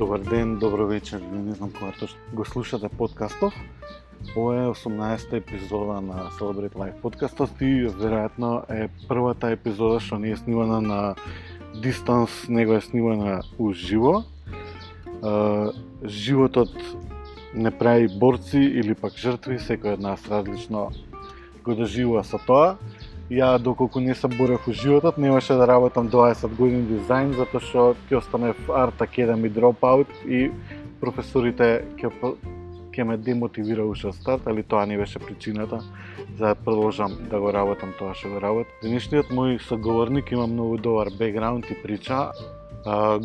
Добар 0.00 0.20
ден, 0.20 0.58
добро 0.58 0.86
вечер, 0.86 1.20
не 1.32 1.52
знам 1.52 1.72
кога 1.72 1.92
точно 1.92 2.18
го 2.32 2.44
слушате 2.44 2.88
подкастов. 2.88 3.54
Ова 4.36 4.56
е 4.56 4.66
18-та 4.66 5.36
епизода 5.36 6.00
на 6.00 6.30
Celebrate 6.30 6.72
Life 6.72 7.00
подкастот 7.00 7.50
и 7.60 7.84
веројатно 7.84 8.64
е 8.72 8.88
првата 9.08 9.50
епизода 9.52 10.00
што 10.00 10.16
не 10.16 10.32
е 10.32 10.36
снимана 10.40 10.80
на 10.80 11.00
дистанс, 11.84 12.48
него 12.48 12.72
е 12.72 12.80
снимана 12.80 13.42
уживо. 13.58 14.24
Животот 16.04 16.72
не 17.54 17.70
прави 17.70 18.08
борци 18.08 18.56
или 18.56 18.96
пак 18.96 19.20
жртви, 19.20 19.60
секој 19.60 20.00
од 20.00 20.00
нас 20.00 20.24
различно 20.32 20.96
го 21.60 21.76
доживува 21.76 22.24
со 22.24 22.40
тоа. 22.40 22.80
Ја 23.30 23.58
доколку 23.62 24.00
не 24.00 24.14
се 24.14 24.26
борев 24.26 24.66
у 24.68 24.72
животот, 24.72 25.18
немаше 25.18 25.54
да 25.54 25.66
работам 25.66 26.08
20 26.10 26.50
години 26.58 26.82
дизајн 26.88 27.36
затоа 27.38 27.60
што 27.62 27.84
ќе 28.08 28.16
останев 28.18 28.58
Art 28.66 28.98
Academy 29.06 29.46
dropout 29.46 30.10
и 30.26 30.48
професорите 30.98 31.68
ќе 32.00 32.10
ќе 32.90 33.06
ме 33.06 33.16
демотивира 33.16 33.86
уште 33.86 34.10
старт, 34.12 34.50
али 34.50 34.66
тоа 34.66 34.82
не 34.86 34.98
беше 34.98 35.22
причината 35.22 35.78
за 36.38 36.48
да 36.48 36.54
продолжам 36.56 37.14
да 37.30 37.38
го 37.38 37.52
работам 37.54 37.94
тоа 37.98 38.18
што 38.18 38.34
го 38.34 38.42
работам. 38.42 38.74
Денешниот 38.82 39.30
мој 39.30 39.62
соговорник 39.62 40.32
има 40.34 40.50
многу 40.50 40.82
добар 40.82 41.14
бекграунд 41.14 41.70
и 41.70 41.78
прича. 41.82 42.32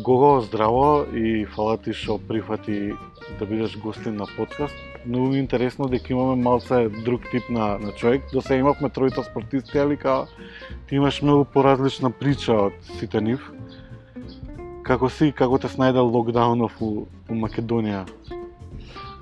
Гого, 0.06 0.40
здраво 0.46 1.02
и 1.14 1.46
фала 1.50 1.78
ти 1.82 1.90
што 1.92 2.20
прифати 2.22 2.92
да 3.40 3.46
бидеш 3.46 3.74
гостин 3.82 4.22
на 4.22 4.30
подкаст. 4.36 4.95
Многу 5.06 5.34
интересно 5.34 5.86
дека 5.88 6.12
имаме 6.12 6.42
малце 6.42 6.88
друг 6.88 7.30
тип 7.30 7.42
на, 7.50 7.78
на 7.78 7.92
човек. 7.92 8.22
До 8.32 8.42
сега 8.42 8.58
имавме 8.58 8.90
тројта 8.90 9.22
спортисти, 9.22 9.78
али 9.78 9.96
ка 9.96 10.26
ти 10.88 10.98
имаш 10.98 11.22
многу 11.22 11.44
поразлична 11.44 12.10
прича 12.10 12.56
од 12.66 12.74
сите 12.98 13.20
нив. 13.20 13.52
Како 14.82 15.06
си, 15.10 15.30
како 15.30 15.58
те 15.62 15.70
снајдел 15.70 16.10
локдаунов 16.10 16.74
у, 16.82 17.06
у 17.30 17.38
Македонија? 17.38 18.02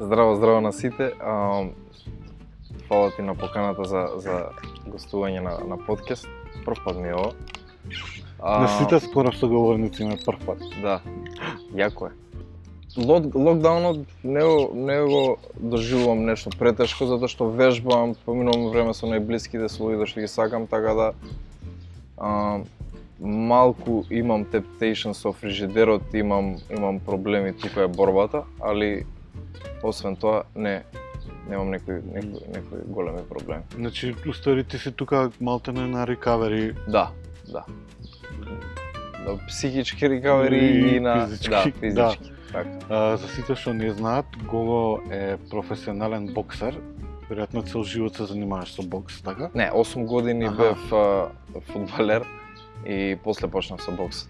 Здраво, 0.00 0.34
здраво 0.40 0.60
на 0.60 0.72
сите. 0.72 1.12
А, 1.20 1.68
фала 2.88 3.10
ти 3.16 3.22
на 3.22 3.34
поканата 3.34 3.84
за, 3.84 4.08
за 4.16 4.48
гостување 4.88 5.44
на, 5.44 5.58
на 5.68 5.76
подкаст. 5.76 6.28
Прв 6.64 6.80
пат 6.84 6.96
ми 6.96 7.08
е 7.08 7.14
ова. 7.14 7.32
А... 8.40 8.60
На 8.60 8.68
сите 8.68 9.00
скоро 9.00 9.32
соговорници 9.32 10.04
ме 10.04 10.16
прв 10.16 10.40
пат. 10.46 10.64
Да, 10.82 11.00
јако 11.76 12.08
е. 12.08 12.12
Лок, 12.96 13.34
локдаунот 13.34 14.06
не, 14.22 14.44
не 14.74 15.02
го 15.02 15.38
доживувам 15.56 16.24
нешто 16.24 16.50
претешко, 16.58 17.06
затоа 17.10 17.28
што 17.28 17.48
вежбам, 17.50 18.14
поминувам 18.24 18.68
време 18.70 18.94
со 18.94 19.10
најблиските, 19.10 19.66
со 19.68 19.82
луѓето 19.82 20.06
што 20.06 20.22
ги 20.22 20.28
сакам, 20.30 20.68
така 20.70 20.94
да 20.94 21.08
а, 22.16 22.60
малку 23.18 24.04
имам 24.10 24.44
temptation 24.44 25.12
со 25.12 25.32
фрижидерот, 25.32 26.14
имам 26.14 26.56
имам 26.70 27.00
проблеми 27.00 27.52
тука 27.52 27.82
е 27.82 27.88
борбата, 27.88 28.44
али 28.60 29.06
освен 29.82 30.16
тоа 30.16 30.44
не 30.54 30.82
немам 31.48 31.70
некои 31.70 32.00
некои 32.14 32.46
некои 32.54 32.78
големи 32.86 33.26
проблеми. 33.28 33.62
Значи, 33.74 34.14
устари 34.28 34.64
ти 34.64 34.78
си 34.78 34.92
тука 34.92 35.30
малтене 35.40 35.86
на 35.86 36.06
рекавери. 36.06 36.74
Да, 36.88 37.10
да. 37.52 37.64
Да, 39.26 39.38
психички 39.48 40.10
рекавери 40.10 40.58
и, 40.58 40.96
И 40.96 41.00
на 41.00 41.26
физички, 41.26 41.72
да, 41.82 41.92
да. 41.92 42.14
Така. 42.54 42.70
А, 42.88 43.16
за 43.16 43.28
сите 43.28 43.54
што 43.58 43.74
не 43.74 43.90
знаат, 43.90 44.26
Гого 44.46 45.00
е 45.10 45.36
професионален 45.50 46.26
боксер. 46.34 46.78
Веројатно 47.30 47.64
цел 47.64 47.82
живот 47.82 48.16
се 48.16 48.24
занимаваш 48.24 48.72
со 48.72 48.82
бокс, 48.82 49.22
така? 49.22 49.50
Не, 49.54 49.70
8 49.72 50.04
години 50.06 50.44
Аха. 50.44 50.56
бев 50.56 50.92
а, 50.92 51.28
фудбалер 51.62 52.22
и 52.86 53.16
после 53.24 53.48
почнав 53.48 53.82
со 53.82 53.90
бокс. 53.92 54.28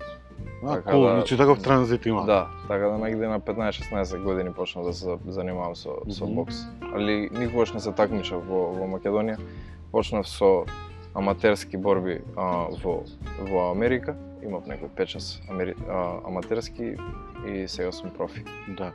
А, 0.65 0.75
Така 0.75 0.91
кул, 0.93 1.03
да- 1.03 1.11
значи 1.11 1.37
таков 1.37 1.63
транзит 1.63 2.07
има. 2.07 2.25
Да, 2.25 2.47
така 2.69 2.89
да 2.89 2.99
негде 2.99 3.29
на 3.29 3.41
15-16 3.41 4.23
години 4.23 4.53
почнав 4.53 4.85
да 4.85 4.93
се 4.93 5.19
занимавам 5.27 5.77
со, 5.77 5.91
со 6.11 6.25
Мгм. 6.25 6.35
бокс. 6.35 6.55
Али 6.95 7.29
никогаш 7.33 7.73
не 7.73 7.81
се 7.81 7.93
такмичав 7.93 8.47
во, 8.47 8.73
во 8.73 8.87
Македонија. 8.89 9.39
Почнав 9.93 10.29
со 10.29 10.65
аматерски 11.15 11.77
борби 11.77 12.21
а, 12.37 12.67
во, 12.83 13.03
во 13.41 13.71
Америка. 13.71 14.17
Имав 14.45 14.67
некој 14.69 14.91
печас 14.97 15.41
амери, 15.51 15.75
а, 15.89 16.21
аматерски 16.29 16.97
и 17.49 17.69
сега 17.69 17.93
сум 17.93 18.11
профи. 18.11 18.45
Да. 18.69 18.93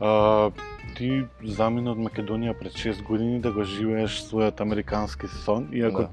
А, 0.00 0.50
ти 0.96 1.24
замина 1.44 1.92
од 1.92 1.98
Македонија 1.98 2.54
пред 2.58 2.72
6 2.72 3.02
години 3.04 3.40
да 3.40 3.52
го 3.52 3.64
живееш 3.64 4.22
својот 4.28 4.60
американски 4.60 5.28
сон, 5.44 5.68
иако 5.72 6.02
Да. 6.02 6.10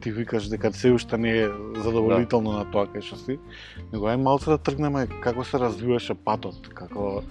ти 0.00 0.12
викаш 0.12 0.48
дека 0.48 0.72
се 0.72 0.92
уште 0.92 1.18
не 1.18 1.30
е 1.38 1.48
задоволително 1.76 2.52
на 2.52 2.64
тоа 2.70 2.86
кај 2.86 3.02
што 3.02 3.16
си, 3.16 3.38
него 3.92 4.06
ај 4.06 4.16
малце 4.16 4.50
да 4.50 4.58
тргнеме 4.58 5.06
како 5.22 5.44
се 5.44 5.58
развиваше 5.58 6.14
патот, 6.14 6.68
како 6.74 7.22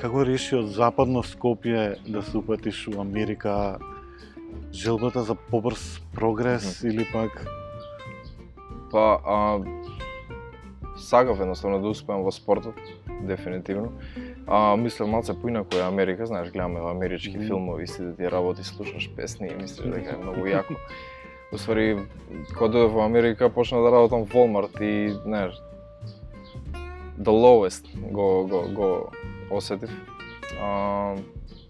како 0.00 0.24
реши 0.24 0.56
од 0.56 0.72
западно 0.72 1.22
Скопје 1.22 2.00
да 2.08 2.22
се 2.22 2.38
упатиш 2.38 2.88
у 2.88 3.00
Америка, 3.00 3.78
желбата 4.72 5.22
за 5.22 5.34
побрз 5.34 6.00
прогрес 6.14 6.82
или 6.82 7.06
пак 7.12 7.46
Па, 8.90 9.20
а, 9.24 9.60
сакав 11.00 11.40
едноставно 11.40 11.80
да 11.80 11.88
успеам 11.88 12.22
во 12.22 12.32
спортот, 12.32 12.74
дефинитивно. 13.22 13.92
А, 14.46 14.76
мислам 14.76 15.10
малце 15.10 15.40
поинаку 15.40 15.76
е 15.76 15.80
Америка, 15.80 16.26
знаеш, 16.26 16.50
гледаме 16.50 16.80
амерички 16.90 17.36
Мгм. 17.36 17.46
филмови, 17.46 17.86
си 17.86 18.02
ти 18.16 18.30
работи, 18.30 18.64
слушаш 18.64 19.10
песни 19.16 19.48
и 19.48 19.62
мислиш 19.62 19.86
дека 19.90 20.14
е 20.14 20.22
многу 20.22 20.40
јако. 20.40 20.76
Уствари, 21.52 21.98
кога 22.54 22.70
дојдов 22.70 22.94
во 22.94 23.04
Америка, 23.04 23.50
почна 23.50 23.82
да 23.82 23.90
работам 23.92 24.24
во 24.24 24.46
Walmart 24.46 24.80
и, 24.82 25.10
знаеш, 25.10 25.54
the 27.18 27.32
lowest 27.32 27.84
го, 28.10 28.46
го, 28.46 28.62
го 28.74 29.10
осетив. 29.50 29.90
А, 30.62 31.14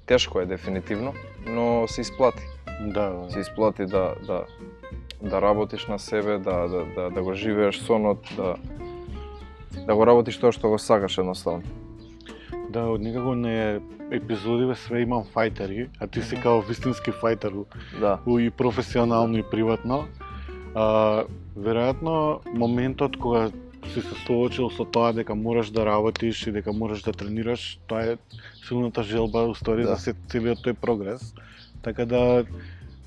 тешко 0.06 0.40
е 0.40 0.46
дефинитивно, 0.46 1.14
но 1.46 1.88
се 1.88 2.00
исплати 2.00 2.42
да, 2.80 3.26
се 3.28 3.40
исплати 3.40 3.86
да 3.86 4.14
да 4.26 4.44
да 5.22 5.42
работиш 5.42 5.86
на 5.86 5.98
себе, 5.98 6.38
да 6.38 6.68
да 6.68 6.84
да, 6.94 7.10
да 7.10 7.22
го 7.22 7.34
живееш 7.34 7.78
сонот, 7.78 8.18
да 8.36 8.54
да 9.86 9.94
го 9.94 10.06
работиш 10.06 10.38
тоа 10.38 10.52
што 10.52 10.68
го 10.70 10.78
сакаш 10.78 11.18
едноставно. 11.18 11.62
Да, 12.70 12.86
од 12.86 13.00
никако 13.02 13.34
не 13.34 13.80
епизодиве 14.10 14.74
све 14.74 15.02
имам 15.02 15.24
фајтери, 15.34 15.88
а 15.98 16.06
ти 16.06 16.22
си 16.22 16.36
као 16.36 16.60
вистински 16.60 17.10
фајтер 17.10 17.64
Да. 18.00 18.18
и 18.38 18.50
професионално 18.50 19.38
и 19.38 19.42
приватно. 19.42 20.04
А, 20.74 21.24
веројатно 21.58 22.38
моментот 22.54 23.16
кога 23.16 23.50
си 23.92 24.00
се 24.00 24.14
соочил 24.26 24.70
со 24.70 24.84
тоа 24.84 25.12
дека 25.12 25.34
мораш 25.34 25.70
да 25.70 25.86
работиш 25.86 26.46
и 26.46 26.52
дека 26.52 26.72
мораш 26.72 27.02
да 27.02 27.12
тренираш, 27.12 27.78
тоа 27.86 28.02
е 28.02 28.16
силната 28.68 29.02
желба 29.02 29.48
устори 29.50 29.82
Да. 29.82 29.96
се 29.96 30.14
целиот 30.28 30.58
тој 30.62 30.72
прогрес. 30.74 31.34
Така 31.82 32.04
да 32.04 32.44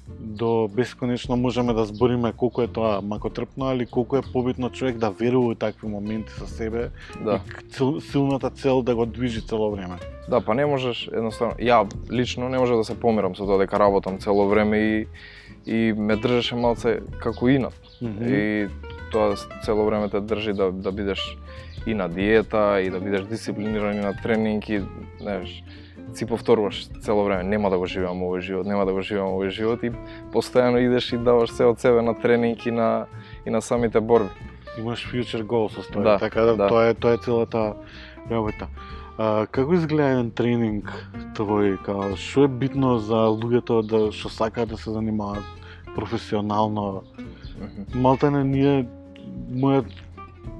до 0.08 0.68
бесконечно 0.68 1.36
можеме 1.36 1.74
да 1.74 1.86
збориме 1.86 2.34
колку 2.34 2.62
е 2.62 2.68
тоа 2.68 3.02
макотрпно, 3.02 3.66
али 3.66 3.86
колку 3.86 4.18
е 4.18 4.22
побитно 4.34 4.70
човек 4.70 4.98
да 4.98 5.10
верува 5.10 5.52
у 5.52 5.56
такви 5.56 5.88
моменти 5.88 6.32
со 6.32 6.48
себе 6.48 6.90
Да. 7.24 7.40
и 7.48 7.72
цел, 7.72 8.02
силната 8.02 8.50
цел 8.50 8.82
да 8.82 8.96
го 8.96 9.06
движи 9.06 9.42
цело 9.42 9.72
време. 9.72 9.96
Да, 10.30 10.42
па 10.42 10.54
не 10.56 10.66
можеш 10.66 11.08
едноставно 11.08 11.56
ја 11.60 11.88
лично 12.12 12.50
не 12.50 12.60
можев 12.60 12.78
да 12.78 12.84
се 12.84 13.00
помирам 13.00 13.36
со 13.36 13.46
тоа 13.46 13.58
дека 13.58 13.80
работам 13.80 14.20
цело 14.20 14.48
време 14.48 14.78
и 14.78 15.08
и 15.66 15.94
ме 15.98 16.16
држеше 16.16 16.56
малце 16.56 17.00
како 17.20 17.48
инат. 17.50 17.74
И 18.02 18.68
тоа 19.12 19.36
цело 19.64 19.86
време 19.86 20.10
те 20.10 20.20
држи 20.20 20.54
да 20.54 20.72
да 20.72 20.92
бидеш 20.92 21.38
и 21.88 21.94
на 21.94 22.10
диета 22.10 22.82
и 22.82 22.90
да 22.90 23.00
бидеш 23.00 23.22
дисциплиниран 23.22 23.96
и 23.96 24.02
на 24.02 24.14
тренинг 24.24 24.70
и 24.70 24.82
знаеш 25.22 25.64
си 26.14 26.26
повторуваш 26.26 26.88
цело 27.02 27.24
време 27.24 27.44
нема 27.44 27.70
да 27.70 27.78
го 27.78 27.86
живеам 27.86 28.22
овој 28.22 28.40
живот, 28.40 28.66
нема 28.68 28.86
да 28.86 28.94
го 28.94 29.02
живеам 29.02 29.34
овој 29.34 29.50
живот 29.50 29.84
и 29.84 29.92
постојано 30.34 30.78
идеш 30.78 31.14
и 31.14 31.18
даваш 31.18 31.52
се 31.52 31.66
од 31.66 31.80
себе 31.80 32.02
на 32.02 32.14
тренинг 32.14 32.66
и 32.66 32.72
на 32.72 33.06
и 33.46 33.50
на 33.50 33.62
самите 33.62 34.00
борби. 34.00 34.30
имаш 34.78 35.06
future 35.06 35.44
goals 35.44 35.74
со 35.74 35.82
тоа, 35.92 36.04
Да, 36.04 36.18
така 36.20 36.42
да, 36.42 36.56
да. 36.56 36.68
тоа 36.68 36.90
е 36.90 36.94
тоа 36.94 37.14
е 37.14 37.18
целата 37.18 37.74
работа. 38.32 38.68
А, 39.18 39.46
како 39.46 39.74
изгледа 39.74 40.10
еден 40.10 40.32
тренинг 40.32 40.90
твој, 41.38 41.78
као 41.86 42.16
што 42.18 42.46
е 42.46 42.48
битно 42.48 42.98
за 43.00 43.30
луѓето 43.30 43.82
да 43.86 44.12
што 44.12 44.30
сакаат 44.30 44.70
да 44.70 44.78
се 44.78 44.92
занимаваат 44.92 45.46
професионално? 45.96 47.04
Мгм. 47.62 48.02
Малтене 48.02 48.44
ние 48.44 48.88
мојот 49.54 49.86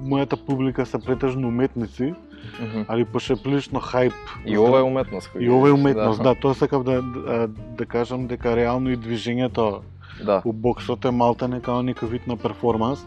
мојата 0.04 0.36
публика 0.46 0.86
се 0.86 0.98
претежно 0.98 1.48
уметници, 1.48 2.14
Мгм. 2.60 2.84
али 2.88 3.04
пошто 3.04 3.32
е 3.32 3.36
прилично 3.36 3.80
хајп. 3.80 4.12
И 4.46 4.58
ова 4.58 4.78
е 4.78 4.82
уметност 4.82 5.30
кој 5.34 5.40
и 5.40 5.50
ова 5.50 5.68
е 5.68 5.72
уметност, 5.72 6.22
да. 6.22 6.34
тоа 6.34 6.54
сакав 6.54 6.84
да, 6.84 7.02
да 7.02 7.48
да 7.48 7.86
кажам 7.86 8.26
дека 8.26 8.56
реално 8.56 8.90
и 8.90 8.96
движењето 8.96 9.80
Да. 10.24 10.42
у 10.44 10.52
боксот 10.52 11.04
е 11.04 11.10
малтене 11.10 11.60
као 11.60 11.82
некој 11.82 12.06
вид 12.06 12.26
на 12.26 12.36
перформанс. 12.36 13.06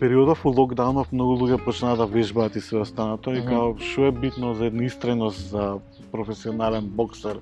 Периодов 0.00 0.46
у 0.46 0.48
локдаунов 0.48 1.12
многу 1.12 1.36
луѓе 1.36 1.64
почнаа 1.64 1.96
да 1.96 2.06
вежбаат 2.06 2.56
и 2.56 2.60
се 2.60 2.76
останато 2.76 3.30
и 3.30 3.40
Мгм. 3.40 3.48
као 3.48 3.78
што 3.78 4.06
е 4.06 4.10
битно 4.10 4.54
за 4.54 4.66
една 4.66 4.84
истреност 4.84 5.50
за 5.50 5.78
професионален 6.12 6.86
боксер. 6.86 7.38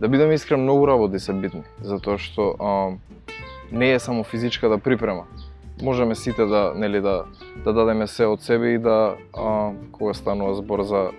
Да 0.00 0.08
бидам 0.08 0.32
искрен, 0.32 0.62
многу 0.62 0.86
работи 0.86 1.18
се 1.18 1.32
битни, 1.32 1.62
затоа 1.82 2.18
што 2.18 2.56
а, 2.60 2.96
не 3.72 3.92
е 3.92 3.98
само 3.98 4.24
физичката 4.24 4.78
припрема. 4.78 5.24
Можеме 5.82 6.14
сите 6.14 6.44
да, 6.44 6.72
нели, 6.76 7.00
да, 7.00 7.24
да 7.64 7.72
дадеме 7.72 8.06
се 8.06 8.26
од 8.26 8.42
себе 8.42 8.74
и 8.74 8.78
да, 8.78 9.16
а, 9.36 9.72
кога 9.92 10.14
станува 10.14 10.54
збор 10.54 10.82
за 10.82 11.10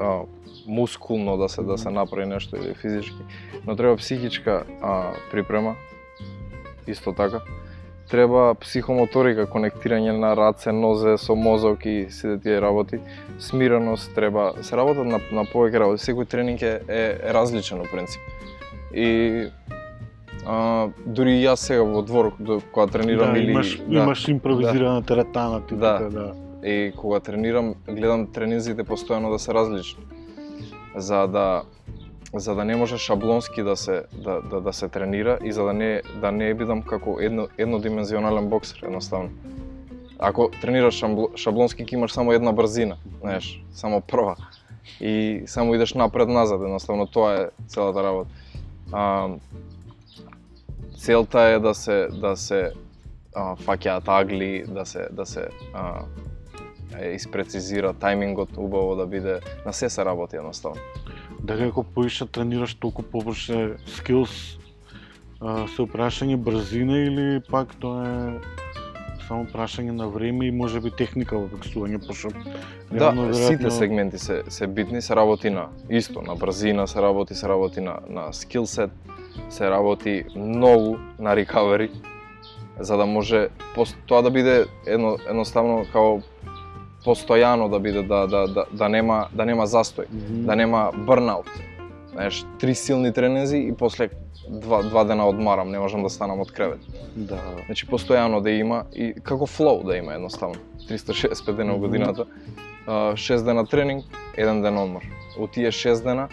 а, 0.00 0.20
мускулно 0.66 1.36
да 1.36 1.48
се 1.48 1.62
да 1.62 1.78
се 1.78 1.90
направи 1.90 2.26
нешто 2.26 2.56
или 2.56 2.74
физички, 2.74 3.22
но 3.66 3.76
треба 3.76 3.96
психичка 3.96 4.64
а, 4.82 5.12
припрема 5.30 5.76
исто 6.86 7.12
така. 7.12 7.40
Треба 8.10 8.56
психомоторика, 8.58 9.44
конектирање 9.46 10.10
на 10.18 10.32
раце, 10.34 10.72
нозе 10.74 11.14
со 11.14 11.36
мозок 11.38 11.86
и 11.86 12.08
сите 12.10 12.40
тие 12.42 12.60
работи. 12.60 12.98
Смиреност 13.38 14.10
треба, 14.14 14.54
се 14.66 14.76
работат 14.76 15.06
на, 15.06 15.20
на 15.30 15.44
повеќе 15.46 15.78
работи. 15.78 16.02
Секој 16.02 16.26
тренинг 16.26 16.62
е, 16.62 16.80
е, 16.88 17.02
е 17.22 17.34
различен 17.34 17.78
у 17.80 17.86
принцип. 17.86 18.18
И 18.90 19.46
а, 20.46 20.88
дури 21.06 21.38
и 21.40 21.44
јас 21.44 21.54
сега 21.54 21.82
во 21.82 22.02
двор 22.02 22.32
кога 22.72 22.86
тренирам 22.86 23.32
да, 23.32 23.38
или 23.38 23.50
имаш, 23.50 23.78
да, 23.78 24.02
имаш 24.02 24.28
импровизирана 24.28 25.02
теретана 25.02 25.66
ти 25.66 25.74
Да. 25.74 25.98
така, 25.98 26.10
да. 26.10 26.32
и 26.68 26.92
кога 26.96 27.20
тренирам, 27.20 27.74
гледам 27.88 28.26
тренинзите 28.26 28.84
постојано 28.84 29.30
да 29.30 29.38
се 29.38 29.54
различни. 29.54 30.04
За 30.96 31.26
да 31.26 31.62
за 32.34 32.54
да 32.54 32.64
не 32.64 32.76
може 32.76 32.98
шаблонски 32.98 33.62
да 33.62 33.76
се 33.76 34.02
да, 34.12 34.40
да, 34.50 34.60
да 34.60 34.72
се 34.72 34.88
тренира 34.88 35.38
и 35.44 35.52
за 35.52 35.64
да 35.64 35.72
не 35.72 36.02
да 36.20 36.32
не 36.32 36.54
бидам 36.54 36.82
како 36.82 37.18
едно 37.20 37.48
еднодимензионален 37.58 38.48
боксер 38.48 38.82
едноставно. 38.82 39.28
Ако 40.18 40.50
тренираш 40.60 40.94
шабло- 41.00 41.36
шаблонски 41.36 41.84
ќе 41.84 41.94
имаш 41.94 42.12
само 42.12 42.32
една 42.32 42.52
брзина, 42.52 42.96
знаеш, 43.20 43.62
само 43.72 44.00
прва. 44.00 44.36
И 45.00 45.42
само 45.46 45.74
идеш 45.74 45.94
напред 45.94 46.28
назад, 46.28 46.60
едноставно 46.60 47.06
тоа 47.06 47.34
е 47.34 47.48
целата 47.66 48.02
работа. 48.02 48.30
А, 48.92 49.28
целта 51.00 51.40
е 51.40 51.58
да 51.58 51.74
се 51.74 52.08
да 52.20 52.36
се 52.36 52.72
а, 53.34 53.56
фаќаат 53.56 54.08
агли, 54.08 54.64
да 54.68 54.84
се 54.84 55.08
да 55.10 55.26
се 55.26 55.48
а, 55.72 56.04
е, 56.98 57.14
испрецизира 57.14 57.94
тајмингот 57.94 58.58
убаво 58.58 58.96
да 58.96 59.06
биде 59.06 59.40
на 59.66 59.72
се 59.72 59.88
се 59.88 60.04
работи 60.04 60.36
едноставно. 60.36 60.80
Дали 61.42 61.64
ако 61.64 61.84
поише 61.84 62.26
тренираш 62.26 62.74
толку 62.74 63.02
површе 63.02 63.76
скилс, 63.86 64.58
а, 65.40 65.66
се 65.68 65.88
прашање 65.88 66.36
брзина 66.36 66.98
или 66.98 67.40
пак 67.50 67.72
тоа 67.80 68.04
е 68.04 68.40
само 69.24 69.46
прашање 69.46 69.96
на 69.96 70.08
време 70.08 70.50
и 70.50 70.52
можеби 70.52 70.90
техника 70.90 71.38
во 71.38 71.48
боксување, 71.48 72.02
пошто 72.06 72.28
Да, 72.90 73.12
реално, 73.14 73.34
сите 73.34 73.70
сегменти 73.70 74.18
се 74.18 74.42
се 74.48 74.66
битни, 74.66 75.02
се 75.02 75.16
работи 75.16 75.50
на 75.50 75.68
исто, 75.88 76.22
на 76.22 76.36
брзина 76.36 76.86
се 76.88 77.00
работи, 77.02 77.34
се 77.34 77.48
работи 77.48 77.80
на 77.80 78.00
на 78.08 78.32
скил 78.32 78.66
сет, 78.66 78.90
се 79.48 79.70
работи 79.70 80.24
многу 80.36 80.96
на 81.18 81.36
рекавери 81.36 81.90
за 82.80 82.96
да 82.96 83.06
може 83.06 83.48
тоа 84.06 84.22
да 84.22 84.30
биде 84.30 84.66
едно 84.86 85.16
едноставно 85.28 85.84
као 85.92 86.20
постојано 87.04 87.68
да 87.68 87.80
биде 87.80 88.02
да 88.02 88.26
да 88.26 88.46
да, 88.48 88.64
да 88.72 88.88
нема 88.88 89.28
да 89.32 89.44
нема 89.44 89.66
застој, 89.66 90.06
Мгм. 90.10 90.44
да 90.46 90.56
нема 90.56 90.90
бърнаут. 90.96 91.46
Знаеш, 92.12 92.44
три 92.58 92.74
силни 92.74 93.12
тренинзи 93.12 93.58
и 93.58 93.72
после 93.72 94.08
два, 94.48 94.82
два 94.82 95.04
дена 95.04 95.28
одмарам, 95.28 95.70
не 95.70 95.78
можам 95.78 96.02
да 96.02 96.10
станам 96.10 96.40
од 96.40 96.52
кревет. 96.52 96.80
Да. 97.16 97.38
Значи 97.66 97.86
постојано 97.86 98.40
да 98.40 98.50
има 98.50 98.84
и 98.92 99.14
како 99.22 99.46
флоу 99.46 99.84
да 99.84 99.96
има 99.96 100.14
едноставно. 100.14 100.58
365 100.88 101.52
дена 101.56 101.72
во 101.72 101.78
годината. 101.78 102.26
А, 102.86 103.12
6 103.14 103.44
дена 103.44 103.66
тренинг, 103.66 104.04
еден 104.36 104.62
ден 104.62 104.78
одмор. 104.78 105.02
Во 105.38 105.46
тие 105.46 105.70
6 105.70 106.02
дена 106.02 106.28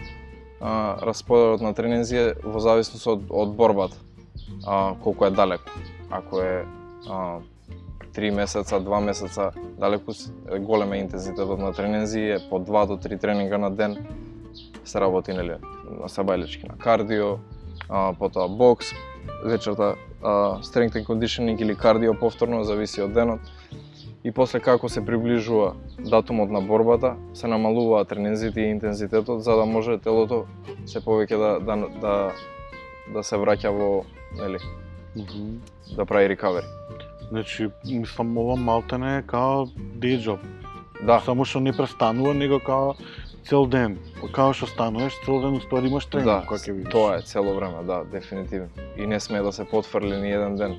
а, 0.62 0.98
расподелот 1.02 1.62
на 1.62 1.74
тренинзи 1.74 2.18
е 2.18 2.34
во 2.44 2.60
зависност 2.60 3.08
од, 3.08 3.22
од 3.30 3.56
борбата. 3.56 3.98
А, 4.66 4.96
колку 4.96 5.26
е 5.26 5.30
далеко. 5.30 5.72
Ако 6.10 6.42
е 6.42 6.66
а, 7.10 7.40
3 8.14 8.32
месеца, 8.32 8.80
2 8.80 9.00
месеца 9.02 9.52
далеку, 9.78 10.14
с- 10.14 10.32
голем 10.60 10.94
е 10.94 10.98
интензитетот 10.98 11.60
на 11.60 11.74
тренинзи, 11.74 12.22
е 12.22 12.40
по 12.50 12.60
2 12.60 12.88
до 12.88 12.98
3 13.00 13.20
тренинга 13.22 13.58
на 13.58 13.72
ден 13.72 14.08
се 14.86 15.00
работи 15.02 15.34
нели 15.34 15.56
на 15.92 16.08
сабајлички, 16.10 16.70
на 16.70 16.78
кардио, 16.78 17.38
а, 17.90 18.14
потоа 18.14 18.48
бокс, 18.48 18.86
вечерта 19.46 19.96
а, 20.24 20.30
strength 20.58 20.96
and 20.96 21.06
conditioning 21.06 21.62
или 21.62 21.76
кардио 21.76 22.14
повторно, 22.14 22.64
зависи 22.64 23.02
од 23.02 23.14
денот. 23.14 23.40
И 24.28 24.32
после 24.32 24.60
како 24.60 24.90
се 24.92 25.00
приближува 25.06 25.70
датумот 26.04 26.52
на 26.52 26.60
борбата, 26.62 27.14
се 27.34 27.48
намалуваат 27.48 28.10
тренинзите 28.12 28.62
и 28.62 28.72
интензитетот 28.76 29.44
за 29.44 29.56
да 29.56 29.66
може 29.66 29.98
телото 30.04 30.44
се 30.86 31.00
повеќе 31.00 31.38
да 31.40 31.52
да 31.64 31.78
да, 32.02 32.16
да 33.14 33.24
се 33.24 33.40
враќа 33.40 33.72
во 33.72 34.04
нели 34.36 34.60
Мгм. 35.16 35.62
да 35.96 36.06
прави 36.06 36.30
рекавери. 36.30 36.66
Значи, 37.30 37.70
мислам, 37.86 38.38
ова 38.38 38.56
малтене 38.56 39.18
е 39.18 39.22
као 39.22 39.66
day 40.00 40.20
job. 40.20 40.40
Да, 41.06 41.22
Само 41.26 41.46
што 41.46 41.60
не 41.60 41.72
престанува, 41.72 42.34
него 42.34 42.60
као 42.60 42.94
цел 43.48 43.66
ден. 43.66 43.98
Као 44.34 44.54
што 44.54 44.68
стануваш, 44.68 45.14
цел 45.26 45.42
ден 45.42 45.56
уствари 45.56 45.88
имаш 45.88 46.06
тренинг, 46.06 46.26
да, 46.28 46.44
кога 46.48 46.60
ќе 46.60 46.72
видиш. 46.72 46.92
тоа 46.92 47.16
е 47.18 47.22
цело 47.22 47.56
време, 47.56 47.84
да, 47.84 48.04
дефинитивно. 48.12 48.68
И 48.98 49.08
не 49.08 49.20
смее 49.20 49.42
да 49.42 49.52
се 49.52 49.66
потфрли 49.66 50.18
ни 50.18 50.32
еден 50.32 50.56
ден. 50.56 50.76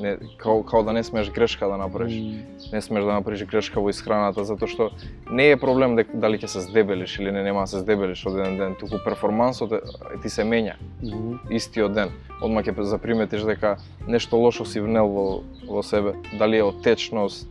Не, 0.00 0.16
као, 0.36 0.62
као 0.62 0.82
да 0.82 0.92
не 0.92 1.04
смееш 1.04 1.30
грешка 1.30 1.68
да 1.68 1.76
направиш. 1.76 2.14
М, 2.14 2.42
не 2.72 2.82
смеш 2.82 3.04
да 3.04 3.12
направиш 3.12 3.44
грешка 3.44 3.80
во 3.80 3.88
исхраната 3.90 4.44
затоа 4.44 4.68
што 4.68 4.90
не 5.30 5.50
е 5.50 5.56
проблем 5.56 5.96
дека 5.96 6.16
дали 6.16 6.38
ќе 6.38 6.46
се 6.46 6.60
здебелиш 6.60 7.18
или 7.18 7.30
не 7.30 7.42
нема 7.42 7.60
да 7.64 7.66
се 7.66 7.78
здебелиш 7.78 8.26
од 8.26 8.38
еден 8.38 8.56
ден, 8.58 8.74
туку 8.74 8.98
перформансот 9.04 9.72
е, 9.72 9.80
ти 10.22 10.30
се 10.30 10.42
менја 10.44 10.74
мгм. 11.02 11.38
истиот 11.50 11.92
ден. 11.92 12.10
Одма 12.42 12.62
ќе 12.62 12.74
заприметиш 12.82 13.42
дека 13.42 13.76
нешто 14.06 14.36
лошо 14.36 14.64
си 14.64 14.80
внел 14.80 15.08
во, 15.08 15.42
во 15.68 15.82
себе, 15.82 16.14
дали 16.38 16.56
е 16.58 16.64
од 16.64 16.82
течност, 16.82 17.48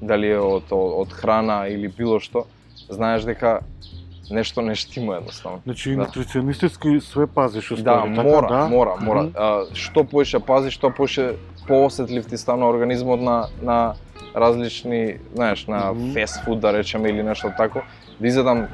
дали 0.00 0.26
е 0.32 0.38
од, 0.38 0.70
од, 0.70 0.92
од 1.04 1.12
храна 1.12 1.66
или 1.68 1.88
било 1.88 2.20
што, 2.20 2.46
знаеш 2.88 3.24
дека 3.24 3.60
нешто 4.30 4.62
не 4.62 4.74
штима 4.74 5.16
едноставно. 5.16 5.60
Значи, 5.64 5.96
Да. 5.96 6.02
нутриционистички 6.02 7.00
све 7.00 7.26
пазиш 7.26 7.68
Да, 7.68 7.74
уствари, 7.74 8.14
така, 8.14 8.22
мора, 8.22 8.48
да? 8.48 8.68
мора, 8.68 8.94
мора. 9.00 9.22
Мгм. 9.22 9.32
А, 9.36 9.64
што 9.74 10.04
поише 10.04 10.40
пази, 10.40 10.70
што 10.70 10.90
поише 10.90 11.36
поосетлив 11.66 12.26
ти 12.26 12.36
стана 12.36 12.68
организмот 12.68 13.20
на 13.20 13.46
на 13.62 13.94
различни, 14.36 15.14
знаеш, 15.34 15.66
на 15.66 15.92
Мгм. 15.92 16.12
фест 16.12 16.44
фуд 16.44 16.60
да 16.60 16.72
речеме 16.72 17.08
или 17.08 17.22
нешто 17.22 17.52
тако. 17.56 17.80
Да 18.20 18.26
изедам 18.26 18.66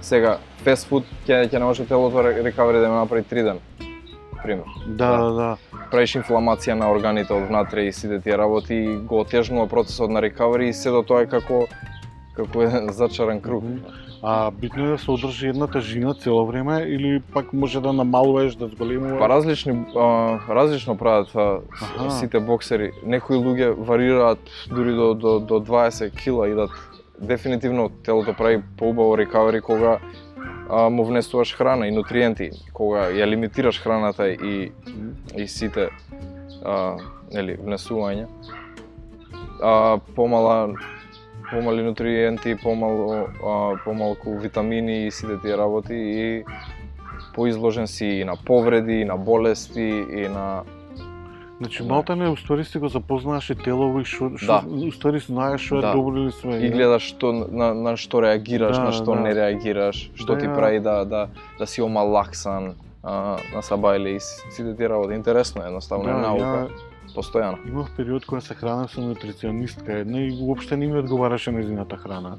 сега 0.00 0.38
фест 0.58 0.86
фуд 0.86 1.04
ќе 1.26 1.46
ќе 1.46 1.58
не 1.58 1.64
може 1.64 1.84
телото 1.84 2.16
ре- 2.16 2.44
рекавери 2.44 2.78
да 2.78 2.88
ме 2.88 2.94
направи 2.94 3.22
3 3.22 3.42
дена. 3.42 3.58
Пример. 4.42 4.64
Да, 4.86 5.16
да, 5.16 5.30
да. 5.32 5.56
Правиш 5.90 6.14
инфламација 6.14 6.72
на 6.72 6.90
органите 6.90 7.32
од 7.32 7.48
внатре 7.48 7.80
и 7.82 7.92
сите 7.92 8.20
тие 8.20 8.38
работи 8.38 8.98
го 9.02 9.20
отежнува 9.20 9.66
процесот 9.66 10.10
на 10.10 10.22
рекавери 10.22 10.68
и 10.68 10.72
се 10.72 10.90
до 10.90 11.02
тоа 11.02 11.22
е 11.22 11.26
како 11.26 11.66
како 12.36 12.62
еден 12.62 12.92
зачаран 12.92 13.40
круг. 13.40 13.64
Мгм. 13.64 13.78
А 14.22 14.50
битно 14.50 14.84
е 14.84 14.88
да 14.88 14.98
се 14.98 15.10
одржи 15.10 15.48
една 15.48 15.66
тежина 15.66 16.14
цело 16.14 16.46
време 16.46 16.84
или 16.88 17.20
пак 17.32 17.52
може 17.52 17.80
да 17.80 17.92
намалуваш, 17.92 18.54
да 18.56 18.68
зголемуваш? 18.68 19.18
Па 19.18 19.28
различни 19.28 19.84
а, 19.96 20.38
различно 20.48 20.96
прават 20.96 21.34
а, 21.34 21.58
Аха. 21.82 22.10
сите 22.10 22.40
боксери. 22.40 22.90
Некои 23.04 23.36
луѓе 23.36 23.74
варираат 23.78 24.38
дури 24.68 24.94
до 24.94 25.14
до 25.14 25.40
до 25.40 25.60
20 25.60 26.16
кила 26.16 26.48
идат. 26.48 26.70
Дефинитивно 27.20 27.88
телото 27.88 28.34
прави 28.34 28.62
поубаво 28.78 29.18
рекавери 29.18 29.60
кога 29.60 29.98
а, 30.70 30.90
му 30.90 31.04
внесуваш 31.04 31.54
храна 31.54 31.86
и 31.86 31.90
нутриенти, 31.90 32.50
кога 32.72 33.08
ја 33.12 33.26
лимитираш 33.26 33.80
храната 33.80 34.28
и 34.28 34.72
и 35.36 35.48
сите 35.48 35.88
а, 36.64 36.96
нели 37.32 37.56
внесувања. 37.56 38.26
А, 39.62 39.98
помала 40.16 40.74
помали 41.50 41.82
нутриенти, 41.82 42.56
помало 42.56 43.14
а, 43.44 43.74
помалку 43.84 44.30
витамини 44.32 45.06
и 45.06 45.10
сите 45.10 45.38
тие 45.38 45.58
работи 45.58 45.94
и 45.94 46.44
поизложен 47.34 47.86
си 47.86 48.06
и 48.06 48.24
на 48.24 48.36
повреди, 48.36 48.92
и 48.92 49.04
на 49.04 49.16
болести, 49.16 49.80
и 50.12 50.28
на 50.28 50.62
Значи, 51.58 51.82
Да. 51.82 51.88
малта 51.88 52.16
не, 52.16 52.28
уствари 52.28 52.64
си 52.64 52.78
го 52.78 52.88
запознаваш 52.88 53.50
и 53.50 53.54
телово 53.54 54.00
и 54.00 54.04
шо, 54.04 54.30
шо 54.36 54.46
Да. 54.46 54.62
уствари 54.86 55.18
знаеш 55.18 55.60
што 55.60 55.76
е 55.76 55.80
Да. 55.80 55.92
добро 55.92 56.16
или 56.16 56.32
све. 56.32 56.56
и 56.56 56.70
гледаш 56.70 57.02
што 57.04 57.32
на, 57.32 57.74
на 57.74 57.96
што 57.96 58.22
реагираш, 58.22 58.76
Да, 58.76 58.84
на 58.84 58.92
што 58.92 59.14
да. 59.14 59.20
не 59.20 59.34
реагираш, 59.34 60.10
што 60.14 60.34
Да, 60.34 60.38
ти 60.38 60.46
ја- 60.46 60.54
прави 60.54 60.80
да 60.80 61.04
да 61.04 61.28
да 61.58 61.66
си 61.66 61.82
омалаксан 61.82 62.74
а, 63.02 63.12
на 63.54 63.62
сабајле 63.62 64.08
и 64.08 64.20
с- 64.20 64.44
сите 64.50 64.76
тие 64.76 64.88
работи. 64.88 65.14
Интересно 65.14 65.62
е, 65.62 65.66
едноставно 65.66 66.08
е 66.08 66.12
Да, 66.12 66.18
наука, 66.18 66.44
ја 66.44 66.68
постојано. 67.16 67.58
имав 67.68 67.90
период 67.96 68.26
кога 68.26 68.40
се 68.40 68.54
хранев 68.54 68.90
со 68.90 69.00
нутриционистка 69.00 69.92
една 69.92 70.20
и 70.20 70.38
уопште 70.40 70.76
не 70.76 70.86
ми 70.86 70.98
одговараше 70.98 71.52
незината 71.52 71.96
храна. 71.96 72.36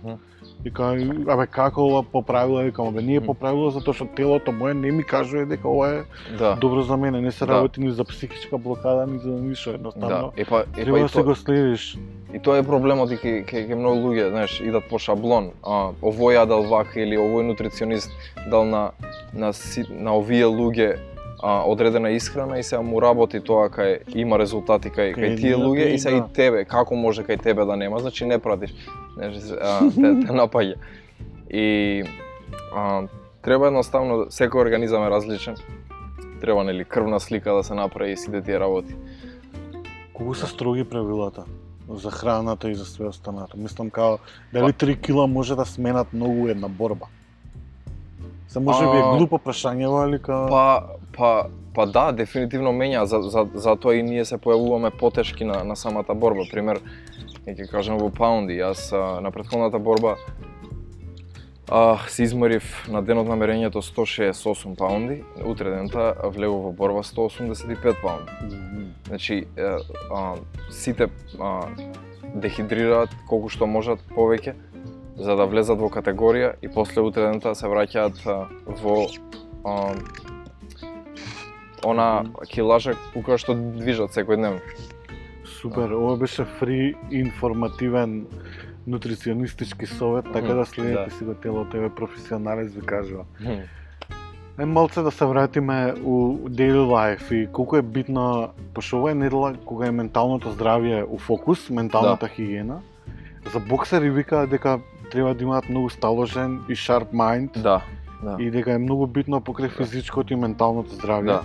И 0.65 0.71
кај, 0.71 1.27
абе 1.29 1.47
како 1.47 1.81
ова 1.83 2.03
поправила, 2.03 2.63
викам, 2.63 2.87
абе 2.87 3.01
не 3.01 3.13
е 3.13 3.19
Мгм. 3.19 3.25
поправила 3.25 3.71
затоа 3.71 3.93
што 3.93 4.05
телото 4.15 4.51
мое 4.51 4.73
не 4.73 4.91
ми 4.91 5.03
кажува 5.03 5.45
дека 5.45 5.67
ова 5.69 5.89
е 5.89 6.03
Да. 6.37 6.55
добро 6.55 6.81
за 6.81 6.97
мене, 6.97 7.21
не 7.21 7.31
се 7.31 7.45
Да. 7.45 7.53
работи 7.53 7.79
ни 7.79 7.91
за 7.91 8.03
психичка 8.03 8.57
блокада, 8.57 9.07
ни 9.07 9.19
за 9.19 9.29
ништо, 9.29 9.69
Да, 9.69 9.75
едноставно. 9.75 10.31
е 10.37 10.45
па, 10.45 10.59
е 10.59 10.65
па 10.65 10.71
Треба 10.71 10.99
да 10.99 11.07
се 11.09 11.13
тоа, 11.13 11.23
го 11.23 11.35
следиш. 11.35 11.97
и 12.33 12.39
тоа 12.39 12.57
е 12.57 12.63
проблемот 12.63 13.11
и 13.11 13.17
ке, 13.17 13.43
ке, 13.43 13.67
ке 13.67 13.75
многу 13.75 14.07
луѓе, 14.07 14.29
знаеш, 14.29 14.61
идат 14.61 14.83
по 14.89 14.99
шаблон. 14.99 15.51
А, 15.63 15.91
овој 16.01 16.37
јадел 16.37 16.67
вака 16.67 16.99
или 16.99 17.17
овој 17.17 17.41
нутриционист 17.43 18.11
дал 18.49 18.65
на 18.65 18.91
на 19.33 19.53
си, 19.53 19.83
на 19.89 20.17
овие 20.17 20.45
луѓе 20.45 20.97
а, 21.43 21.63
одредена 21.65 22.11
исхрана 22.11 22.59
и 22.59 22.63
сега 22.63 22.81
му 22.81 23.01
работи 23.01 23.39
тоа 23.39 23.69
кај 23.69 24.15
има 24.15 24.39
резултати 24.39 24.89
кај, 24.89 25.13
Кај 25.15 25.37
тие 25.37 25.55
луѓе 25.55 25.93
и 25.93 25.99
сега 25.99 26.19
да. 26.19 26.25
и 26.25 26.33
тебе, 26.33 26.65
како 26.65 26.95
може 26.95 27.23
кај 27.23 27.41
тебе 27.43 27.65
да 27.65 27.75
нема, 27.75 27.99
значи 27.99 28.25
не 28.25 28.39
пратиш. 28.39 28.73
Знаеш, 29.15 29.35
а, 29.61 29.79
те, 29.95 30.13
те 30.25 30.33
напаѓа. 30.33 30.75
И 31.49 32.03
а, 32.75 33.07
треба 33.41 33.67
едноставно 33.67 34.27
секој 34.33 34.65
организам 34.65 35.03
е 35.05 35.09
различен. 35.13 35.55
Треба 36.41 36.63
нели 36.63 36.85
крвна 36.85 37.19
слика 37.19 37.53
да 37.53 37.63
се 37.63 37.73
направи 37.73 38.11
и 38.11 38.17
сите 38.17 38.41
тие 38.41 38.59
работи. 38.59 38.95
Колку 40.13 40.33
се 40.33 40.47
строги 40.47 40.83
правилата 40.83 41.45
за 41.89 42.11
храната 42.11 42.69
и 42.69 42.75
за 42.75 42.85
све 42.85 43.05
останато? 43.07 43.57
Мислам 43.57 43.89
као 43.89 44.17
дали 44.53 44.73
3 44.73 45.01
кила 45.01 45.27
може 45.27 45.55
да 45.55 45.65
сменат 45.65 46.13
многу 46.13 46.47
една 46.47 46.67
борба? 46.67 47.05
Се 48.47 48.59
може 48.59 48.85
би 48.85 48.97
е 48.97 49.01
глупо 49.01 49.37
прашање, 49.37 49.87
али 50.03 50.19
као... 50.23 50.47
Па, 50.49 50.83
па, 51.17 51.49
па 51.75 51.85
да, 51.85 52.11
дефинитивно 52.11 52.71
менја, 52.71 53.03
за, 53.03 53.21
за, 53.21 53.47
затоа 53.53 53.97
и 53.97 54.03
ние 54.03 54.25
се 54.25 54.37
појавуваме 54.37 54.91
потешки 54.99 55.45
на, 55.45 55.63
на 55.63 55.75
самата 55.75 56.13
борба. 56.13 56.45
Пример, 56.51 56.81
ќе 57.47 57.69
кажем 57.71 57.97
во 57.97 58.09
паунди, 58.09 58.59
јас 58.61 58.91
а, 58.93 59.19
на 59.21 59.31
претходната 59.31 59.79
борба 59.79 60.17
а, 61.69 61.97
се 62.07 62.23
измерив 62.23 62.87
на 62.91 63.01
денот 63.01 63.27
намерењето 63.27 63.81
168 63.81 64.75
паунди, 64.77 65.23
утре 65.45 65.71
дента 65.71 66.13
влегов 66.23 66.63
во 66.63 66.71
борба 66.71 67.03
185 67.03 68.01
паунди. 68.01 68.31
Мгм. 68.43 68.85
Значи, 69.07 69.45
е, 69.57 69.63
а, 70.11 70.35
сите 70.71 71.09
а, 71.39 71.67
дехидрираат 72.35 73.09
колку 73.27 73.49
што 73.49 73.67
можат 73.67 73.99
повеќе, 74.15 74.53
за 75.17 75.35
да 75.35 75.45
влезат 75.45 75.79
во 75.79 75.89
категорија 75.89 76.55
и 76.61 76.69
после 76.69 77.01
утре 77.01 77.31
дента 77.31 77.55
се 77.55 77.67
враќаат 77.67 78.23
а, 78.27 78.47
во 78.81 79.07
а, 79.65 79.93
она 81.85 82.23
килажа 82.49 82.95
која 83.15 83.37
што 83.37 83.53
движат 83.53 84.11
секојдневно. 84.15 84.59
Супер, 85.45 85.91
ова 85.91 86.17
беше 86.17 86.45
фри 86.45 86.95
информативен 87.11 88.27
нутриционистички 88.87 89.85
совет, 89.85 90.25
така 90.33 90.53
да 90.53 90.65
следете 90.65 91.05
да. 91.05 91.11
си 91.11 91.23
го 91.23 91.33
тело 91.33 91.65
тебе 91.65 91.89
професионалец 91.89 92.73
ви 92.73 92.81
кажува. 92.81 93.25
Е 94.59 94.65
малце 94.65 95.01
да 95.01 95.11
се 95.11 95.25
вратиме 95.25 95.93
у 96.03 96.37
daily 96.49 96.81
life 96.81 97.31
и 97.31 97.47
колку 97.51 97.75
е 97.77 97.81
битно, 97.81 98.49
пошто 98.73 98.97
ова 98.97 99.11
е 99.11 99.13
недела 99.13 99.53
кога 99.65 99.87
е 99.87 99.91
менталното 99.91 100.53
здравје 100.53 101.05
у 101.09 101.17
фокус, 101.17 101.69
менталната 101.69 102.25
Да. 102.25 102.29
хигиена. 102.29 102.79
За 103.53 103.59
боксери 103.59 104.09
викаат 104.09 104.49
дека 104.49 104.79
треба 105.11 105.33
да 105.33 105.43
имаат 105.43 105.69
многу 105.69 105.89
сталожен 105.89 106.59
и 106.69 106.75
sharp 106.75 107.13
mind 107.13 107.61
Да, 107.61 107.81
да. 108.23 108.35
и 108.39 108.51
дека 108.51 108.71
е 108.71 108.77
многу 108.77 109.07
битно 109.07 109.41
покрај 109.41 109.69
физичкото 109.77 110.33
и 110.33 110.35
менталното 110.35 110.89
здравје. 110.95 111.25
Да. 111.25 111.43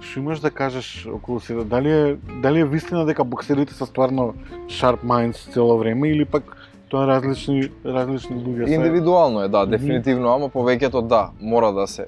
Што 0.00 0.20
имаш 0.20 0.40
да 0.40 0.50
кажеш 0.50 1.06
околу 1.06 1.40
себе? 1.40 1.64
Дали 1.64 1.90
е 1.90 2.16
дали 2.42 2.60
е 2.60 2.64
вистина 2.64 3.04
дека 3.06 3.24
боксерите 3.24 3.74
се 3.74 3.86
стварно 3.86 4.34
sharp 4.66 5.04
minds 5.04 5.52
цело 5.52 5.78
време 5.78 6.08
или 6.08 6.24
пак 6.24 6.56
тоа 6.88 7.06
различни 7.06 7.70
различни 7.84 8.36
луѓе 8.36 8.66
се? 8.66 8.74
Индивидуално 8.74 9.42
е, 9.42 9.48
да, 9.48 9.66
дефинитивно, 9.66 10.28
ама 10.34 10.48
повеќето 10.48 11.02
да, 11.06 11.30
мора 11.40 11.72
да 11.72 11.86
се 11.86 12.04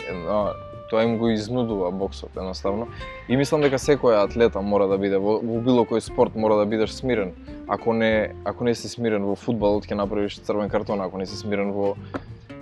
тоа 0.90 1.04
им 1.04 1.18
го 1.18 1.28
изнудува 1.28 1.90
боксот 1.90 2.36
едноставно. 2.36 2.88
И 3.28 3.36
мислам 3.36 3.62
дека 3.62 3.78
секој 3.78 4.18
атлета 4.24 4.60
мора 4.60 4.88
да 4.90 4.98
биде 4.98 5.20
во, 5.22 5.38
во 5.38 5.60
било 5.62 5.86
кој 5.86 6.02
спорт 6.02 6.34
мора 6.34 6.58
да 6.58 6.66
бидеш 6.66 6.90
смирен. 6.98 7.32
Ако 7.68 7.94
не 7.94 8.34
ако 8.44 8.64
не 8.64 8.74
си 8.74 8.90
смирен 8.90 9.22
во 9.24 9.36
фудбалот 9.38 9.86
ќе 9.86 9.94
направиш 9.94 10.40
црвен 10.42 10.68
картон, 10.68 11.00
ако 11.00 11.18
не 11.18 11.26
си 11.30 11.38
смирен 11.38 11.70
во 11.72 11.94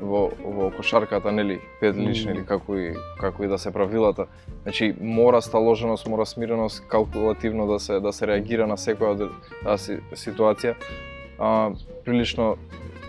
во 0.01 0.31
во 0.45 0.71
кошарката, 0.71 1.33
нели, 1.33 1.61
пет 1.81 1.97
лични 1.97 2.31
Мгм. 2.31 2.39
или 2.39 2.47
како 2.47 2.77
и 2.79 2.95
како 3.21 3.45
и 3.45 3.49
да 3.49 3.59
се 3.59 3.73
правилата. 3.73 4.27
Значи 4.63 4.95
мора 5.01 5.43
сталоженост, 5.43 6.07
мора 6.09 6.27
смиреност, 6.27 6.87
калкулативно 6.89 7.67
да 7.67 7.81
се 7.81 8.01
да 8.01 8.13
се 8.13 8.27
реагира 8.27 8.67
на 8.67 8.77
секоја 8.77 9.31
таа 9.65 9.79
си, 9.79 9.99
ситуација. 10.13 10.75
А, 11.39 11.71
прилично 12.05 12.57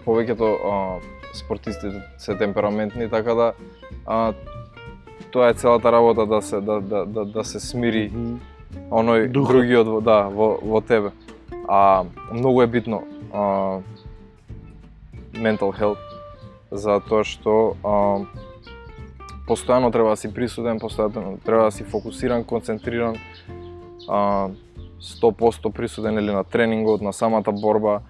повеќето 0.05 0.47
а, 0.65 0.99
спортистите 1.33 2.01
се 2.17 2.35
темпераментни, 2.37 3.09
така 3.09 3.33
да 3.33 3.53
а, 4.05 4.33
тоа 5.31 5.49
е 5.49 5.53
целата 5.53 5.91
работа 5.91 6.25
да 6.25 6.41
се 6.41 6.61
да 6.61 6.81
да 6.81 7.05
да, 7.05 7.25
да 7.25 7.43
се 7.43 7.59
смири 7.59 8.11
оној 8.89 9.27
Духот. 9.27 9.55
другиот 9.55 10.03
да 10.03 10.29
во 10.29 10.57
во 10.61 10.81
тебе. 10.81 11.09
А 11.67 12.03
многу 12.33 12.61
е 12.61 12.67
битно 12.67 13.03
а, 13.33 13.79
mental 15.33 15.71
health 15.71 16.08
затоа 16.71 17.23
што 17.23 17.75
а, 17.83 17.93
постојано 19.47 19.91
треба 19.91 20.13
да 20.13 20.17
си 20.17 20.33
присуден, 20.33 20.79
постојано 20.79 21.37
треба 21.45 21.69
да 21.69 21.71
си 21.71 21.83
фокусиран, 21.83 22.43
концентриран, 22.43 23.17
а, 24.07 24.49
100% 25.01 25.71
присуден 25.71 26.17
или 26.17 26.31
на 26.31 26.43
тренингот, 26.43 27.01
на 27.01 27.13
самата 27.13 27.51
борба, 27.51 28.01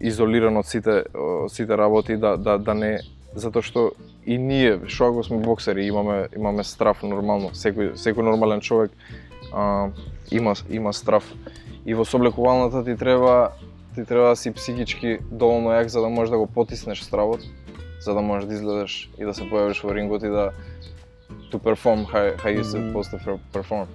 изолиран 0.00 0.56
од 0.56 0.66
сите 0.66 1.02
од 1.14 1.52
сите 1.52 1.76
работи 1.76 2.16
да 2.16 2.36
да 2.36 2.58
да 2.58 2.74
не 2.74 2.98
затоа 3.34 3.62
што 3.62 3.90
и 4.26 4.38
ние 4.38 4.78
што 4.86 5.10
ако 5.10 5.24
сме 5.24 5.38
боксери 5.42 5.86
имаме 5.86 6.28
имаме 6.36 6.64
страф 6.64 7.02
нормално. 7.02 7.50
Секој 7.54 7.94
секој 7.94 8.22
нормален 8.22 8.60
човек 8.60 8.90
а, 9.52 9.90
има 10.30 10.54
има 10.70 10.92
страф. 10.92 11.24
И 11.86 11.94
во 11.94 12.04
соблекувалната 12.04 12.84
ти 12.84 12.96
треба 12.96 13.50
ти 13.94 14.04
треба 14.04 14.28
да 14.28 14.36
си 14.36 14.52
психички 14.52 15.18
доволно 15.30 15.70
јак 15.70 15.86
за 15.86 16.00
да 16.00 16.08
можеш 16.08 16.30
да 16.30 16.38
го 16.38 16.46
потиснеш 16.46 17.02
стравот 17.02 17.40
за 18.00 18.14
да 18.14 18.20
можеш 18.20 18.48
да 18.48 18.54
изгледаш 18.54 19.10
и 19.18 19.24
да 19.24 19.34
се 19.34 19.42
појавиш 19.42 19.82
во 19.82 19.94
рингот 19.94 20.22
и 20.22 20.28
да 20.28 20.50
to 21.50 21.58
perform 21.58 22.04
how, 22.06 22.36
how 22.36 22.50
you 22.50 22.62
supposed 22.62 23.10
to 23.14 23.38
perform. 23.52 23.86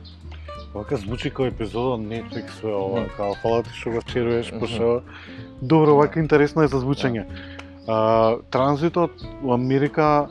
Вака 0.73 0.97
звучи 0.97 1.29
како 1.29 1.45
епизода 1.45 1.93
од 1.93 2.01
Netflix 2.01 2.49
све 2.51 2.71
ова, 2.73 3.05
као 3.17 3.35
фала 3.35 3.63
ти 3.63 3.69
што 3.71 3.91
го 3.91 4.01
шеруваш, 4.01 4.51
Мгм. 4.51 4.59
пошто 4.59 5.01
добро, 5.61 5.95
вака 5.95 6.19
интересно 6.19 6.63
е 6.63 6.67
за 6.67 6.77
звучење. 6.77 7.25
А, 7.87 8.37
транзитот 8.49 9.11
во 9.41 9.53
Америка 9.53 10.29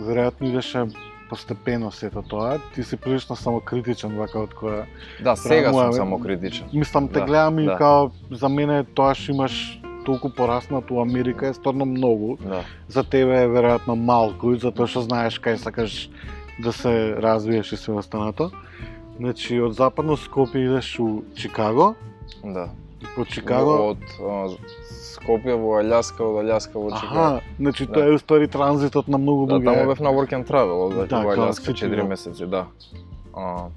веројатно 0.00 0.48
идеше 0.48 0.86
постепено 1.30 1.90
сето 1.90 2.22
тоа. 2.22 2.58
Ти 2.74 2.82
си 2.82 2.96
прилично 2.96 3.36
самокритичен 3.36 4.16
вака 4.16 4.38
од 4.40 4.50
која 4.50 4.84
Да, 5.22 5.36
сега 5.36 5.70
сум 5.70 5.90
е. 5.90 5.92
само 5.92 6.18
критичен. 6.18 6.66
мислам 6.72 7.08
те 7.08 7.20
Да, 7.20 7.26
гледам 7.26 7.58
и 7.58 7.64
да. 7.64 7.76
као 7.76 8.10
за 8.30 8.48
мене 8.48 8.84
тоа 8.84 9.14
што 9.14 9.32
имаш 9.32 9.80
толку 10.04 10.30
пораснато 10.30 10.94
у 10.94 11.00
Америка 11.00 11.46
е 11.48 11.54
стварно 11.54 11.84
многу. 11.84 12.36
Да. 12.40 12.62
За 12.88 13.04
тебе 13.04 13.42
е 13.44 13.48
веројатно 13.48 13.94
малку, 13.94 14.54
затоа 14.56 14.86
што 14.86 15.02
знаеш 15.02 15.40
кај 15.40 15.56
сакаш 15.56 16.08
да 16.58 16.72
се 16.72 17.16
развиеш 17.16 17.72
и 17.72 17.76
све 17.76 17.92
останато. 17.94 18.50
Значи, 19.18 19.60
од 19.60 19.74
западно 19.74 20.16
Скопје 20.16 20.64
идеш 20.66 20.98
у 21.00 21.22
Чикаго, 21.34 21.94
Да. 22.44 22.68
по 23.16 23.24
Чикаго. 23.24 23.90
Од 23.90 23.98
а, 24.20 24.48
Скопје 25.14 25.54
во 25.58 25.78
Аљаска, 25.82 26.22
од 26.22 26.44
Аљаска 26.44 26.78
во 26.78 26.90
Чикаго. 26.90 27.18
Аха, 27.20 27.40
значи 27.58 27.86
Да. 27.86 27.92
тоа 27.92 28.04
е 28.06 28.14
уствари 28.14 28.46
транзитот 28.48 29.08
на 29.08 29.18
многу 29.18 29.46
Да, 29.46 29.54
луѓе. 29.54 29.64
таму 29.64 29.86
бев 29.86 30.00
на 30.00 30.08
work 30.10 30.30
and 30.32 30.46
travel, 30.46 30.86
од 30.86 31.08
Да, 31.08 31.22
во 31.22 31.34
као 31.34 31.46
Аљаска 31.50 31.74
сите, 31.74 31.86
4 31.86 31.96
да. 32.02 32.08
месеци, 32.08 32.46
да. 32.46 32.66
А, 33.34 33.68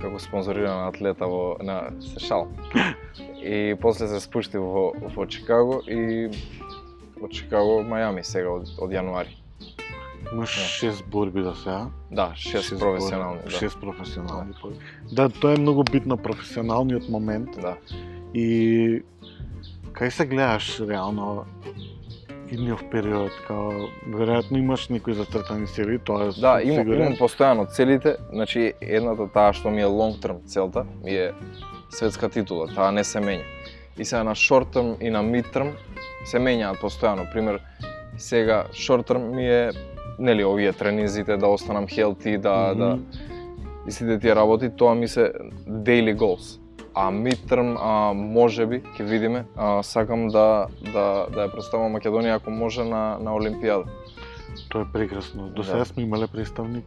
како 0.00 0.18
спонзориран 0.18 0.88
атлета 0.88 1.26
во 1.26 1.56
на 1.62 1.90
Сешал. 2.00 2.48
И 3.42 3.76
после 3.80 4.08
се 4.08 4.20
спушти 4.20 4.58
во 4.58 4.92
во 4.94 5.26
Чикаго 5.26 5.82
и 5.86 6.30
од 7.22 7.30
Чикаго 7.30 7.82
Мајами 7.86 8.22
сега 8.26 8.50
од, 8.50 8.70
од 8.78 8.90
јануари. 8.90 9.36
Имаш 10.32 10.50
шест 10.50 11.04
борби 11.12 11.42
за 11.42 11.54
сега. 11.54 11.90
Да, 12.10 12.32
шест 12.36 12.78
професионални, 12.78 13.42
борби, 13.42 13.50
да. 13.50 13.58
Шест 13.58 13.80
професионални 13.80 14.54
борби. 14.62 14.78
Да, 15.12 15.28
тоа 15.28 15.54
е 15.54 15.60
многу 15.60 15.84
битно 15.84 16.16
професионалниот 16.16 17.08
момент 17.08 17.50
Да. 17.60 17.76
и 18.34 19.02
кај 19.92 20.08
се 20.08 20.26
гледаш 20.26 20.80
реално 20.80 21.44
идниот 22.52 22.90
период, 22.90 23.32
као 23.48 23.88
веројатно 24.08 24.58
имаш 24.58 24.88
некои 24.88 25.14
зацртани 25.14 25.66
цели, 25.66 25.98
тоа 25.98 26.28
е 26.28 26.40
Да, 26.40 26.60
имам, 26.62 26.76
сигурен. 26.76 27.00
имам 27.00 27.16
постојано 27.16 27.66
целите, 27.68 28.16
значи 28.32 28.72
едната 28.80 29.28
таа 29.28 29.52
што 29.52 29.70
ми 29.70 29.80
е 29.80 29.86
long 29.86 30.20
term 30.20 30.44
целта, 30.46 30.84
ми 31.04 31.10
е 31.10 31.32
светска 31.90 32.28
титула, 32.28 32.66
таа 32.68 32.92
не 32.92 33.04
се 33.04 33.18
менја. 33.18 33.44
И 33.98 34.04
сега 34.04 34.24
на 34.24 34.34
short 34.34 34.72
term 34.72 34.96
и 35.00 35.10
на 35.10 35.22
mid 35.24 35.52
term 35.52 35.72
се 36.24 36.38
менјаат 36.38 36.80
постојано. 36.80 37.32
Пример, 37.32 37.60
сега 38.16 38.64
short 38.72 39.08
term 39.08 39.34
ми 39.34 39.48
е 39.48 39.70
нели 40.18 40.44
овие 40.44 40.72
тренинзите 40.72 41.36
да 41.36 41.46
останам 41.46 41.86
healthy, 41.86 42.38
да 42.38 42.74
да 42.74 42.86
Мгм. 42.86 43.02
и 43.88 43.92
сите 43.92 44.18
тие 44.18 44.34
работи, 44.36 44.70
тоа 44.70 44.94
ми 44.94 45.08
се 45.08 45.32
daily 45.68 46.16
goals. 46.16 46.61
А 46.94 47.10
midterm, 47.10 47.76
а, 47.80 48.12
може 48.12 48.66
би, 48.66 48.82
ќе 48.92 49.02
видиме, 49.02 49.44
а, 49.56 49.82
сакам 49.82 50.28
да, 50.28 50.66
да, 50.84 51.26
да 51.26 51.38
ја 51.40 51.52
представам 51.52 51.92
Македонија 51.92 52.36
ако 52.36 52.50
може 52.50 52.84
на, 52.84 53.16
на 53.18 53.30
Олимпијада. 53.32 53.84
Тоа 54.68 54.82
е 54.82 54.92
прекрасно. 54.92 55.48
До 55.48 55.62
Да. 55.62 55.64
сега 55.64 55.84
сме 55.84 56.02
имале 56.02 56.26
представник. 56.26 56.84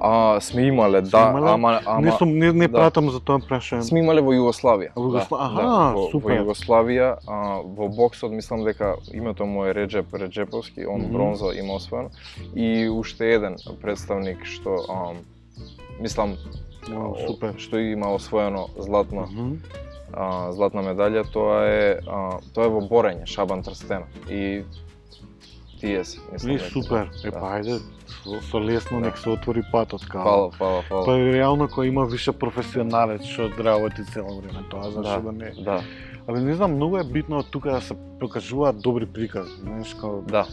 А, 0.00 0.40
сме 0.40 0.62
имале, 0.62 1.00
Сме 1.00 1.10
да, 1.10 1.28
имале? 1.30 1.50
ама, 1.50 1.80
ама 1.86 2.00
не 2.00 2.12
сум 2.12 2.28
не, 2.30 2.52
не 2.52 2.68
да. 2.68 2.72
пратам 2.74 3.10
за 3.10 3.20
тоа 3.20 3.38
прашувам. 3.38 3.82
сме 3.82 4.00
имале 4.00 4.20
во 4.20 4.32
Југославија. 4.32 4.90
Во 4.96 5.02
Југосла- 5.02 5.38
Да, 5.38 5.44
Аха, 5.44 5.62
да, 5.62 5.92
во, 5.92 6.08
супер. 6.10 6.28
Во 6.28 6.44
Југославија, 6.44 7.16
а, 7.26 7.36
во 7.64 7.88
боксот 7.88 8.32
мислам 8.32 8.64
дека 8.64 8.94
името 9.12 9.46
му 9.46 9.64
е 9.64 9.74
Реджеп 9.74 10.14
Реджеповски, 10.14 10.86
он 10.86 11.00
Мгм. 11.00 11.12
бронза 11.12 11.54
има 11.54 11.72
освоено 11.74 12.10
и 12.54 12.88
уште 12.90 13.34
еден 13.34 13.56
представник 13.82 14.44
што 14.44 14.76
а, 14.88 15.14
мислам 16.00 16.36
О, 16.92 17.16
супер. 17.26 17.54
што 17.58 17.78
има 17.78 18.14
освоено 18.14 18.68
златно 18.76 19.26
Мгм. 19.32 19.56
а, 20.12 20.52
златна 20.52 20.82
медалја, 20.82 21.24
тоа 21.32 21.66
е 21.66 22.00
а, 22.06 22.38
тоа 22.54 22.64
е 22.64 22.68
во 22.68 22.80
борење, 22.80 23.26
Шабан 23.26 23.62
Трстена. 23.62 24.06
И 24.30 24.64
TS, 25.80 26.18
мислам. 26.32 26.50
Не, 26.50 26.56
дека. 26.58 26.70
супер. 26.70 27.10
Е, 27.24 27.30
Да. 27.30 27.40
па 27.40 27.46
ајде, 27.60 27.78
со, 28.24 28.40
со 28.42 28.58
лесно 28.58 29.00
Да. 29.00 29.06
нек 29.06 29.18
се 29.18 29.30
отвори 29.30 29.62
патот, 29.72 30.04
као. 30.06 30.22
Фала, 30.24 30.50
фала, 30.50 30.82
фала. 30.82 31.04
Па 31.04 31.18
реално 31.18 31.68
кој 31.68 31.88
има 31.88 32.04
више 32.06 32.32
професионалец 32.32 33.22
што 33.22 33.50
работи 33.58 34.02
цело 34.12 34.40
време 34.40 34.64
тоа, 34.70 34.90
зашто 34.90 35.20
да, 35.22 35.32
не. 35.32 35.52
Да, 35.62 35.80
Але 36.28 36.40
не 36.40 36.54
знам, 36.54 36.74
многу 36.76 36.98
е 37.00 37.04
битно 37.04 37.38
од 37.40 37.50
тука 37.50 37.70
да 37.72 37.80
се 37.80 37.94
покажуваат 38.20 38.80
добри 38.84 39.06
прикази, 39.06 39.52
знаеш, 39.62 39.94
као 39.96 40.20
да, 40.28 40.44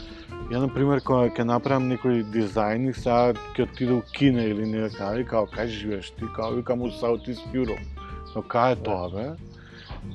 Ја, 0.46 0.60
на 0.62 0.68
пример, 0.70 1.00
кога 1.02 1.26
ќе 1.34 1.44
направам 1.50 1.88
некој 1.90 2.22
дизајн 2.30 2.92
и 2.92 2.94
сега 2.94 3.34
ќе 3.58 3.66
отиде 3.66 3.96
у 3.98 4.04
Кина 4.14 4.44
или 4.46 4.68
не 4.70 4.86
кај, 4.94 5.24
као, 5.26 5.48
кај 5.50 5.72
живееш 5.74 6.12
ти, 6.14 6.28
као, 6.36 6.54
викам 6.54 6.84
у 6.86 6.92
Southeast 6.94 7.42
Europe. 7.50 7.82
Но 8.36 8.44
кај 8.46 8.76
е 8.76 8.82
тоа, 8.86 9.10
бе? 9.10 9.26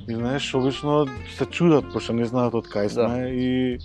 И 0.09 0.15
знаеш, 0.15 0.55
обично 0.55 1.07
се 1.37 1.47
чудат, 1.47 1.85
пошто 1.93 2.15
не 2.15 2.25
знаат 2.25 2.55
од 2.55 2.71
кај 2.71 2.95
Да. 2.95 3.09
сме 3.09 3.29
и 3.35 3.79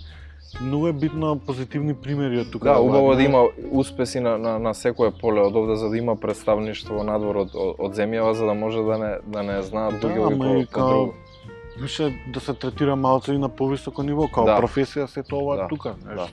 многу 0.62 0.86
е 0.86 0.92
битно 0.92 1.34
позитивни 1.46 1.94
примери 1.94 2.40
од 2.40 2.52
тука. 2.52 2.72
Да, 2.72 2.78
убаво 2.78 3.14
да 3.14 3.22
има 3.22 3.42
успеси 3.72 4.20
на, 4.20 4.38
на, 4.38 4.58
на 4.58 4.74
секое 4.74 5.10
поле 5.10 5.40
од 5.42 5.56
овде 5.56 5.76
за 5.76 5.90
да 5.90 5.98
има 5.98 6.16
представништво 6.16 7.02
надвор 7.02 7.36
од, 7.36 7.50
од, 7.54 7.74
од 7.78 7.96
земјава 7.96 8.32
за 8.32 8.46
да 8.46 8.54
може 8.54 8.86
да 8.86 8.98
не 8.98 9.12
да 9.26 9.42
не 9.42 9.62
знаат 9.62 10.00
Да, 10.00 10.08
луѓе 10.08 10.32
ама 10.32 10.58
и 10.58 10.66
као-. 10.66 11.10
Више 11.80 12.14
да 12.32 12.40
се 12.40 12.54
третира 12.54 12.96
малце 12.96 13.32
и 13.32 13.38
на 13.38 13.48
повисоко 13.48 14.02
ниво, 14.02 14.28
као 14.28 14.44
Да. 14.44 14.56
професија 14.60 15.06
се 15.06 15.22
тоа 15.22 15.56
Да. 15.56 15.68
тука, 15.68 15.94
знаеш, 16.02 16.16
Да. 16.16 16.28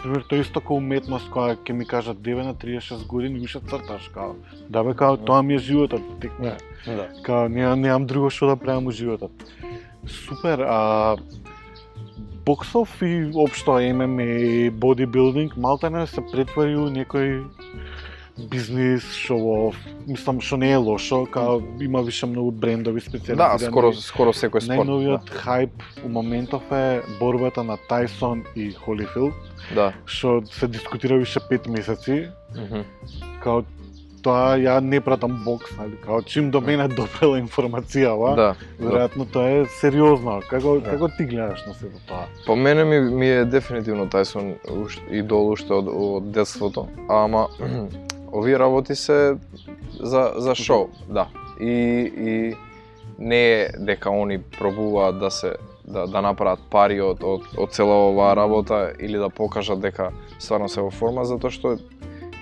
што 0.00 0.28
тоа 0.28 0.38
исто 0.40 0.60
како 0.60 0.74
уметност 0.74 1.28
која 1.30 1.56
ќе 1.56 1.72
ми 1.72 1.84
кажат 1.84 2.22
деве 2.22 2.44
на 2.44 2.54
36 2.54 3.06
години 3.06 3.40
више 3.40 3.60
црташ, 3.60 4.08
као 4.08 4.34
да 4.68 4.84
бе 4.84 4.94
као 4.94 5.16
тоа 5.16 5.42
ми 5.42 5.54
е 5.54 5.58
животот, 5.58 6.00
тек 6.20 6.38
не, 6.38 6.56
Да. 6.86 7.08
као 7.22 7.48
немам, 7.48 7.80
немам 7.80 8.06
друго 8.06 8.30
што 8.30 8.46
да 8.46 8.56
правам 8.56 8.86
у 8.86 8.90
животот. 8.90 9.30
Супер, 10.06 10.60
а 10.60 11.16
боксов 12.46 13.02
и 13.02 13.30
општо 13.34 13.72
ММА 13.94 14.22
и 14.22 14.70
бодибилдинг 14.70 15.56
малтене 15.56 16.06
се 16.06 16.20
претвори 16.32 16.76
у 16.76 16.88
некој 16.90 17.44
бизнис, 18.38 19.02
шоу 19.14 19.72
мислам 20.06 20.40
што 20.40 20.56
не 20.56 20.72
е 20.72 20.76
лошо, 20.76 21.26
као 21.26 21.60
има 21.80 22.02
више 22.02 22.26
многу 22.26 22.50
брендови 22.50 23.00
Да, 23.00 23.06
специализирани. 23.08 23.58
скоро 23.60 23.92
скоро 23.92 24.32
секој 24.32 24.60
спорт. 24.60 24.78
Најновиот 24.78 25.28
хајп 25.28 25.70
у 26.04 26.08
моментов 26.08 26.62
е 26.72 27.02
борбата 27.20 27.62
на 27.62 27.76
Тайсон 27.78 28.44
и 28.56 28.72
Холифилд, 28.72 29.34
Да. 29.74 29.92
што 30.06 30.42
се 30.46 30.68
дискутира 30.68 31.16
више 31.16 31.40
5 31.40 31.68
месеци, 31.68 32.28
Мгм. 32.52 32.82
као 33.40 33.62
тоа 34.22 34.54
ја 34.56 34.80
не 34.80 35.00
пратам 35.00 35.42
бокс, 35.44 35.76
нали, 35.76 35.96
као 35.96 36.22
чим 36.22 36.50
до 36.50 36.60
мене 36.60 36.88
допрела 36.88 37.38
информацијава, 37.38 38.34
Да. 38.36 38.54
веројатно 38.80 39.26
тоа 39.26 39.50
е 39.52 39.66
сериозно. 39.66 40.40
Како 40.48 40.80
Да. 40.80 40.90
како 40.90 41.08
ти 41.08 41.24
гледаш 41.24 41.66
на 41.66 41.74
сето 41.74 41.98
тоа? 42.08 42.26
По 42.46 42.56
мене 42.56 42.84
ми, 42.84 43.00
ми 43.00 43.28
е 43.28 43.44
дефинитивно 43.44 44.06
Тајсон 44.06 44.54
уш- 44.62 45.00
идол 45.10 45.50
уште 45.50 45.72
од, 45.72 45.88
од 45.88 46.22
детството, 46.24 46.88
ама 47.08 47.48
овие 48.32 48.58
работи 48.58 48.94
се 48.94 49.36
за, 50.00 50.32
за 50.36 50.54
шоу, 50.54 50.88
да. 51.08 51.28
И, 51.60 52.12
и 52.16 52.54
не 53.18 53.52
е 53.52 53.68
дека 53.78 54.10
они 54.10 54.38
пробуваат 54.38 55.18
да 55.18 55.30
се 55.30 55.54
да, 55.84 56.06
да 56.06 56.22
направат 56.22 56.60
пари 56.70 57.00
од, 57.02 57.22
од, 57.22 57.46
од 57.58 57.74
цела 57.74 57.94
оваа 58.08 58.36
работа 58.36 58.92
или 59.00 59.18
да 59.18 59.28
покажат 59.30 59.80
дека 59.82 60.12
стварно 60.38 60.68
се 60.68 60.80
во 60.80 60.90
форма, 60.90 61.24
затоа 61.24 61.50
што 61.50 61.76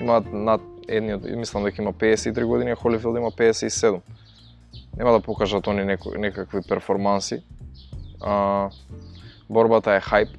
имаат 0.01 0.29
над 0.33 0.65
едниот, 0.89 1.25
мислам 1.37 1.65
дека 1.65 1.83
има 1.83 1.93
53 1.93 2.45
години, 2.45 2.71
а 2.71 2.77
Холифилд 2.77 3.17
има 3.17 3.31
57. 3.31 4.01
Нема 4.97 5.13
да 5.13 5.21
покажат 5.21 5.67
они 5.67 5.85
неко, 5.85 6.13
некакви 6.19 6.61
перформанси. 6.69 7.43
А, 8.21 8.69
борбата 9.49 9.97
е 9.97 10.01
хајп, 10.01 10.37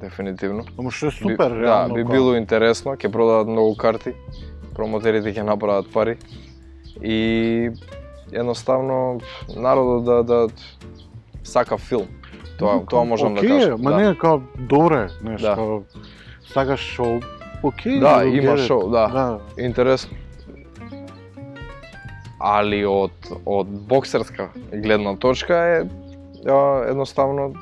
дефинитивно. 0.00 0.64
Ама 0.78 0.90
што 0.90 1.08
е 1.08 1.10
супер, 1.10 1.52
би, 1.52 1.62
реално. 1.62 1.94
Да, 1.94 1.94
би 1.94 2.04
било 2.04 2.34
интересно, 2.34 2.96
ќе 2.96 3.12
продадат 3.12 3.48
многу 3.52 3.76
карти, 3.76 4.14
промотерите 4.78 5.34
ќе 5.34 5.42
направат 5.42 5.90
пари 5.92 6.16
и 7.02 7.70
едноставно 8.32 9.18
народот 9.56 10.04
да 10.04 10.22
да 10.22 10.38
сака 11.42 11.78
филм. 11.78 12.06
Тоа 12.58 12.84
тоа 12.86 13.04
можам 13.04 13.34
окей, 13.34 13.48
да 13.48 13.58
кажам. 13.58 13.82
Ма 13.82 13.90
да. 13.90 13.96
не, 13.96 14.14
као 14.18 14.40
добре, 14.70 15.08
знаеш, 15.20 15.40
Да. 15.42 15.82
сакаш 16.52 16.80
шоу, 16.80 17.20
окей. 17.62 17.98
Да, 18.00 18.22
го 18.22 18.30
има 18.30 18.54
гледат. 18.54 18.66
шоу, 18.66 18.90
да. 18.90 19.08
Да, 19.08 19.38
Интересно. 19.58 20.16
Али 22.40 22.84
од 22.86 23.10
од 23.46 23.66
боксерска 23.66 24.48
гледна 24.72 25.16
точка 25.16 25.54
е 25.56 25.88
а, 26.46 26.84
едноставно 26.86 27.54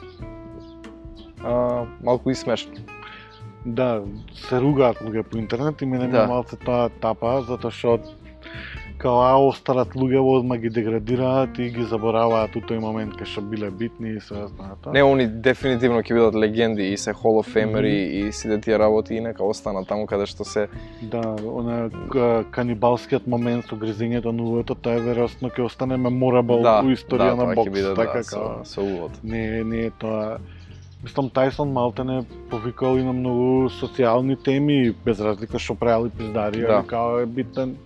а, 1.45 1.85
малку 2.05 2.31
и 2.31 2.35
смешно. 2.35 2.73
Да, 3.67 4.03
се 4.49 4.61
ругаат 4.63 5.03
луѓе 5.03 5.23
по 5.27 5.39
интернет 5.39 5.83
и 5.83 5.87
мене 5.87 6.07
Да. 6.09 6.21
да. 6.21 6.27
малце 6.27 6.57
тоа 6.57 6.89
тапа, 7.01 7.43
затоа 7.43 7.71
што 7.71 7.99
као 8.99 9.21
а 9.21 9.33
остарат 9.37 9.95
луѓе 9.99 10.21
одма 10.23 10.57
ги 10.57 10.71
деградираат 10.73 11.59
и 11.59 11.69
ги 11.71 11.85
забораваат 11.85 12.57
у 12.57 12.63
тој 12.65 12.81
момент 12.81 13.17
кај 13.19 13.29
што 13.29 13.43
биле 13.45 13.71
битни 13.71 14.17
и 14.17 14.21
се 14.21 14.47
знаат. 14.49 14.89
Не, 14.93 15.03
они 15.05 15.27
дефинитивно 15.27 16.01
ќе 16.01 16.17
бидат 16.17 16.39
легенди 16.39 16.89
и 16.93 16.97
се 16.97 17.13
Hall 17.13 17.41
of 17.43 17.51
Fameri 17.53 17.93
и 18.23 18.33
сите 18.33 18.61
тие 18.61 18.79
работи 18.79 19.15
и 19.15 19.21
нека 19.21 19.45
останат 19.45 19.89
таму 19.89 20.07
каде 20.07 20.27
што 20.27 20.45
се 20.45 20.69
Да, 21.03 21.37
она 21.45 21.91
канибалскиот 22.51 23.27
момент 23.27 23.67
со 23.69 23.77
гризењето 23.77 24.33
на 24.33 24.43
увото, 24.43 24.75
тоа 24.75 24.97
е 24.97 25.05
веројатно 25.05 25.53
ќе 25.53 25.67
остане 25.67 25.97
меморабл 25.97 26.63
да, 26.63 26.81
у 26.81 26.95
историја 26.95 27.37
да, 27.37 27.45
на 27.45 27.55
бокс, 27.55 27.95
така 27.97 28.19
да, 28.19 28.25
со, 28.25 28.37
као. 28.37 28.65
со 28.65 28.81
увод. 28.81 29.21
Не, 29.23 29.65
не 29.65 29.87
е 29.87 29.91
тоа 29.91 30.39
Мислам, 31.07 31.31
Тайсон 31.31 31.73
Малтене 31.73 32.25
повикал 32.51 32.97
и 32.99 33.03
на 33.03 33.12
многу 33.12 33.69
социјални 33.71 34.35
теми, 34.42 34.90
без 35.05 35.21
разлика 35.21 35.59
што 35.59 35.77
правил 35.79 36.07
и 36.07 36.11
пиздари, 36.11 36.61
Да. 36.61 36.79
али 36.79 36.87
као 36.87 37.21
е 37.21 37.27
битен, 37.27 37.77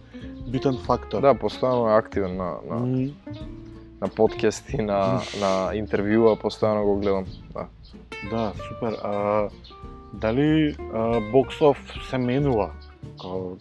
битен 0.48 0.78
фактор. 0.78 1.20
Да, 1.20 1.35
постојано 1.35 1.90
е 1.90 1.98
активен 1.98 2.37
на, 2.37 2.56
на, 2.64 2.76
Мгм. 2.76 3.12
на 4.00 4.09
подкасти, 4.09 4.80
на, 4.80 5.20
на 5.37 5.50
интервјуа, 5.76 6.33
постојано 6.40 6.80
го 6.83 6.96
гледам. 6.96 7.26
Да. 7.52 7.66
Да, 8.30 8.52
супер. 8.68 8.96
А, 9.04 9.48
дали 10.14 10.76
а, 10.94 11.20
боксов 11.33 11.76
се 12.09 12.18
менува? 12.18 12.70
Као, 13.20 13.56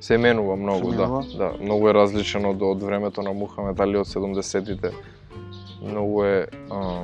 Се 0.00 0.18
менува 0.18 0.56
многу, 0.56 0.90
Се 0.90 0.96
да. 0.96 1.02
менува? 1.02 1.24
Да, 1.36 1.52
многу 1.60 1.88
е 1.88 1.94
различен 1.94 2.46
од, 2.46 2.62
од 2.62 2.82
времето 2.82 3.22
на 3.22 3.32
Мухамед 3.32 3.80
Али 3.80 3.98
од 3.98 4.06
70-тите. 4.06 4.92
Многу 5.82 6.24
е 6.24 6.46
а, 6.70 7.02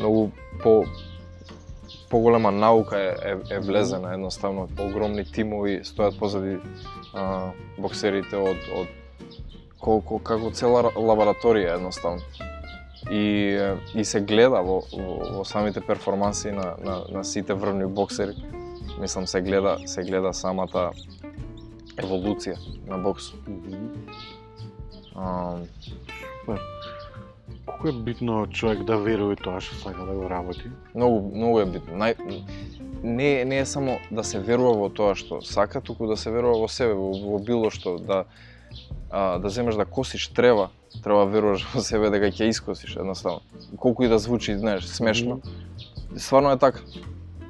многу 0.00 0.30
по 0.62 0.84
поголема 2.10 2.50
наука 2.50 2.98
е, 2.98 3.14
е, 3.30 3.36
е 3.54 3.58
влезена 3.60 4.14
едноставно 4.14 4.68
огромни 4.78 5.24
тимови 5.24 5.80
стојат 5.86 6.18
позади 6.18 6.58
а, 7.14 7.52
боксерите 7.78 8.36
од 8.36 8.70
од 8.74 8.88
колку 9.80 10.18
како 10.18 10.50
цела 10.50 10.82
ра- 10.88 10.96
лабораторија 10.96 11.76
едноставно 11.78 12.20
и 13.10 13.56
и 13.94 14.04
се 14.04 14.20
гледа 14.20 14.60
во, 14.66 14.80
во, 14.92 15.14
во 15.38 15.44
самите 15.44 15.80
перформанси 15.80 16.50
на, 16.50 16.74
на, 16.84 17.04
на 17.08 17.24
сите 17.24 17.54
врвни 17.54 17.86
боксери 17.86 18.34
мислам 19.00 19.26
се 19.26 19.40
гледа 19.40 19.78
се 19.86 20.02
гледа 20.02 20.32
самата 20.34 20.90
еволуција 21.96 22.56
на 22.88 22.98
бокс. 22.98 23.32
мгм. 23.46 23.88
А, 25.14 25.56
колку 27.70 27.88
е 27.88 27.92
битно 27.92 28.46
човек 28.46 28.84
да 28.84 28.96
верува 28.98 29.36
тоа 29.36 29.60
што 29.60 29.76
сака 29.76 30.04
да 30.06 30.14
го 30.14 30.30
работи? 30.30 30.70
многу 30.94 31.36
многу 31.36 31.60
е 31.60 31.66
битно. 31.66 31.96
Нај 31.96 32.16
не 33.02 33.44
не 33.44 33.58
е 33.58 33.66
само 33.66 33.98
да 34.10 34.24
се 34.24 34.40
верува 34.40 34.74
во 34.74 34.88
тоа 34.88 35.14
што 35.14 35.40
сака, 35.40 35.80
туку 35.80 36.06
да 36.06 36.16
се 36.16 36.30
верува 36.30 36.58
во 36.58 36.68
себе, 36.68 36.94
во, 36.94 37.12
во 37.12 37.38
било 37.38 37.70
што 37.70 37.98
да 37.98 38.24
а, 39.10 39.38
да 39.38 39.48
земеш 39.48 39.74
да 39.74 39.84
косиш 39.84 40.28
трева, 40.28 40.70
треба 41.02 41.26
веруваш 41.26 41.66
во 41.74 41.80
себе 41.80 42.10
дека 42.10 42.30
ќе 42.30 42.50
искосиш 42.50 42.96
едноставно. 42.96 43.40
Колку 43.76 44.04
и 44.04 44.08
да 44.08 44.18
звучи, 44.18 44.58
знаеш, 44.58 44.84
смешно, 44.84 45.40
стварно 46.16 46.50
е 46.50 46.58
така. 46.58 46.80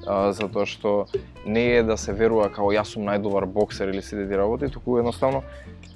А, 0.07 0.33
затоа 0.33 0.67
што 0.67 1.07
не 1.47 1.77
е 1.77 1.83
да 1.83 1.97
се 1.97 2.13
верува 2.13 2.49
како 2.49 2.73
јас 2.73 2.95
сум 2.95 3.05
најдобар 3.05 3.47
боксер 3.47 3.89
или 3.89 4.03
сите 4.03 4.27
тие 4.29 4.37
работи, 4.37 4.69
туку 4.73 4.99
едноставно 4.99 5.43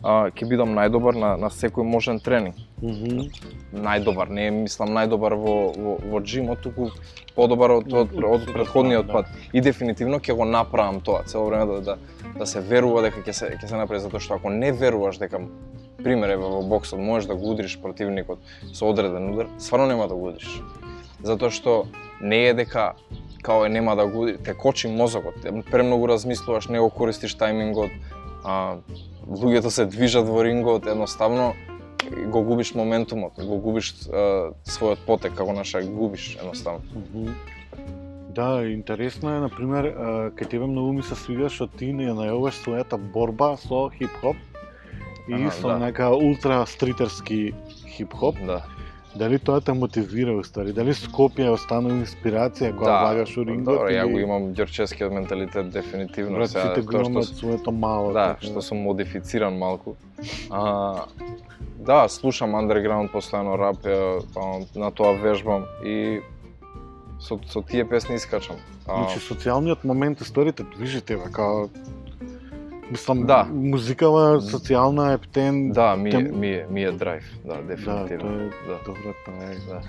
ќе 0.04 0.46
бидам 0.48 0.74
најдобар 0.76 1.16
на, 1.16 1.30
на 1.40 1.48
секој 1.48 1.84
можен 1.88 2.18
тренинг. 2.20 2.58
Мгм. 2.84 3.30
најдобар, 3.72 4.28
не 4.28 4.50
мислам 4.52 4.92
најдобар 4.92 5.34
во, 5.40 5.54
во, 5.72 5.94
во 6.04 6.20
джимот, 6.20 6.60
туку 6.60 6.90
подобар 7.34 7.78
од, 7.78 7.88
од, 7.88 8.12
од, 8.12 8.24
од 8.24 8.50
предходниот 8.52 9.08
пат. 9.08 9.30
И 9.52 9.62
дефинитивно 9.64 10.20
ќе 10.20 10.36
го 10.36 10.44
направам 10.44 11.00
тоа, 11.00 11.24
цело 11.26 11.46
време 11.48 11.64
да, 11.64 11.80
да, 11.80 11.96
да 12.36 12.46
се 12.46 12.60
верува 12.60 13.02
дека 13.06 13.24
ќе 13.24 13.32
се, 13.32 13.50
ќе 13.56 13.70
се 13.70 13.80
направи, 13.80 14.02
затоа 14.04 14.20
што 14.20 14.36
ако 14.36 14.52
не 14.52 14.72
веруваш 14.72 15.18
дека, 15.22 15.40
пример 16.04 16.34
е 16.34 16.36
во 16.36 16.60
боксот, 16.68 17.00
можеш 17.00 17.30
да 17.30 17.38
го 17.40 17.54
удриш 17.54 17.78
противникот 17.80 18.44
со 18.74 18.90
одреден 18.90 19.32
удар, 19.32 19.48
стварно 19.58 19.88
нема 19.88 20.08
да 20.08 20.14
го 20.14 20.28
удриш. 20.34 20.60
Затоа 21.24 21.48
што 21.48 21.86
не 22.20 22.44
е 22.50 22.54
дека 22.54 22.92
као 23.44 23.64
е 23.64 23.72
нема 23.72 23.96
да 23.96 24.06
го 24.06 24.28
те 24.36 24.52
кочи 24.54 24.88
мозокот, 24.88 25.40
премногу 25.70 26.08
размислуваш, 26.08 26.68
не 26.68 26.80
го 26.80 26.90
користиш 26.90 27.36
тајмингот, 27.40 27.92
а, 28.44 28.76
луѓето 29.26 29.70
се 29.70 29.86
движат 29.86 30.28
во 30.28 30.44
рингот, 30.44 30.86
едноставно 30.86 31.54
го 32.28 32.42
губиш 32.42 32.74
моментумот, 32.74 33.40
го 33.40 33.58
губиш 33.58 33.94
а, 34.12 34.52
својот 34.68 35.04
потек, 35.06 35.34
како 35.34 35.52
наша 35.52 35.82
губиш 35.82 36.36
едноставно. 36.36 36.84
Мгм. 36.94 37.34
Да, 38.34 38.66
интересно 38.66 39.30
е, 39.30 39.40
например, 39.40 39.92
кај 40.34 40.48
тебе 40.50 40.66
многу 40.66 40.92
ми 40.92 41.02
се 41.06 41.14
свига 41.14 41.46
што 41.46 41.68
ти 41.70 41.92
не 41.94 42.08
ја 42.08 42.16
најаваш 42.18 42.58
својата 42.64 42.98
борба 42.98 43.54
со 43.62 43.86
хип-хоп 43.94 44.34
и 45.30 45.50
со 45.54 45.68
да. 45.68 45.78
нека 45.78 46.10
ултра 46.10 46.64
стритерски 46.66 47.54
хип-хоп. 47.94 48.34
Да. 48.46 48.64
Дали 49.16 49.38
тоа 49.38 49.60
те 49.60 49.72
мотивира 49.72 50.32
уствари? 50.34 50.72
Дали 50.72 50.90
Скопје 50.94 51.46
останува 51.54 51.94
инспирација 52.02 52.72
кога 52.74 52.90
да. 52.90 52.98
влагаш 53.04 53.36
у 53.36 53.44
рингот? 53.44 53.74
Добро, 53.78 53.88
ја 53.88 54.04
или- 54.06 54.12
го 54.12 54.18
имам 54.18 54.42
ѓорческиот 54.54 55.10
менталитет 55.14 55.70
дефинитивно. 55.70 56.38
Брат, 56.38 56.50
сите 56.50 56.80
го 56.82 56.96
имаме 56.96 57.22
своето 57.22 57.72
мало. 57.72 58.12
Да, 58.12 58.34
така 58.34 58.46
што 58.46 58.62
сум 58.62 58.78
модифициран 58.82 59.54
малку. 59.58 59.94
А, 60.50 61.04
да, 61.78 62.08
слушам 62.08 62.54
underground 62.58 63.12
постојано 63.12 63.54
рап, 63.58 63.86
на 64.74 64.90
тоа 64.90 65.12
вежбам 65.14 65.64
и 65.84 66.20
со, 67.20 67.38
со 67.46 67.62
тие 67.62 67.84
песни 67.84 68.16
искачам. 68.16 68.56
А, 68.86 68.96
Значи 68.98 69.20
социјалниот 69.22 69.84
момент 69.84 70.20
историјата 70.20 70.66
движи 70.76 71.00
тебе 71.00 71.30
као 71.32 71.68
Мислам, 72.94 73.24
Да. 73.24 73.42
музикава 73.44 74.38
социјална 74.40 75.14
ептен. 75.14 75.72
да, 75.72 75.96
ми 75.96 76.08
е, 76.08 76.12
тем- 76.12 76.38
ми 76.38 76.48
е, 76.48 76.66
ми 76.70 76.84
е 76.84 76.92
драйв, 76.92 77.24
да, 77.44 77.54
да, 77.54 77.62
дефинитивно. 77.64 78.18
тоа 78.20 78.32
е 78.34 78.50
Да. 78.68 78.78
добро, 78.86 79.10
тоа 79.26 79.44
е. 79.44 79.56
Да. 79.68 79.80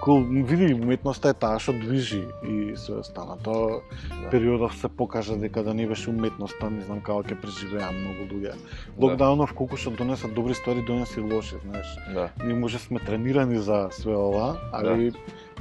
Кул, 0.00 0.18
види, 0.22 0.74
уметноста 0.74 1.28
е 1.28 1.34
таа 1.34 1.58
што 1.60 1.72
движи 1.74 2.18
и 2.44 2.72
се 2.76 2.92
остана. 2.94 3.36
Тоа 3.38 3.78
Да. 4.22 4.30
периодов 4.30 4.74
се 4.74 4.88
покажа 4.90 5.36
дека 5.36 5.62
да 5.62 5.74
не 5.74 5.86
беше 5.86 6.10
уметноста, 6.10 6.66
не 6.68 6.82
знам 6.82 7.00
како 7.00 7.22
ќе 7.22 7.36
преживеа 7.36 7.92
многу 7.92 8.26
луѓе. 8.26 8.50
Да. 8.50 8.58
Локдаунов 8.98 9.52
колку 9.52 9.76
што 9.76 9.90
донеса 9.92 10.26
добри 10.28 10.54
ствари, 10.54 10.82
донеса 10.82 11.20
и 11.20 11.24
лоши, 11.24 11.54
знаеш. 11.62 11.86
Да, 12.14 12.28
Ние 12.44 12.54
може 12.56 12.78
сме 12.78 12.98
тренирани 12.98 13.58
за 13.58 13.88
све 13.92 14.10
ова, 14.12 14.56
али 14.72 15.12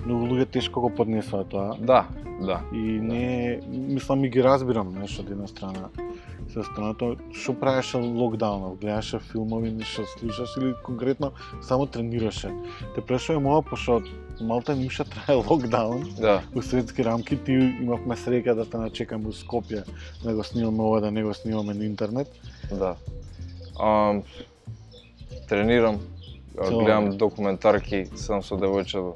многу 0.05 0.25
луѓе 0.25 0.45
тешко 0.47 0.81
го 0.81 0.89
поднесоа 0.89 1.43
тоа. 1.45 1.77
да, 1.79 2.07
да. 2.41 2.61
И 2.73 2.81
не, 3.01 3.59
мислам 3.69 4.25
и 4.25 4.29
ги 4.29 4.43
разбирам, 4.43 4.91
знаеш, 4.91 5.19
од 5.19 5.29
една 5.29 5.47
страна. 5.47 5.89
Со 6.53 6.63
страната, 6.63 7.15
што 7.33 7.53
правеше 7.53 7.97
локдаунов? 7.97 8.79
Гледаше 8.79 9.19
филмови, 9.19 9.71
нешто 9.71 10.05
слушаш 10.05 10.57
или 10.57 10.73
конкретно 10.83 11.31
само 11.61 11.85
тренираше? 11.85 12.51
Те 12.95 13.01
прашувам 13.01 13.45
ова, 13.45 13.61
пошто 13.61 14.01
малте 14.41 14.75
нуша 14.75 15.03
трае 15.03 15.37
локдаун, 15.49 16.07
Да, 16.19 16.41
у 16.55 16.61
светски 16.61 17.03
рамки, 17.03 17.37
ти 17.37 17.53
имавме 17.81 18.15
среќа 18.15 18.55
да 18.55 18.65
те 18.65 18.77
начекаме 18.77 19.27
у 19.27 19.33
Скопје, 19.33 19.83
да 20.23 20.33
го 20.33 20.43
снимаме 20.43 20.83
ова, 20.83 21.01
да 21.01 21.11
не 21.11 21.23
го 21.23 21.33
снимаме 21.33 21.73
на 21.73 21.85
интернет. 21.85 22.27
да. 22.71 22.95
А, 23.79 24.21
тренирам, 25.49 25.99
Цело 26.55 26.83
гледам 26.83 27.17
документарки, 27.17 28.05
седам 28.15 28.43
со 28.43 28.55
девојчето, 28.55 29.13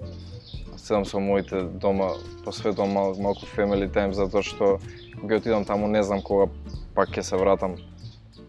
седам 0.78 1.06
со 1.06 1.20
моите 1.20 1.62
дома, 1.64 2.12
посветувам 2.46 2.92
мал, 2.92 3.16
малку 3.16 3.46
family 3.56 3.88
time 3.88 4.12
затоа 4.12 4.44
што 4.44 4.80
ќе 5.24 5.38
отидам 5.38 5.66
таму, 5.66 5.88
не 5.88 6.04
знам 6.04 6.22
кога 6.22 6.52
пак 6.96 7.10
ќе 7.10 7.22
се 7.22 7.38
вратам, 7.38 7.76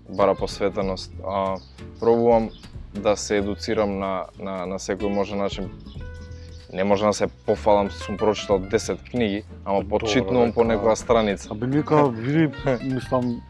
бара 0.09 0.35
посветеност. 0.35 1.12
А, 1.26 1.57
пробувам 2.00 2.50
да 2.94 3.16
се 3.16 3.38
едуцирам 3.38 3.98
на, 3.98 4.26
на, 4.38 4.66
на 4.66 4.79
секој 4.79 5.09
можен 5.09 5.38
начин. 5.38 5.70
Не 6.72 6.85
може 6.85 7.05
да 7.05 7.12
се 7.12 7.26
пофалам, 7.26 7.90
сум 7.90 8.16
прочитал 8.16 8.59
10 8.59 9.11
книги, 9.11 9.44
ама 9.64 9.83
почитнувам 9.88 10.53
по 10.53 10.62
некоја 10.62 10.94
страница. 10.94 11.50
Абе, 11.50 11.66
нека, 11.66 12.09
види, 12.24 12.50
мислам, 12.83 13.40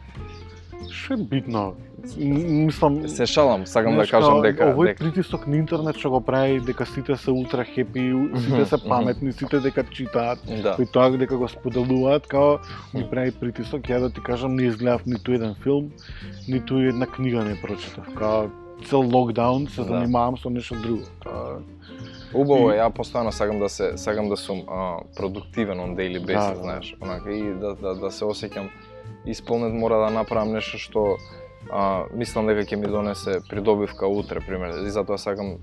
што 0.89 1.13
е 1.13 1.17
битно? 1.17 1.75
Мислам, 2.17 3.07
Се 3.07 3.25
шалам, 3.25 3.65
сакам 3.67 3.95
да 3.95 4.05
кажам 4.07 4.41
дека 4.41 4.71
овој 4.73 4.91
дека 4.91 5.03
притисок 5.03 5.47
на 5.47 5.57
интернет 5.57 5.97
што 5.97 6.09
го 6.09 6.21
прави 6.21 6.59
дека 6.59 6.85
сите 6.85 7.15
се 7.17 7.31
ултра 7.31 7.63
хепи, 7.63 8.11
сите 8.45 8.65
се 8.65 8.77
паметни, 8.87 9.31
сите 9.33 9.59
дека 9.59 9.83
читаат, 9.83 10.39
да. 10.63 10.75
и 10.79 10.85
тоа 10.85 11.11
дека 11.17 11.37
го 11.37 11.47
споделуваат, 11.47 12.27
као 12.27 12.57
ми 12.93 13.05
прави 13.09 13.31
притисок. 13.31 13.81
Ја 13.89 13.99
да 13.99 14.09
ти 14.09 14.21
кажам, 14.23 14.55
не 14.55 14.63
изгледав 14.63 15.05
ниту 15.05 15.31
еден 15.31 15.55
филм, 15.63 15.91
ниту 16.47 16.79
една 16.79 17.05
книга 17.07 17.43
не 17.43 17.61
прочитав. 17.61 18.05
Као 18.15 18.49
цел 18.85 19.01
локдаун 19.01 19.67
се 19.67 19.81
Да. 19.81 19.87
занимавам 19.87 20.37
со 20.37 20.49
нешто 20.49 20.75
друго. 20.81 21.05
Убаво 22.33 22.71
е, 22.71 22.79
ја 22.79 22.87
постојано 22.89 23.31
сакам 23.31 23.59
да 23.59 23.69
се 23.69 23.97
сакам 23.97 24.29
да 24.29 24.37
сум 24.37 24.63
а, 24.69 25.03
продуктивен 25.15 25.77
on 25.77 25.95
daily 25.95 26.19
basis, 26.23 26.47
Да, 26.49 26.53
да. 26.55 26.61
знаеш, 26.63 26.95
онака 27.01 27.31
и 27.33 27.43
да 27.53 27.75
да 27.75 27.95
да 27.95 28.11
се 28.11 28.25
осеќам 28.25 28.69
исполнет 29.25 29.73
мора 29.73 29.97
да 29.97 30.09
направам 30.09 30.53
нешто 30.53 30.77
што 30.77 31.17
а, 31.71 32.03
мислам 32.13 32.47
дека 32.47 32.61
ќе 32.65 32.75
ми 32.75 32.87
донесе 32.87 33.39
придобивка 33.49 34.07
утре, 34.07 34.39
пример. 34.39 34.69
И 34.85 34.89
затоа 34.89 35.17
сакам 35.17 35.55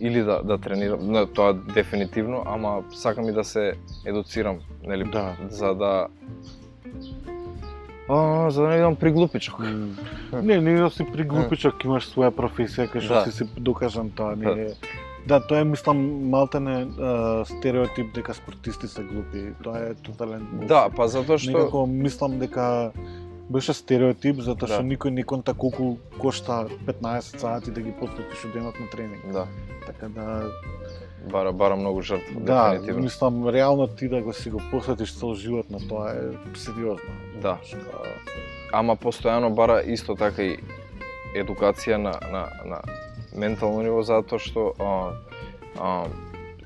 или 0.00 0.22
да 0.22 0.42
да 0.42 0.58
тренирам, 0.58 1.00
не, 1.12 1.26
тоа 1.26 1.52
дефинитивно, 1.54 2.42
ама 2.46 2.82
сакам 2.92 3.28
и 3.28 3.32
да 3.32 3.44
се 3.44 3.72
едуцирам, 4.04 4.58
нели, 4.84 5.04
Да. 5.04 5.36
за 5.48 5.74
да 5.74 6.06
А, 8.08 8.50
за 8.50 8.62
да 8.62 8.68
не 8.68 8.76
бидам 8.76 8.96
приглупичок. 8.96 9.58
Не, 10.32 10.60
не 10.60 10.80
да 10.80 10.90
си 10.90 11.06
приглупичок, 11.12 11.84
имаш 11.84 12.06
своја 12.06 12.30
професија 12.30 12.86
кај 12.86 13.00
што 13.00 13.14
Да. 13.14 13.24
си 13.24 13.32
се 13.32 13.44
докажан 13.58 14.10
тоа 14.10 14.36
не 14.36 14.44
Да. 14.44 14.60
е. 14.60 14.74
Да, 15.26 15.40
тоа 15.46 15.58
е 15.58 15.64
мислам 15.64 16.28
малтене 16.30 16.86
а, 17.00 17.44
стереотип 17.44 18.14
дека 18.14 18.34
спортисти 18.34 18.86
се 18.88 19.02
глупи. 19.02 19.52
Тоа 19.62 19.78
е 19.90 19.94
тотален. 19.94 20.46
Да, 20.68 20.88
па 20.96 21.08
затоа 21.08 21.38
што 21.38 21.50
Некако 21.58 21.86
мислам 21.86 22.38
дека 22.38 22.92
беше 23.50 23.74
стереотип 23.74 24.40
затоа 24.40 24.68
што 24.68 24.82
Да. 24.82 24.88
никој 24.88 25.10
не 25.10 25.22
конта 25.22 25.54
колку 25.54 25.96
кошта 26.18 26.66
15 26.86 27.38
сати 27.38 27.70
да 27.70 27.80
ги 27.80 27.92
посветиш 27.92 28.44
у 28.44 28.48
денот 28.52 28.80
на 28.80 28.88
тренинг. 28.90 29.22
да, 29.32 29.46
Така 29.86 30.08
да 30.08 30.50
бара 31.30 31.52
бара 31.52 31.76
многу 31.76 32.02
жртва, 32.02 32.40
да, 32.40 32.70
дефинитивно. 32.70 33.02
мислам 33.02 33.48
реално 33.48 33.86
ти 33.86 34.08
да 34.08 34.20
го 34.22 34.32
си 34.32 34.50
го 34.50 34.60
посветиш 34.70 35.18
цел 35.18 35.34
живот 35.34 35.70
на 35.70 35.78
тоа 35.88 36.10
е 36.10 36.56
сериозно. 36.58 37.10
Да. 37.42 37.58
Што, 37.62 37.78
ама 38.72 38.96
постојано 38.96 39.54
бара 39.54 39.82
исто 39.86 40.14
така 40.14 40.42
и 40.42 40.58
едукација 41.36 41.96
на, 41.96 42.14
на, 42.32 42.46
на 42.66 42.80
ментално 43.36 43.82
ниво 43.82 44.02
затоа 44.02 44.38
што 44.38 44.74
а, 44.80 45.12
а, 45.80 46.06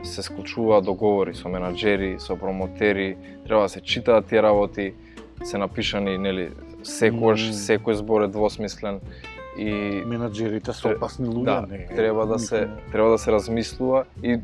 се 0.04 0.22
склучуваат 0.22 0.84
договори 0.84 1.34
со 1.34 1.48
менаџери, 1.48 2.16
со 2.20 2.36
промотери, 2.36 3.16
треба 3.46 3.62
да 3.62 3.68
се 3.68 3.80
читаат 3.80 4.26
тие 4.26 4.42
работи, 4.42 4.94
се 5.44 5.58
напишани, 5.58 6.18
нели, 6.18 6.50
секојаш, 6.84 7.50
секој 7.56 7.98
збор 7.98 8.26
е 8.26 8.28
двосмислен 8.28 9.00
и 9.58 10.02
менаџерите 10.06 10.72
се 10.72 10.94
опасни 10.94 11.28
луѓе, 11.28 11.44
да, 11.44 11.66
не. 11.66 11.86
треба 11.86 12.26
да 12.26 12.38
се 12.38 12.68
треба 12.92 13.10
да 13.10 13.18
се 13.18 13.32
размислува 13.32 14.04
и 14.22 14.36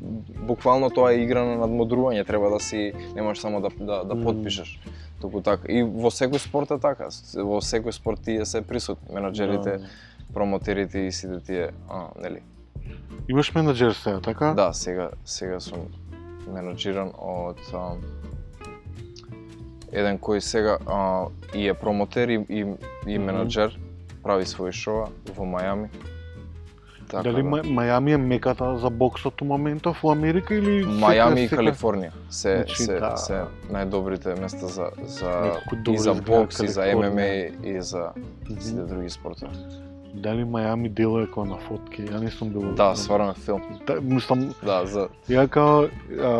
буквално 0.46 0.90
тоа 0.90 1.12
е 1.12 1.22
игра 1.22 1.44
на 1.44 1.56
надмудрување, 1.62 2.26
треба 2.26 2.50
да 2.50 2.60
си 2.60 2.92
не 3.14 3.22
можеш 3.22 3.42
само 3.42 3.60
да 3.60 3.70
да, 3.78 4.04
да 4.04 4.22
подпишеш. 4.22 4.80
Туку 5.20 5.40
така 5.40 5.70
и 5.72 5.82
во 5.82 6.10
секој 6.10 6.42
спорт 6.42 6.74
е 6.74 6.78
така, 6.82 7.08
во 7.36 7.62
секој 7.62 7.94
спорт 7.94 8.20
тие 8.24 8.44
се 8.44 8.62
присутни, 8.62 9.14
менаџерите, 9.14 9.78
Да. 9.78 9.88
промотерите 10.34 11.06
и 11.06 11.12
сите 11.12 11.40
тие, 11.40 11.70
а, 11.88 12.08
нели. 12.20 12.42
Имаш 13.28 13.54
менаџер 13.54 13.92
сега, 13.92 14.20
така? 14.20 14.52
Да, 14.54 14.72
сега 14.72 15.10
сега 15.24 15.60
сум 15.60 15.88
менаџиран 16.52 17.10
од 17.18 17.58
еден 19.96 20.18
кој 20.18 20.38
сега 20.40 20.76
а, 20.86 21.26
и 21.54 21.66
е 21.66 21.74
промотер 21.74 22.28
и, 22.28 22.40
и, 22.50 22.64
и 23.06 23.18
Мгм. 23.18 23.26
менаџер, 23.26 23.72
прави 24.22 24.44
свој 24.44 24.72
шоа 24.72 25.08
во 25.32 25.44
Мајами. 25.46 25.88
Така 27.08 27.22
Дали 27.22 27.42
да. 27.42 27.48
Ма- 27.48 27.62
Мајами 27.62 28.12
е 28.12 28.16
меката 28.18 28.76
за 28.78 28.90
боксот 28.90 29.42
у 29.42 29.44
моментов 29.44 30.00
во 30.02 30.10
Америка 30.10 30.54
или 30.54 30.82
Мајами 30.84 31.38
и 31.38 31.48
Калифорнија 31.48 32.10
се 32.30 32.56
Значи, 32.56 32.82
се 32.82 32.98
да. 32.98 33.16
се 33.16 33.44
најдобрите 33.70 34.34
места 34.40 34.66
за 34.66 34.90
за 34.98 35.52
и 35.86 35.98
за 35.98 36.14
бокс 36.16 36.58
и 36.60 36.68
за. 36.68 36.82
ММА 36.96 37.22
и 37.64 37.80
за 37.80 38.10
сите 38.60 38.80
други 38.82 39.10
спортови. 39.10 39.54
Дали 40.14 40.42
Мајами 40.42 40.88
делува 40.88 41.26
како 41.26 41.44
на 41.44 41.56
фотки? 41.58 42.02
Ја 42.02 42.18
не 42.18 42.30
сум 42.30 42.48
бил. 42.48 42.74
Да, 42.74 42.94
стварно 42.96 43.30
е 43.30 43.34
филм. 43.36 43.62
Да, 43.86 44.00
мислам, 44.00 44.54
Да, 44.64 44.86
за 44.86 45.08
ја 45.30 45.48
као 45.48 45.86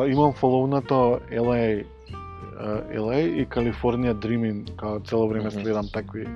имам 0.07 0.33
фоловнато 0.33 1.21
LA 1.31 1.85
LA 2.90 3.20
и 3.37 3.46
Калифорнија 3.46 4.14
Dreaming, 4.14 4.76
као 4.76 5.00
цело 5.00 5.28
време 5.28 5.50
следам 5.50 5.87
такви 5.92 6.26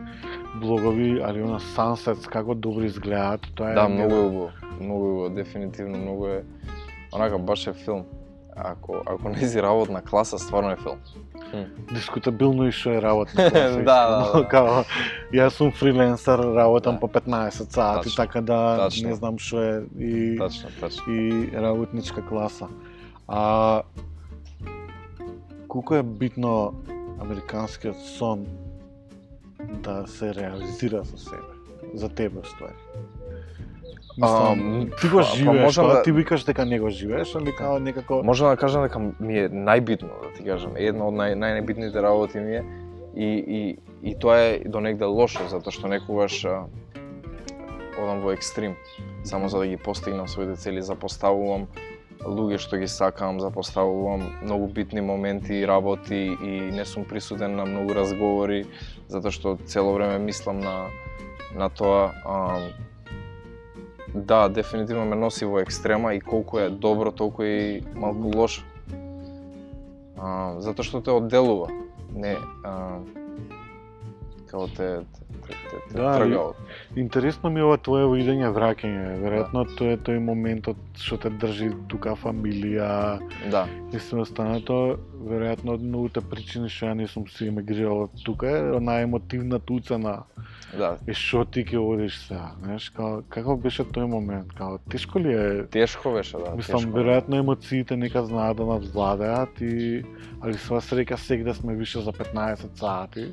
блогови, 0.55 1.21
али 1.21 1.43
она 1.43 1.59
Sunsets 1.59 2.27
како 2.27 2.55
добро 2.55 2.83
изгледаат, 2.83 3.41
тоа 3.55 3.71
е 3.71 3.75
да, 3.75 3.89
многу 3.89 4.15
е 4.15 4.19
убаво. 4.19 4.51
Многу 4.81 5.07
е 5.07 5.11
убаво, 5.11 5.29
дефинитивно 5.31 5.99
многу 5.99 6.27
е 6.27 6.43
онака 7.15 7.39
баш 7.39 7.67
е 7.67 7.73
филм. 7.75 8.05
Ако 8.57 8.97
ако 9.07 9.29
не 9.29 9.39
си 9.39 9.63
работна 9.63 10.03
класа, 10.03 10.39
стварно 10.39 10.71
е 10.71 10.77
филм. 10.77 10.99
дискутабилно 11.93 12.67
и 12.69 12.73
што 12.73 12.91
е 12.91 13.03
работна 13.03 13.35
класа. 13.51 13.79
Да, 13.79 14.07
да, 14.07 14.23
искрено. 14.23 14.43
да. 14.43 14.49
Као, 14.51 14.85
јас 15.33 15.49
сум 15.51 15.73
фриленсер, 15.73 16.39
работам 16.39 16.95
Да. 16.95 17.01
по 17.01 17.09
15 17.09 17.51
сати, 17.51 17.73
Тачно, 18.05 18.13
така 18.17 18.41
да 18.41 18.77
тачно. 18.79 19.09
не 19.09 19.15
знам 19.15 19.39
што 19.39 19.57
е 19.59 19.83
и 19.99 20.37
Тачно, 20.39 20.69
тачно. 20.81 21.13
и 21.13 21.51
работничка 21.55 22.23
класа. 22.23 22.69
А 23.29 23.83
колку 25.71 25.95
е 25.95 26.03
битно 26.03 26.75
американскиот 27.21 27.97
сон 27.97 28.47
да 29.71 30.07
се 30.07 30.35
реализира 30.35 31.03
за 31.03 31.17
себе, 31.19 31.53
за 31.95 32.09
тебе 32.09 32.41
ствари. 32.45 32.73
Мислам, 34.19 34.91
ти 35.01 35.09
го 35.09 35.17
па- 35.17 35.23
па 35.23 35.37
живееш, 35.37 35.63
можам 35.63 35.85
тоа 35.85 35.95
да- 35.95 36.03
ти 36.03 36.13
викаш 36.13 36.45
дека 36.45 36.67
не 36.67 36.81
го 36.81 36.91
живееш, 36.91 37.35
али 37.35 37.55
као 37.55 37.79
некако 37.79 38.23
Можам 38.25 38.49
да 38.51 38.57
кажам 38.57 38.83
дека 38.83 38.99
ми 38.99 39.39
е 39.39 39.49
најбитно, 39.49 40.11
да 40.23 40.33
ти 40.37 40.45
кажам, 40.45 40.73
една 40.77 41.07
од 41.07 41.15
нај, 41.15 41.35
најнајбитните 41.39 42.03
работи 42.03 42.41
ми 42.41 42.57
е. 42.57 42.65
И, 43.17 43.27
и, 43.27 43.79
и 44.11 44.19
тоа 44.19 44.39
е 44.39 44.59
до 44.67 44.81
негде 44.81 45.05
лошо, 45.05 45.47
затоа 45.49 45.73
што 45.73 45.89
некогаш 45.89 46.45
а, 46.45 46.67
одам 48.03 48.21
во 48.21 48.33
екстрим, 48.33 48.75
само 49.25 49.49
за 49.49 49.59
да 49.59 49.67
ги 49.67 49.77
постигнам 49.77 50.29
своите 50.29 50.57
цели, 50.57 50.83
запоставувам 50.83 51.67
луѓе 52.25 52.59
што 52.59 52.79
ги 52.79 52.89
сакам, 52.89 53.41
запоставувам 53.41 54.27
многу 54.43 54.67
битни 54.67 55.01
моменти 55.01 55.61
и 55.61 55.67
работи 55.67 56.37
и 56.37 56.61
не 56.71 56.85
сум 56.85 57.05
присутен 57.05 57.57
на 57.57 57.65
многу 57.65 57.95
разговори, 57.95 58.67
затоа 59.09 59.31
што 59.31 59.57
цело 59.67 59.93
време 59.97 60.19
мислам 60.19 60.61
на 60.61 60.91
на 61.55 61.69
тоа 61.69 62.13
а, 62.25 62.59
да, 64.15 64.49
дефинитивно 64.49 65.05
ме 65.05 65.17
носи 65.17 65.45
во 65.45 65.61
екстрема 65.61 66.15
и 66.15 66.21
колку 66.21 66.59
е 66.59 66.71
добро, 66.71 67.13
толку 67.13 67.43
и 67.43 67.83
малку 67.95 68.31
лошо. 68.35 68.63
А, 70.17 70.61
затоа 70.61 70.85
што 70.85 71.01
те 71.01 71.11
одделува. 71.11 71.71
Не, 72.15 72.37
а, 72.65 73.01
како 74.47 74.67
те, 74.69 75.07
те 75.15 75.30
Да. 75.95 76.53
Интересно 76.97 77.51
ми 77.51 77.61
е 77.61 77.65
ова 77.65 77.79
твоево 77.79 78.17
идење 78.21 78.51
враќање. 78.55 79.19
Веројатно 79.23 79.65
тоа 79.79 79.95
е 79.97 80.01
тој 80.07 80.21
моментот 80.23 80.79
што 81.01 81.19
те 81.25 81.33
држи 81.43 81.71
тука 81.91 82.15
фамилија 82.19 82.91
Да, 83.53 83.67
и 83.93 83.99
се 83.99 84.21
останато. 84.23 84.99
Веројатно 85.21 85.77
од 85.77 85.85
многуте 85.85 86.23
причини 86.23 86.71
што 86.73 86.91
ја 86.91 86.99
не 87.03 87.09
сум 87.11 87.27
си 87.29 87.51
емигрирал 87.51 88.09
тука 88.25 88.51
е 88.51 88.73
онаа 88.79 89.07
емотивната 89.07 89.73
уцена. 89.73 90.21
Да. 90.79 90.91
Е 91.07 91.15
што 91.17 91.45
ти 91.45 91.65
ќе 91.67 91.81
одиш 91.81 92.17
сега, 92.27 92.53
знаеш, 92.63 92.89
као 92.95 93.21
како 93.29 93.57
беше 93.61 93.85
тој 93.85 94.07
момент, 94.11 94.53
као 94.59 94.79
тешко 94.91 95.21
ли 95.23 95.35
е? 95.35 95.67
Тешко 95.73 96.13
беше, 96.15 96.39
да. 96.39 96.55
Мислам, 96.57 96.91
веројатно 96.95 97.41
емоциите 97.43 97.97
нека 97.97 98.25
знаат 98.25 98.57
да 98.57 98.67
надвладеат 98.67 99.61
и 99.61 100.03
али 100.41 100.59
сва 100.59 100.81
среќа 100.85 101.19
сегде 101.19 101.55
сме 101.55 101.77
више 101.77 102.01
за 102.07 102.13
15 102.13 102.79
сати. 102.79 103.33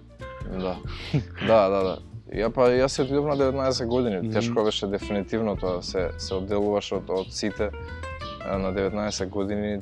Да. 0.49 0.77
да, 1.47 1.61
да, 1.69 1.81
да. 1.83 1.97
Ја 2.33 2.49
па 2.51 2.67
јас 2.73 2.91
се 2.91 3.05
отидов 3.05 3.25
на 3.29 3.37
19 3.39 3.87
години. 3.87 4.17
Мгм. 4.17 4.33
Тешко 4.33 4.63
беше 4.63 4.87
дефинитивно 4.87 5.55
тоа 5.55 5.81
се 5.81 6.09
се 6.17 6.33
одделуваш 6.35 6.91
од 6.91 7.09
од 7.09 7.31
сите 7.31 7.71
на 8.47 8.73
19 8.73 9.29
години 9.29 9.81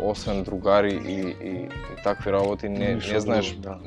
освен 0.00 0.42
другари 0.42 0.94
и, 1.06 1.46
и, 1.48 1.62
и 1.64 2.02
такви 2.04 2.32
работи 2.32 2.68
не, 2.68 2.94
не 2.94 3.20
знаеш 3.20 3.52
да. 3.52 3.78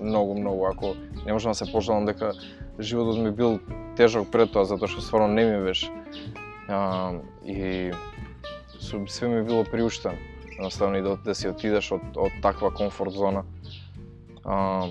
многу 0.00 0.34
многу. 0.34 0.66
Ако 0.66 0.94
не 1.26 1.32
можам 1.32 1.50
да 1.50 1.54
се 1.54 1.72
пожалам 1.72 2.04
дека 2.04 2.32
животот 2.80 3.18
ми 3.18 3.30
бил 3.30 3.58
тежок 3.96 4.30
пред 4.32 4.52
тоа 4.52 4.64
затоа 4.64 4.88
што 4.88 5.00
стварно 5.00 5.28
не 5.28 5.44
ми 5.44 5.64
беше. 5.64 5.90
А, 6.68 7.12
и 7.46 7.92
све 9.08 9.28
ми 9.28 9.42
било 9.42 9.64
приуштено 9.64 10.16
едноставно 10.58 10.96
и 10.96 11.02
да, 11.02 11.16
да 11.16 11.34
си 11.34 11.48
отидеш 11.48 11.92
од, 11.92 12.02
од 12.16 12.32
таква 12.42 12.70
комфорт 12.70 13.12
зона. 13.12 13.44
А, 14.44 14.86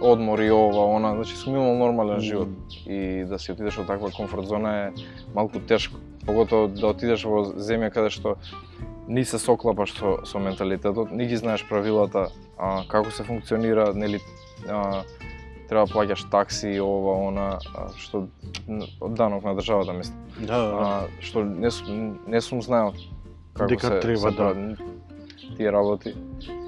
одмор 0.00 0.38
и 0.38 0.50
ова, 0.50 0.86
она, 0.96 1.14
значи 1.14 1.36
сум 1.36 1.56
имал 1.56 1.76
нормален 1.76 2.20
живот. 2.20 2.48
И 2.86 3.24
да 3.28 3.38
си 3.38 3.52
отидеш 3.52 3.78
од 3.78 3.86
таква 3.86 4.10
комфорт 4.10 4.46
зона 4.46 4.76
е 4.78 4.92
малку 5.34 5.60
тешко. 5.60 5.98
Поготово 6.26 6.68
да 6.68 6.92
отидеш 6.94 7.24
во 7.24 7.44
земја 7.58 7.90
каде 7.90 8.10
што 8.10 8.36
ни 9.08 9.24
се 9.24 9.38
соклапаш 9.38 9.92
со, 9.92 10.18
со 10.24 10.38
менталитетот, 10.38 11.10
ни 11.10 11.26
ги 11.26 11.36
знаеш 11.36 11.66
правилата, 11.68 12.28
а, 12.58 12.84
како 12.88 13.10
се 13.10 13.24
функционира, 13.24 13.92
нели, 13.94 14.20
а, 14.68 15.02
треба 15.68 15.86
да 15.86 15.92
плаќаш 15.92 16.30
такси, 16.30 16.80
ова, 16.80 17.28
она, 17.28 17.58
што 17.96 18.26
од 19.00 19.14
данок 19.14 19.44
на 19.44 19.54
државата, 19.54 19.92
мислам. 19.92 20.18
Да, 20.38 20.56
да, 20.56 20.66
да. 20.66 20.76
А, 20.76 21.06
што 21.20 21.44
не, 21.44 21.70
сум- 21.70 22.18
не 22.26 22.40
сум 22.40 22.62
знаел 22.62 22.92
како 23.54 23.68
Дека 23.68 23.86
се, 23.86 24.00
треба, 24.00 24.18
се 24.20 24.30
да. 24.32 24.76
тие 25.56 25.72
работи. 25.72 26.14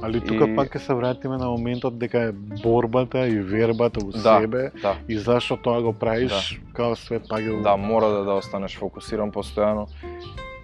Али 0.02 0.20
тука 0.20 0.44
и- 0.44 0.56
пак 0.56 0.68
ќе 0.68 0.78
се 0.78 0.94
вратиме 0.94 1.36
на 1.38 1.48
моментот 1.48 1.98
дека 1.98 2.18
е 2.20 2.32
борбата 2.32 3.26
и 3.26 3.38
вербата 3.40 4.00
у 4.00 4.10
Да, 4.12 4.18
себе 4.40 4.70
Да. 4.82 4.96
и 5.08 5.18
зашто 5.18 5.56
тоа 5.56 5.82
го 5.82 5.92
правиш, 5.92 6.60
као 6.72 6.96
све 6.96 7.20
пак 7.20 7.40
е 7.40 7.50
у- 7.50 7.62
Да, 7.62 7.76
мора 7.76 8.08
да, 8.08 8.24
да 8.24 8.32
останеш 8.34 8.76
фокусиран 8.76 9.32
постојано. 9.32 9.86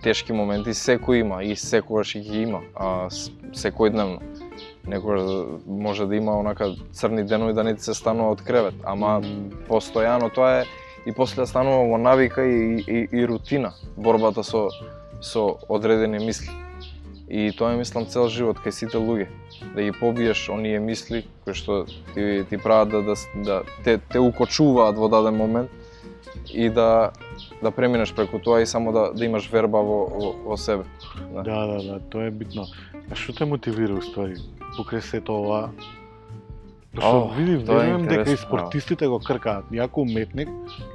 Тешки 0.02 0.32
моменти 0.32 0.72
секој 0.72 1.20
има 1.20 1.42
и 1.44 1.56
секогаш 1.56 2.14
ги 2.16 2.42
има, 2.42 2.62
а 2.74 3.10
секојдневно. 3.52 4.20
Некогаш 4.86 5.22
може 5.66 6.06
да 6.06 6.16
има 6.16 6.38
онака 6.38 6.74
црни 6.92 7.24
денови 7.24 7.52
да 7.52 7.64
не 7.64 7.74
ти 7.74 7.82
се 7.82 7.94
станува 7.94 8.32
од 8.32 8.42
кревет, 8.42 8.74
ама 8.84 9.20
постојано 9.68 10.32
тоа 10.34 10.62
е 10.62 10.64
и 11.06 11.12
после 11.12 11.46
станува 11.46 11.84
во 11.92 11.98
навика 11.98 12.44
и, 12.44 12.80
и, 12.88 13.08
и 13.12 13.26
рутина, 13.26 13.74
борбата 13.96 14.44
со 14.44 14.68
со 15.20 15.58
одредени 15.68 16.24
мисли. 16.24 16.50
И 17.28 17.52
тоа 17.56 17.72
е 17.72 17.76
мислам 17.76 18.06
цел 18.10 18.26
живот 18.28 18.58
кај 18.58 18.72
сите 18.74 18.98
луѓе, 18.98 19.28
да 19.74 19.82
ги 19.82 19.92
побиеш 19.92 20.48
оние 20.50 20.80
мисли 20.80 21.22
кои 21.44 21.54
што 21.54 21.84
ти, 22.14 22.42
ти 22.48 22.58
прават 22.58 22.90
да, 22.90 23.02
да, 23.02 23.14
да 23.34 23.62
те, 23.84 23.98
те 23.98 24.18
укочуваат 24.18 24.98
во 24.98 25.08
даден 25.08 25.36
момент 25.38 25.70
и 26.52 26.68
да 26.68 27.12
да 27.62 27.70
преминеш 27.70 28.14
преку 28.14 28.38
тоа 28.38 28.62
и 28.62 28.66
само 28.66 28.92
да, 28.92 29.12
да 29.12 29.24
имаш 29.24 29.50
верба 29.52 29.82
во, 29.82 30.06
во, 30.06 30.32
во 30.44 30.56
себе. 30.56 30.84
Да. 31.34 31.42
Да, 31.42 31.66
да, 31.66 31.82
да, 31.82 32.00
тоа 32.00 32.26
е 32.26 32.30
битно. 32.30 32.66
А 33.10 33.14
што 33.14 33.32
те 33.32 33.44
мотивира 33.44 33.94
уствари 33.94 34.36
покрај 34.78 35.00
сето 35.00 35.40
ова? 35.42 35.70
Зашто 36.94 37.30
О, 37.30 37.32
види, 37.36 37.64
тоа 37.64 37.84
верувам 37.84 38.06
дека 38.08 38.32
и 38.32 38.36
спортистите 38.36 39.08
го 39.08 39.20
кркаат. 39.20 39.70
Јако 39.70 40.02
уметник, 40.02 40.48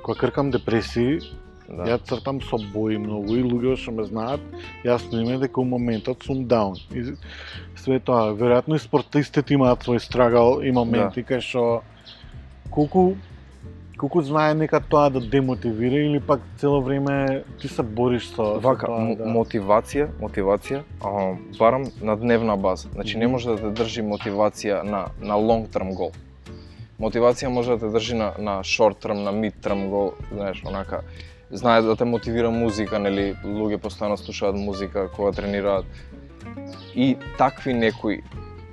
кога 0.03 0.19
кркам 0.19 0.51
депресии, 0.51 1.19
Да. 1.65 1.85
Ја 1.89 1.97
цртам 1.97 2.41
со 2.45 2.59
бои 2.73 2.97
многу 3.01 3.35
и 3.39 3.41
луѓе 3.41 3.73
што 3.81 3.91
ме 3.97 4.03
знаат, 4.05 4.41
јасно 4.85 5.23
им 5.23 5.31
е 5.33 5.37
дека 5.41 5.61
у 5.61 5.65
моментот 5.65 6.21
сум 6.21 6.43
даун. 6.45 6.77
И 6.93 7.01
све 7.81 7.97
тоа, 7.99 8.35
веројатно 8.37 8.77
и 8.77 8.83
спортистите 8.83 9.55
имаат 9.57 9.81
свој 9.81 9.99
страгал 9.99 10.61
и 10.61 10.71
моменти 10.71 11.25
Да. 11.25 11.27
кај 11.33 11.41
што 11.41 11.81
колку 12.69 13.17
колку 13.97 14.21
знае 14.21 14.53
нека 14.53 14.79
тоа 14.79 15.09
да 15.09 15.19
демотивира 15.19 15.95
или 15.95 16.19
пак 16.19 16.41
цело 16.57 16.81
време 16.81 17.43
ти 17.61 17.67
се 17.67 17.83
бориш 17.83 18.27
со, 18.27 18.35
со 18.35 18.59
Вака, 18.59 18.87
тоа, 18.87 19.15
да. 19.15 19.25
мотивација, 19.25 20.09
мотивација, 20.21 20.83
а, 21.01 21.35
барам 21.59 21.87
на 22.01 22.15
дневна 22.17 22.57
база. 22.57 22.89
Значи 22.93 23.17
не 23.17 23.27
може 23.27 23.55
да 23.55 23.57
те 23.57 23.71
држи 23.71 24.03
мотивација 24.03 24.83
на 24.83 25.07
на 25.21 25.39
long 25.39 25.67
term 25.67 25.95
гол. 25.95 26.11
Мотивација 26.99 27.47
може 27.47 27.77
да 27.77 27.87
те 27.87 27.93
држи 27.93 28.15
на 28.15 28.33
на 28.37 28.59
short 28.63 28.99
term, 29.03 29.23
на 29.23 29.31
mid 29.31 29.55
term 29.63 29.89
гол, 29.89 30.13
знаеш, 30.31 30.63
онака 30.65 31.01
знае 31.51 31.81
да 31.81 31.95
те 31.95 32.05
мотивира 32.05 32.51
музика, 32.51 32.99
нели, 32.99 33.35
луѓе 33.43 33.77
постојано 33.77 34.17
слушаат 34.17 34.55
музика 34.55 35.09
кога 35.15 35.31
тренираат. 35.31 35.85
И 36.95 37.15
такви 37.37 37.73
некои 37.73 38.23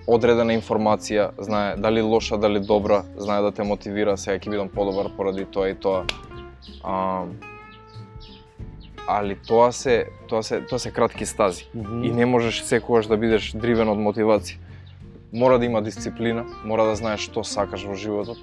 одредена 0.06 0.56
информација, 0.56 1.30
знае 1.38 1.76
дали 1.76 2.02
лоша, 2.02 2.36
дали 2.36 2.60
добра, 2.60 3.02
знае 3.16 3.42
да 3.42 3.52
те 3.52 3.62
мотивира, 3.62 4.16
сега 4.16 4.38
ќе 4.38 4.50
бидам 4.50 4.68
подобар 4.68 5.10
поради 5.16 5.44
тоа 5.44 5.70
и 5.70 5.74
тоа. 5.74 6.04
А, 6.84 7.24
али 9.06 9.36
тоа 9.46 9.72
се 9.72 10.06
тоа 10.28 10.42
се 10.42 10.60
тоа 10.60 10.78
се 10.78 10.90
кратки 10.90 11.26
стази 11.26 11.66
Мгм. 11.74 12.04
и 12.04 12.10
не 12.10 12.26
можеш 12.26 12.62
секогаш 12.62 13.06
да 13.06 13.16
бидеш 13.16 13.52
дривен 13.52 13.88
од 13.88 13.98
мотивација. 13.98 14.58
Мора 15.32 15.58
да 15.58 15.64
има 15.64 15.82
дисциплина, 15.82 16.44
мора 16.64 16.84
да 16.84 16.96
знаеш 16.96 17.20
што 17.20 17.44
сакаш 17.44 17.84
во 17.84 17.94
животот 17.94 18.38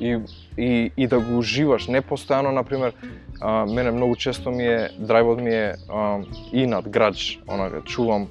и 0.00 0.18
и 0.56 0.92
и 0.96 1.06
да 1.06 1.20
го 1.20 1.38
уживаш, 1.38 1.88
не 1.88 2.02
постојано 2.02 2.50
на 2.52 2.64
пример 2.64 2.92
а, 3.40 3.66
мене 3.66 3.90
многу 3.90 4.16
често 4.16 4.50
ми 4.50 4.64
е 4.64 4.90
драйвот 4.98 5.40
ми 5.40 5.54
е 5.54 5.74
а, 5.88 6.20
инат, 6.52 6.88
градж, 6.88 7.38
онака 7.48 7.82
чувам 7.82 8.28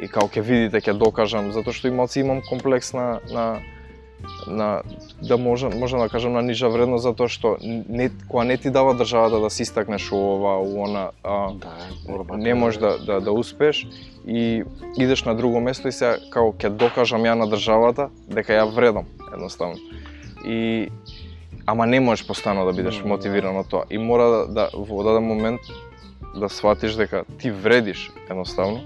и 0.00 0.08
као 0.08 0.28
ќе 0.28 0.42
видите 0.42 0.80
ќе 0.80 0.98
докажам 0.98 1.52
затоа 1.52 1.72
што 1.72 1.88
ималци 1.88 2.20
имам 2.20 2.42
комплекс 2.48 2.92
на 2.92 3.20
на 3.32 3.60
на 4.46 4.82
да 5.22 5.38
можам 5.38 5.78
можам 5.78 6.00
да 6.00 6.08
кажам 6.08 6.32
на 6.32 6.42
нижа 6.42 6.68
вредност 6.68 7.02
затоа 7.02 7.28
што 7.28 7.56
не 7.62 8.10
кога 8.28 8.44
не 8.44 8.56
ти 8.56 8.70
дава 8.70 8.94
државата 8.94 9.40
да 9.40 9.50
се 9.50 9.62
истакнеш 9.62 10.12
у 10.12 10.16
ова 10.16 10.58
у 10.58 10.84
она 10.84 11.10
а, 11.22 11.52
Да, 11.54 11.68
е 11.68 12.10
борбата. 12.10 12.38
не 12.38 12.54
можеш 12.54 12.80
да, 12.80 12.98
да, 12.98 13.20
да 13.20 13.32
успееш 13.32 13.86
и 14.26 14.64
идеш 14.98 15.24
на 15.24 15.34
друго 15.34 15.60
место 15.60 15.88
и 15.88 15.92
сега 15.92 16.18
као 16.30 16.52
ќе 16.52 16.68
докажам 16.68 17.22
ја 17.22 17.34
на 17.34 17.46
државата 17.46 18.10
дека 18.28 18.52
ја 18.52 18.66
вредам 18.74 19.06
едноставно. 19.32 19.78
И 20.46 20.88
ама 21.66 21.86
не 21.86 22.00
можеш 22.00 22.26
постојано 22.26 22.64
да 22.64 22.72
бидеш 22.72 22.96
Да, 22.96 23.02
да. 23.02 23.08
мотивиран 23.08 23.56
од 23.56 23.68
тоа 23.68 23.84
и 23.90 23.98
мора 23.98 24.24
да, 24.30 24.46
да 24.46 24.70
во 24.74 25.02
даден 25.02 25.22
момент 25.26 25.60
да 26.34 26.48
сватиш 26.48 26.94
дека 26.94 27.24
ти 27.38 27.50
вредиш 27.50 28.10
едноставно 28.30 28.80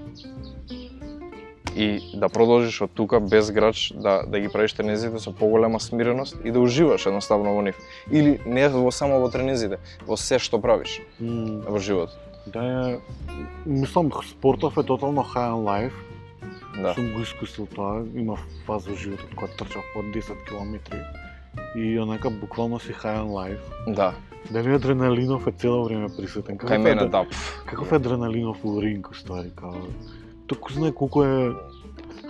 и 1.75 1.99
да 2.13 2.29
продолжиш 2.29 2.81
од 2.81 2.91
тука 2.91 3.19
без 3.19 3.51
грач 3.51 3.93
да 3.95 4.23
да 4.27 4.39
ги 4.39 4.49
правиш 4.49 4.73
тренизите 4.73 5.19
со 5.19 5.31
поголема 5.31 5.79
смиреност 5.79 6.37
и 6.43 6.51
да 6.51 6.59
уживаш 6.59 7.05
едноставно 7.05 7.53
во 7.53 7.61
нив. 7.61 7.77
Или 8.11 8.39
не 8.45 8.67
во 8.69 8.91
само 8.91 9.19
во 9.19 9.29
тренизите, 9.29 9.77
во 10.07 10.17
се 10.17 10.39
што 10.39 10.61
правиш 10.61 11.01
М, 11.21 11.61
во 11.67 11.79
животот. 11.79 12.17
Да, 12.47 12.91
е, 12.91 12.99
мислам, 13.65 14.11
спортов 14.29 14.77
е 14.77 14.83
тотално 14.83 15.23
high 15.23 15.51
on 15.51 15.63
life. 15.63 15.97
Да. 16.81 16.93
Сум 16.93 17.13
го 17.13 17.21
искусил 17.21 17.65
тоа, 17.65 18.03
има 18.15 18.37
фаза 18.65 18.89
во 18.89 18.95
животот 18.95 19.29
кога 19.35 19.51
трчав 19.57 19.83
по 19.93 19.99
10 19.99 20.47
километри 20.47 20.99
и 21.75 21.99
онака 21.99 22.29
буквално 22.29 22.79
си 22.79 22.93
high 22.93 23.21
on 23.21 23.29
life. 23.29 23.93
Да, 23.93 24.13
Дали 24.51 24.73
адреналинов 24.75 25.47
е 25.47 25.51
цело 25.51 25.85
време 25.85 26.07
присутен? 26.17 26.57
кај 26.57 26.75
е 26.75 26.77
мене 26.77 27.05
да. 27.05 27.25
Каков 27.65 27.91
е 27.91 27.95
адреналинов 27.95 28.57
у 28.65 28.81
ринг, 28.81 29.09
устари, 29.11 29.51
као... 29.55 29.71
Току 30.47 30.73
знае 30.73 30.91
колку 30.91 31.23
е 31.23 31.51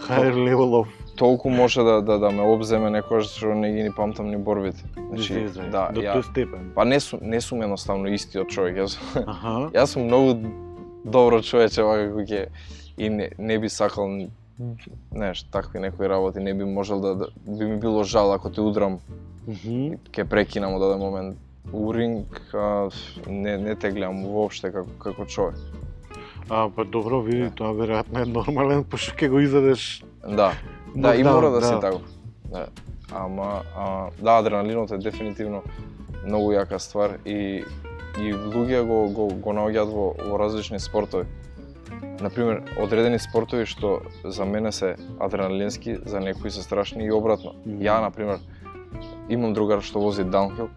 higher 0.08 0.36
level 0.36 0.84
of 0.84 0.88
толку 1.16 1.50
може 1.50 1.84
да, 1.84 2.02
да, 2.02 2.18
да 2.20 2.32
ме 2.32 2.42
обземе 2.42 2.90
некојаш 2.90 3.30
што 3.38 3.54
не 3.54 3.72
ги 3.74 3.84
ни 3.84 3.92
памтам 3.94 4.32
ни 4.32 4.38
борбите. 4.38 4.84
Значи, 4.98 5.46
да, 5.72 5.90
до 5.94 6.02
ја, 6.02 6.18
тој 6.18 6.24
степен. 6.32 6.72
па 6.76 6.86
не 6.86 7.00
сум, 7.00 7.20
не 7.22 7.42
сум 7.42 7.62
едноставно 7.62 8.10
истиот 8.10 8.50
човек. 8.50 8.78
Јас, 8.78 8.98
Аха. 9.26 9.70
јас 9.78 9.94
сум 9.94 10.08
многу 10.10 10.50
добро 11.06 11.42
човече 11.42 11.84
вака 11.84 12.10
како 12.10 12.26
ќе 12.26 12.48
и 12.98 13.10
не, 13.10 13.30
не 13.38 13.60
би 13.60 13.70
сакал 13.70 14.10
знаеш, 15.12 15.44
такви 15.44 15.80
некои 15.80 16.10
работи, 16.10 16.40
не 16.40 16.54
би 16.54 16.64
можел 16.66 17.02
да, 17.02 17.16
да 17.16 17.28
би 17.46 17.66
ми 17.66 17.78
било 17.78 18.04
жал 18.04 18.34
ако 18.34 18.50
те 18.50 18.62
удрам 18.62 19.00
Мгм. 19.48 19.98
ќе 20.12 20.24
прекинам 20.26 20.74
од 20.76 20.82
даден 20.82 21.00
момент. 21.00 21.38
У 21.74 21.94
ринг 21.94 22.42
а, 22.54 22.90
не, 23.28 23.58
не 23.58 23.76
те 23.76 23.92
гледам 23.92 24.24
воопште 24.24 24.72
како, 24.72 24.90
како 25.00 25.26
човек. 25.26 25.56
А, 26.50 26.70
па 26.70 26.86
добро, 26.86 27.22
види, 27.22 27.44
Да. 27.44 27.50
тоа 27.50 27.74
веројатно 27.74 28.22
е 28.22 28.26
нормален, 28.26 28.84
пошто 28.84 29.16
ќе 29.16 29.30
го 29.30 29.40
изадеш 29.40 30.04
Да, 30.28 30.54
да, 30.96 31.16
и 31.16 31.24
нокдаун, 31.24 31.36
мора 31.36 31.50
да, 31.50 31.62
си 31.68 31.80
тако. 31.82 32.02
Да. 32.52 32.68
Ама, 33.12 33.62
а, 33.78 34.10
да, 34.22 34.38
адреналинот 34.38 34.92
е 34.92 34.98
дефинитивно 34.98 35.64
многу 36.26 36.52
јака 36.54 36.80
ствар 36.80 37.20
и 37.26 37.64
и 38.20 38.30
луѓе 38.34 38.84
го 38.86 39.10
го 39.10 39.28
го 39.28 39.54
наоѓаат 39.54 39.90
во, 39.90 40.14
во 40.30 40.38
различни 40.38 40.80
спортови. 40.80 41.26
Например, 42.22 42.62
одредени 42.78 43.20
спортови 43.20 43.66
што 43.66 44.02
за 44.24 44.46
мене 44.46 44.72
се 44.72 44.96
адреналински, 45.20 45.98
за 46.06 46.20
некои 46.20 46.52
се 46.52 46.62
страшни 46.64 47.06
и 47.06 47.12
обратно. 47.12 47.54
Мгм. 47.66 47.82
Ја, 47.82 48.02
например, 48.02 48.40
имам 49.30 49.54
другар 49.54 49.82
што 49.82 50.00
вози 50.00 50.24
даунхил. 50.24 50.70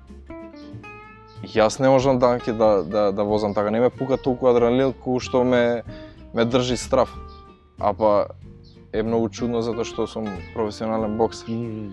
Јас 1.45 1.81
не 1.81 1.89
можам 1.89 2.19
даунхил 2.19 2.55
да, 2.57 2.83
да, 2.83 3.13
да 3.13 3.25
возам 3.25 3.55
така, 3.55 3.71
не 3.71 3.81
ме 3.81 3.91
пука 3.91 4.17
толку 4.17 4.47
адреналин 4.49 4.95
кој 5.05 5.21
што 5.21 5.45
ме, 5.45 5.83
ме 6.35 6.45
држи 6.45 6.77
страв. 6.77 7.13
А 7.81 7.93
па 7.93 8.27
е 8.93 9.03
многу 9.03 9.29
чудно 9.29 9.61
затоа 9.63 9.85
што 9.85 10.07
сум 10.07 10.27
професионален 10.55 11.17
боксер. 11.17 11.49
Мгм. 11.49 11.93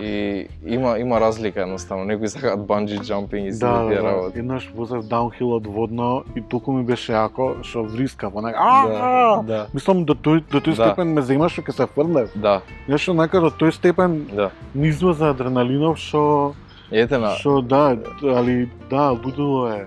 И 0.00 0.46
има 0.64 0.98
има 0.98 1.20
разлика 1.20 1.60
едноставно. 1.60 2.04
Некои 2.04 2.28
сакаат 2.28 2.64
банджи 2.66 2.98
джампинг 2.98 3.46
и 3.46 3.50
Да, 3.50 3.52
сите 3.52 3.66
да, 3.66 3.88
тие 3.88 3.96
да. 3.96 4.02
работи. 4.02 4.38
Еднаш 4.38 4.70
возев 4.74 5.04
даунхил 5.04 5.52
од 5.52 5.66
водно 5.66 6.24
и 6.36 6.40
толку 6.40 6.72
ми 6.72 6.84
беше 6.84 7.12
јако 7.12 7.60
што 7.62 7.82
врискав, 7.84 8.32
онака. 8.34 8.56
Да, 8.58 8.88
Да. 8.88 9.42
да. 9.42 9.66
Мислам 9.74 10.04
до 10.04 10.14
тој 10.14 10.40
до 10.50 10.60
тој 10.60 10.76
Да. 10.76 10.86
степен 10.88 11.12
ме 11.12 11.22
зема 11.22 11.48
што 11.48 11.60
ќе 11.62 11.72
се 11.72 11.86
фрлев. 11.86 12.30
Да, 12.34 12.62
Нешто 12.88 13.10
онака 13.12 13.40
до 13.40 13.50
тој 13.50 13.70
степен 13.70 14.24
да. 14.32 14.50
ми 14.74 14.88
излезе 14.88 15.24
адреналинов 15.28 15.98
што 15.98 16.54
Ете 16.94 17.18
на 17.18 17.34
што 17.40 17.60
да, 17.62 17.96
али 18.22 18.68
да, 18.90 19.10
лудило 19.10 19.66
е. 19.68 19.86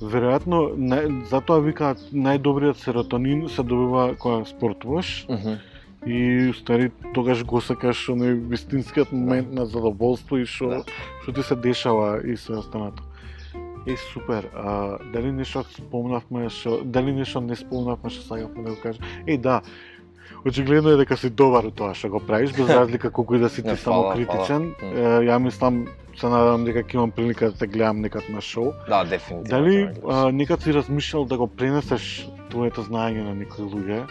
Веројатно 0.00 0.60
нај, 0.78 1.26
затоа 1.28 1.60
викаат 1.60 1.98
најдобриот 2.14 2.78
серотонин 2.80 3.48
се 3.48 3.62
добива 3.62 4.14
кога 4.16 4.44
спортуваш 4.48 5.26
Мгм. 5.28 5.58
и 6.06 6.52
стари 6.56 6.90
тогаш 7.14 7.44
го 7.44 7.60
сакаш 7.60 8.08
оној 8.08 8.38
вистинскиот 8.48 9.12
момент 9.12 9.52
на 9.52 9.66
задоволство 9.66 10.38
и 10.38 10.46
што 10.46 10.68
Да. 10.68 10.82
што 11.22 11.32
ти 11.32 11.42
се 11.42 11.56
дешава 11.56 12.20
и 12.24 12.36
се 12.36 12.52
останато. 12.52 13.02
Е 13.86 13.96
супер. 14.12 14.48
А, 14.54 14.98
дали 15.12 15.32
нешто 15.32 15.64
спомнавме 15.64 16.48
што 16.48 16.80
дали 16.84 17.12
нешто 17.12 17.40
не 17.40 17.56
спомнавме 17.56 18.10
што 18.10 18.22
сакавме 18.22 18.62
да 18.64 18.70
го 18.70 18.76
кажем? 18.82 19.04
Е 19.26 19.36
да. 19.38 19.60
Очигледно 20.46 20.90
е 20.90 20.96
дека 20.96 21.16
си 21.16 21.30
добар 21.30 21.64
у 21.64 21.70
тоа 21.70 21.94
што 21.94 22.08
го 22.08 22.20
правиш, 22.20 22.52
без 22.52 22.68
разлика 22.78 23.10
колку 23.10 23.34
и 23.34 23.38
да 23.38 23.48
си 23.48 23.62
ти 23.62 23.76
само 23.76 24.10
критичен. 24.10 24.74
Е, 24.82 25.28
ја 25.28 25.38
мислам 25.38 25.86
се 26.16 26.26
надевам 26.26 26.64
дека 26.64 26.82
ќе 26.82 26.94
имам 26.94 27.10
прилика 27.10 27.50
да 27.50 27.56
те 27.56 27.66
гледам 27.66 28.00
некад 28.00 28.28
на 28.28 28.40
шоу. 28.40 28.72
Да, 28.88 29.04
дефинитивно. 29.04 29.48
Дали 29.50 29.88
а, 30.08 30.32
некад 30.32 30.62
си 30.62 30.74
размишljал 30.74 31.24
да 31.24 31.36
го 31.36 31.46
пренесеш 31.46 32.28
твоето 32.50 32.82
знаење 32.82 33.22
на 33.22 33.34
некои 33.34 33.64
луѓе? 33.64 34.04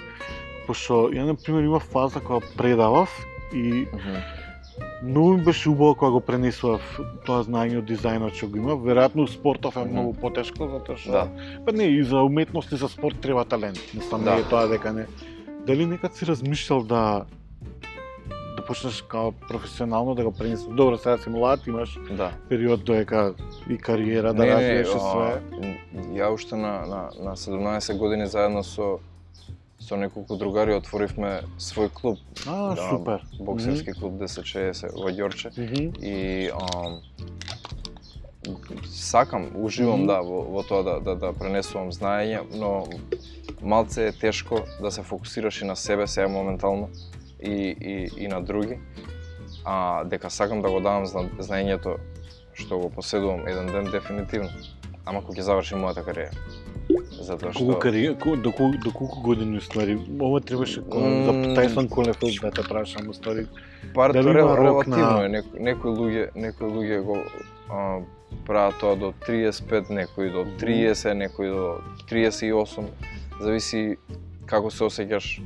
Пошто 0.67 1.09
ја 1.09 1.25
на 1.25 1.35
пример 1.35 1.63
има 1.63 1.79
фаза 1.79 2.19
кога 2.19 2.45
предавав 2.57 3.09
и 3.53 3.87
Мгм. 3.93 4.21
многу 5.03 5.33
ми 5.33 5.43
беше 5.43 5.69
убаво 5.69 5.95
кога 5.95 6.11
го 6.11 6.19
пренесував 6.21 6.81
тоа 7.25 7.43
знаење 7.43 7.77
од 7.77 7.89
дизајнот 7.89 8.33
што 8.33 8.47
го 8.47 8.57
има. 8.57 8.77
Веројатно 8.77 9.27
спортов 9.27 9.77
е 9.77 9.85
многу 9.85 10.13
потешко 10.13 10.67
затоа 10.67 10.97
што 10.97 11.11
Да. 11.11 11.27
па 11.65 11.71
не 11.71 11.83
и 11.83 12.03
за 12.03 12.21
уметност 12.21 12.71
и 12.71 12.77
за 12.77 12.87
спорт 12.87 13.19
треба 13.21 13.45
талент. 13.45 13.79
Мислам 13.93 14.23
Да. 14.23 14.35
не 14.35 14.41
е 14.41 14.43
тоа 14.43 14.67
дека 14.67 14.93
не. 14.93 15.05
Дали 15.69 15.85
некад 15.85 16.15
си 16.15 16.25
размишljал 16.25 16.83
да 16.83 17.25
да 18.57 18.65
почнеш 18.65 19.01
као 19.01 19.31
професионално 19.31 20.15
да 20.15 20.23
го 20.23 20.31
пренесеш? 20.31 20.65
Добро, 20.65 20.97
сега 20.97 21.17
си 21.17 21.29
млад, 21.29 21.67
имаш 21.67 21.99
Да. 22.11 22.31
период 22.49 22.83
доека 22.83 23.33
и 23.69 23.77
кариера 23.77 24.33
да 24.33 24.47
развиеш 24.47 24.87
и 24.87 24.91
а, 24.95 24.99
све. 24.99 25.41
Ја 25.93 26.33
уште 26.33 26.55
на, 26.55 26.71
на, 26.85 27.09
на 27.19 27.35
17 27.37 27.97
години 27.97 28.27
заедно 28.27 28.63
со 28.63 28.99
со 29.79 29.95
неколку 29.97 30.35
другари 30.37 30.73
отворивме 30.73 31.41
свој 31.59 31.89
клуб, 31.93 32.19
А, 32.47 32.75
Да, 32.75 32.89
супер. 32.89 33.23
боксерски 33.39 33.93
клуб 33.93 34.13
1060 34.13 34.91
во 34.93 35.09
Ѓорче 35.09 35.53
Мгм. 35.53 35.93
и 36.05 36.49
ам, 36.49 36.99
сакам, 38.85 39.49
уживам 39.55 39.99
Мгм. 39.99 40.07
да 40.07 40.21
во, 40.21 40.41
во 40.43 40.63
тоа 40.63 40.83
да, 40.83 40.99
да, 40.99 41.15
да 41.15 41.33
пренесувам 41.33 41.91
знаење, 41.91 42.41
но 42.51 42.85
малце 43.61 44.07
е 44.07 44.11
тешко 44.13 44.61
да 44.81 44.91
се 44.91 45.03
фокусираш 45.03 45.61
и 45.61 45.65
на 45.65 45.75
себе 45.75 46.07
сега 46.07 46.27
моментално 46.27 46.89
и, 47.41 47.51
и, 47.81 48.09
и 48.17 48.27
на 48.27 48.41
други. 48.41 48.77
А 49.65 50.03
дека 50.03 50.29
сакам 50.29 50.61
да 50.61 50.71
го 50.71 50.79
давам 50.79 51.05
зна- 51.05 51.29
знаењето 51.39 51.97
што 52.53 52.79
го 52.79 52.89
поседувам 52.89 53.47
еден 53.47 53.65
ден 53.67 53.85
дефинитивно. 53.85 54.49
Ама 55.05 55.21
кога 55.21 55.35
ќе 55.35 55.41
завршим 55.41 55.79
мојата 55.79 56.03
кариера. 56.03 56.31
Затоа 57.11 57.51
што 57.51 57.59
Колку 57.59 57.79
кариера, 57.79 58.13
до, 58.15 58.51
колку, 58.51 58.77
до 58.79 58.91
колку 58.91 59.21
години 59.21 59.57
уствари? 59.57 59.99
Ова 60.19 60.41
требаше 60.41 60.81
ко- 60.81 60.99
за. 60.99 61.31
Тајсон 61.53 61.89
Колефилд 61.89 62.41
да 62.41 62.51
те 62.51 62.63
прашам 62.63 63.09
уствари. 63.09 63.47
Пар 63.93 64.11
Дали 64.13 64.23
тоа 64.23 64.31
има 64.31 64.49
ре- 64.49 64.57
рок 64.57 64.59
релативно 64.59 65.11
на- 65.11 65.25
е, 65.25 65.29
некои, 65.29 65.59
некои 65.59 65.91
луѓе, 65.91 66.29
некои 66.35 66.67
луѓе 66.67 67.01
го 67.01 67.17
а, 67.69 67.99
прават 68.45 68.79
тоа 68.79 68.95
до 68.95 69.13
35, 69.27 69.89
некои 69.89 70.29
до 70.29 70.45
Мгм. 70.45 70.57
30, 70.59 71.13
некои 71.13 71.47
до 71.47 71.77
38. 72.09 72.85
Зависи 73.41 73.97
како 74.45 74.71
се 74.71 74.83
осеќаш, 74.83 75.41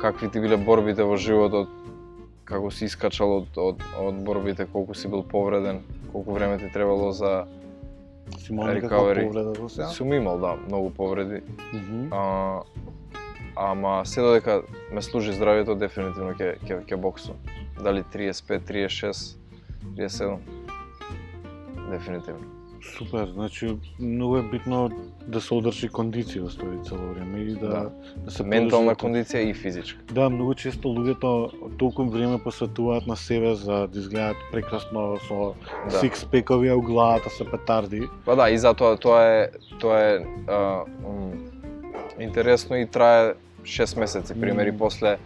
какви 0.00 0.30
ти 0.30 0.40
биле 0.40 0.56
борбите 0.56 1.04
во 1.04 1.16
животот, 1.16 1.68
како 2.44 2.70
си 2.70 2.84
искачал 2.84 3.36
од, 3.36 3.56
од, 3.56 3.82
од 4.00 4.14
борбите, 4.24 4.66
колку 4.66 4.94
си 4.94 5.08
бил 5.08 5.22
повреден, 5.22 5.82
колку 6.12 6.32
време 6.34 6.58
ти 6.58 6.72
требало 6.72 7.12
за... 7.12 7.44
Си 8.38 8.52
имал 8.52 8.66
Recovery. 8.66 9.26
повреда 9.26 9.52
до 9.52 9.68
сега? 9.68 9.88
Сум 9.88 10.12
имал, 10.12 10.38
да, 10.38 10.56
многу 10.66 10.90
повреди. 10.90 11.40
Мгм. 11.74 12.08
А, 12.12 12.62
ама 13.56 14.02
се 14.06 14.20
додека 14.20 14.62
ме 14.92 15.02
служи 15.02 15.32
здравјето, 15.32 15.74
дефинитивно 15.78 16.32
ќе 16.34 16.56
ќе. 16.86 17.34
Дали 17.82 18.02
35, 18.02 18.60
36, 18.60 19.36
37. 19.96 20.38
Дефинитивно. 21.90 22.46
Супер, 22.88 23.26
значи 23.26 23.68
многу 24.00 24.36
е 24.36 24.42
битно 24.42 24.90
да 25.26 25.40
се 25.40 25.54
одржи 25.54 25.88
кондиција 25.90 26.48
стои 26.48 26.78
цело 26.82 27.10
време 27.10 27.38
и 27.40 27.54
да 27.54 27.68
Да. 27.68 27.90
да 28.16 28.30
се 28.30 28.42
Ментална 28.42 28.94
подржи- 28.94 29.00
кондиција 29.00 29.36
и 29.40 29.54
физичка. 29.54 30.00
Да, 30.10 30.30
многу 30.30 30.54
често 30.54 30.88
луѓето 30.88 31.30
толку 31.76 32.04
време 32.06 32.38
посветуваат 32.38 33.06
на 33.06 33.16
себе 33.16 33.54
за 33.54 33.86
да 33.86 33.98
изгледаат 33.98 34.36
прекрасно 34.52 35.18
со 35.18 35.54
Да. 35.84 35.98
сикс 35.98 36.24
пекови, 36.24 36.68
а 36.68 36.76
у 36.76 36.80
главата 36.82 37.30
се 37.30 37.44
петарди. 37.46 38.08
Па 38.24 38.36
да, 38.36 38.50
и 38.50 38.58
затоа 38.58 38.96
тоа 38.96 39.22
е 39.24 39.48
тоа 39.80 40.00
е 40.00 40.18
а, 40.48 40.54
м, 41.02 41.32
интересно 42.18 42.76
и 42.76 42.86
трае 42.86 43.34
6 43.62 43.98
месеци, 43.98 44.34
примери 44.34 44.70
Мм. 44.70 44.78
после 44.78 45.18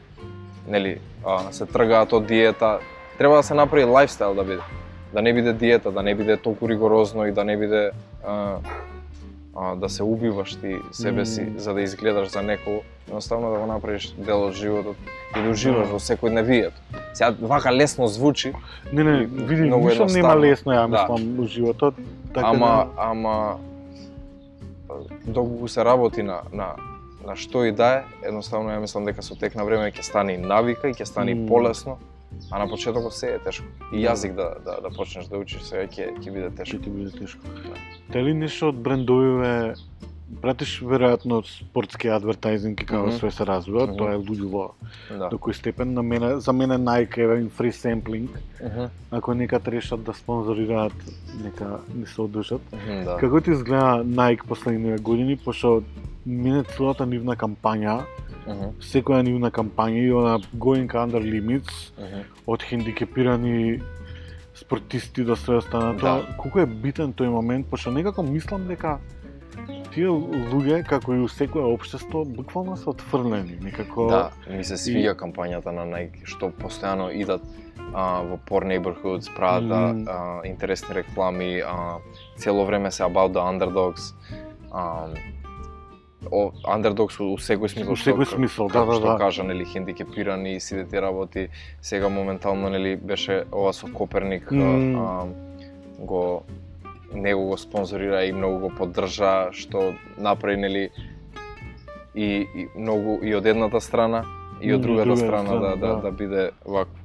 нели 0.69 0.99
а, 1.25 1.53
се 1.53 1.67
тргаат 1.67 2.13
од 2.13 2.27
диета. 2.27 2.79
Треба 3.19 3.37
да 3.37 3.43
се 3.43 3.55
направи 3.55 3.85
лайфстайл 3.85 4.35
да 4.35 4.45
биде. 4.45 4.63
Да 5.15 5.23
не 5.23 5.33
биде 5.35 5.53
диета, 5.53 5.93
да 5.93 6.03
не 6.03 6.15
биде 6.15 6.37
толку 6.37 6.69
ригорозно 6.69 7.27
и 7.27 7.33
да 7.33 7.45
не 7.45 7.57
биде 7.57 7.91
а, 8.27 8.57
а, 9.57 9.75
да 9.75 9.89
се 9.89 10.03
убиваш 10.03 10.57
ти 10.57 10.77
себе 10.93 11.27
си 11.27 11.41
Мм. 11.43 11.59
за 11.59 11.75
да 11.75 11.81
изгледаш 11.81 12.29
за 12.29 12.43
некого. 12.43 12.81
Едноставно 13.09 13.53
да 13.53 13.59
го 13.59 13.67
направиш 13.67 14.15
дел 14.19 14.43
од 14.45 14.55
животот 14.55 14.97
и 15.37 15.43
да 15.43 15.51
уживаш 15.51 15.89
Да. 15.89 15.93
во 15.95 15.99
секојдневието. 15.99 16.73
Сега 17.13 17.35
вака 17.41 17.73
лесно 17.73 18.07
звучи, 18.09 18.53
Не, 18.93 19.05
не, 19.05 19.25
види, 19.25 19.63
многу 19.63 19.89
ништо 19.89 20.07
нема 20.07 20.37
лесно, 20.37 20.73
ја 20.73 20.89
Да. 20.91 21.03
мислам, 21.03 21.39
у 21.41 21.47
животот. 21.47 21.95
Така 22.35 22.47
ама 22.49 22.67
да, 22.67 22.87
ама 22.97 23.57
доколку 25.27 25.69
се 25.69 25.85
работи 25.85 26.23
на 26.23 26.41
на 26.53 26.75
на 27.27 27.37
што 27.37 27.65
и 27.65 27.73
да 27.73 27.95
е, 27.95 28.29
едноставно 28.29 28.71
ја 28.71 28.81
мислам 28.81 29.05
дека 29.05 29.23
со 29.23 29.35
тек 29.39 29.55
на 29.55 29.65
време 29.65 29.93
ќе 29.93 30.03
стане 30.03 30.35
и 30.35 30.37
навика 30.37 30.89
и 30.89 30.95
ќе 30.95 31.05
стане 31.05 31.35
Мм. 31.35 31.49
полесно, 31.49 31.97
а 32.51 32.59
на 32.59 32.69
почетокот 32.69 33.15
се 33.15 33.27
е 33.29 33.39
тешко. 33.39 33.65
И 33.93 34.03
Да. 34.03 34.09
јазик 34.09 34.33
да 34.33 34.55
да 34.65 34.81
да 34.81 34.91
почнеш 34.91 35.27
да 35.27 35.39
учиш 35.39 35.63
сега 35.63 35.83
ќе 35.85 36.19
ќе 36.19 36.33
биде 36.33 36.51
тешко. 36.51 36.77
ќе 36.77 36.83
ти 36.83 36.91
биде 36.91 37.11
тешко. 37.13 37.41
Дали 38.09 38.35
нешто 38.35 38.69
од 38.69 38.75
брендовиве 38.77 39.75
пратиш 40.43 40.83
веројатно 40.83 41.43
спортски 41.45 42.09
адвертайзинг 42.09 42.79
како 42.79 43.07
Мгм. 43.07 43.13
све 43.13 43.31
се 43.31 43.47
развива, 43.47 43.87
Мгм. 43.87 43.97
тоа 43.97 44.13
е 44.13 44.17
луѓово 44.19 44.71
Да. 45.11 45.29
до 45.29 45.37
кој 45.39 45.53
степен 45.53 45.95
на 45.95 46.03
мене 46.03 46.41
за 46.41 46.53
мене 46.53 46.75
Nike 46.77 47.19
е 47.29 47.41
им 47.41 47.51
фри 47.51 47.73
семплинг, 47.73 48.31
Мгм. 48.61 48.85
ако 49.11 49.35
некад 49.35 49.69
решат 49.69 50.03
да 50.03 50.15
спонзорираат, 50.15 50.93
нека 51.45 51.79
не 51.95 52.07
се 52.07 52.21
одржат. 52.21 52.63
Мгм, 52.73 53.05
Да. 53.05 53.17
Како 53.17 53.41
ти 53.41 53.51
изгледа 53.51 54.03
Nike 54.05 54.45
последниве 54.45 54.99
години, 54.99 55.37
пошто 55.37 55.83
мине 56.27 56.65
целата 56.67 57.07
нивна 57.07 57.37
кампања, 57.37 58.03
Мгм. 58.47 58.77
секоја 58.81 59.23
нивна 59.23 59.51
кампања 59.51 59.99
и 60.05 60.13
она 60.13 60.39
going 60.55 60.87
under 60.89 61.21
limits 61.23 61.93
Мгм. 61.99 62.21
од 62.47 62.63
хендикепирани 62.63 63.81
спортисти 64.55 65.25
до 65.25 65.37
све 65.37 65.57
останато, 65.57 66.01
Да. 66.01 66.37
колку 66.39 66.59
е 66.61 66.67
битен 66.67 67.13
тој 67.13 67.29
момент, 67.29 67.67
пошто 67.67 67.91
некако 67.91 68.23
мислам 68.23 68.67
дека 68.69 68.99
тие 69.95 70.07
луѓе, 70.07 70.85
како 70.87 71.15
и 71.15 71.21
у 71.21 71.29
секое 71.29 71.63
општество, 71.65 72.25
буквално 72.25 72.77
се 72.77 72.89
отфрлени, 72.91 73.59
некако... 73.63 74.07
Да, 74.07 74.31
ми 74.51 74.65
се 74.65 74.75
свиѓа 74.75 75.15
кампањата 75.15 75.71
на 75.71 75.87
Nike, 75.87 76.25
што 76.27 76.51
постојано 76.51 77.11
идат 77.15 77.43
а, 77.95 78.23
во 78.23 78.39
poor 78.47 78.65
neighborhoods, 78.65 79.31
прават 79.37 80.09
а, 80.09 80.41
интересни 80.45 80.95
реклами, 80.95 81.63
а, 81.67 81.99
цело 82.37 82.67
време 82.67 82.91
се 82.91 83.03
about 83.03 83.33
the 83.33 83.43
underdogs. 83.43 84.15
А, 84.73 85.07
о, 86.31 86.51
underdogs 86.65 87.21
у 87.21 87.37
секој 87.37 87.69
смисол 87.69 87.93
У 87.93 87.97
секој 87.97 88.29
смисол, 88.35 88.69
да, 88.69 88.85
да, 88.85 88.99
што 88.99 89.07
да. 89.13 89.17
кажа, 89.19 89.45
нели, 89.45 89.65
хендикепирани 89.65 90.57
и 90.57 90.61
сите 90.61 90.85
тие 90.85 91.03
работи. 91.03 91.49
Сега 91.83 92.09
моментално, 92.09 92.71
нели, 92.71 92.97
беше 92.97 93.45
ова 93.53 93.73
со 93.73 93.87
Коперник, 93.93 94.51
Мм. 94.51 94.99
а, 94.99 95.27
го 95.99 96.43
него 97.15 97.45
го 97.47 97.59
спонзорира 97.59 98.25
и 98.25 98.33
многу 98.33 98.59
го 98.59 98.71
поддржа, 98.75 99.53
што 99.53 99.95
направи, 100.19 100.57
нели, 100.57 100.91
и, 102.15 102.47
и 102.55 102.69
многу 102.77 103.19
и 103.23 103.35
од 103.35 103.47
едната 103.47 103.81
страна 103.81 104.25
и 104.61 104.73
од 104.75 104.83
другата 104.83 105.05
другата 105.05 105.27
страна, 105.27 105.49
страна, 105.49 105.61
да, 105.61 105.77
да, 105.77 105.95
да. 105.95 106.01
да 106.03 106.11
биде 106.11 106.51
вакво. 106.65 107.01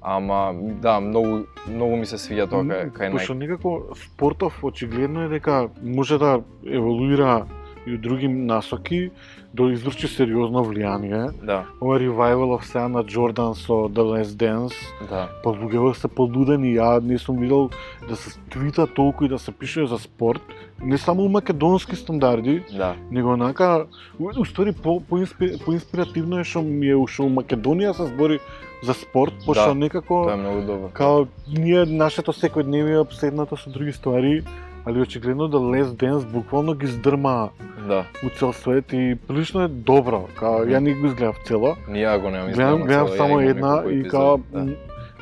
Ама 0.00 0.54
да, 0.54 1.00
многу 1.00 1.44
многу 1.68 1.96
ми 1.96 2.06
се 2.06 2.16
свиѓа 2.16 2.46
тоа 2.48 2.62
кај 2.62 2.92
кај 2.94 3.12
Пошто 3.12 3.34
некако 3.34 3.72
спортов 3.98 4.60
очигледно 4.64 5.26
е 5.26 5.28
дека 5.28 5.68
може 5.82 6.18
да 6.18 6.40
еволуира 6.64 7.46
и 7.88 7.94
у 7.94 7.98
други 7.98 8.28
насоки, 8.28 9.10
да 9.54 9.62
изврши 9.64 10.08
сериозно 10.08 10.60
влијание. 10.60 11.30
Да, 11.42 11.64
Ова 11.80 12.00
ревайвал 12.00 12.48
of 12.50 12.62
сега 12.62 12.88
на 12.88 13.02
Джордан 13.02 13.54
со 13.54 13.72
The 13.88 14.02
Last 14.04 14.36
Dance, 14.36 14.74
да. 15.08 15.28
па 15.42 15.50
луѓето 15.50 15.92
се 15.94 16.08
полудени, 16.08 16.76
ја 16.76 17.00
не 17.02 17.18
сум 17.18 17.38
видел 17.38 17.70
да 18.08 18.16
се 18.16 18.38
твита 18.50 18.86
толку 18.86 19.24
и 19.24 19.28
да 19.28 19.38
се 19.38 19.52
пише 19.52 19.86
за 19.86 19.98
спорт, 19.98 20.42
не 20.82 20.98
само 20.98 21.22
у 21.22 21.28
македонски 21.28 21.96
стандарди, 21.96 22.62
Да, 22.72 22.94
него 23.10 23.28
онака, 23.30 23.86
у- 24.20 24.40
устори 24.40 24.72
по, 24.72 25.00
по, 25.00 25.18
инспи, 25.18 25.58
по 25.64 25.72
инспиративно 25.72 26.38
е 26.38 26.44
што 26.44 26.62
ми 26.62 26.86
е 26.86 26.96
што 27.06 27.22
у 27.22 27.30
Македонија 27.30 27.92
се 27.92 28.06
збори 28.06 28.38
за 28.82 28.94
спорт, 28.94 29.34
пошто 29.46 29.64
Да, 29.64 29.74
некако 29.74 30.24
тоа 30.24 30.32
е 30.32 30.36
многу 30.36 30.60
добро. 30.62 30.88
као 30.92 31.26
ние 31.48 31.84
нашето 31.84 32.32
секојдневие 32.32 33.00
обседнато 33.00 33.56
со 33.56 33.70
други 33.70 33.92
ствари, 33.92 34.44
али 34.86 35.00
очигледно 35.00 35.48
да 35.48 35.56
Last 35.56 35.92
Dance 35.92 36.26
буквално 36.32 36.74
ги 36.74 36.86
здрма 36.86 37.48
Да, 37.88 38.04
у 38.26 38.30
цел 38.30 38.52
свет 38.52 38.92
и 38.92 39.16
прилично 39.28 39.62
е 39.62 39.68
добро. 39.68 40.28
Као 40.36 40.64
ја 40.64 40.78
не 40.78 40.94
го 40.94 41.06
изгледав 41.06 41.36
цело, 41.44 41.76
ни 41.88 42.04
ја 42.04 42.18
го 42.20 42.30
немам 42.30 42.52
гледам, 42.52 42.80
изгледано 42.80 42.84
гледам 42.84 43.08
само 43.16 43.40
една 43.40 43.84
и 43.90 44.02
као 44.08 44.38
да. 44.38 44.66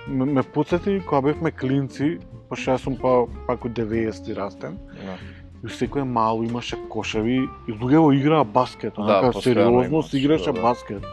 ме, 0.09 0.25
ме 0.25 0.43
подсети 0.43 1.03
кога 1.07 1.21
бевме 1.21 1.51
клинци, 1.51 2.19
пошто 2.49 2.71
јас 2.71 2.83
сум 2.83 2.97
па 2.97 3.27
пак 3.47 3.65
од 3.65 3.73
90-ти 3.73 4.35
растен. 4.35 4.79
Да. 5.05 5.19
И 5.65 5.69
секој 5.73 6.05
мало 6.05 6.45
имаше 6.45 6.77
кошеви 6.89 7.49
и 7.69 7.73
луѓе 7.73 8.01
го 8.01 8.13
играа 8.13 8.45
баскет, 8.45 8.95
Да, 8.97 9.03
онака 9.03 9.33
постојано 9.33 9.43
сериозно 9.43 10.03
се 10.03 10.19
играше 10.19 10.53
да, 10.53 10.53
да. 10.53 10.63
баскет. 10.63 11.07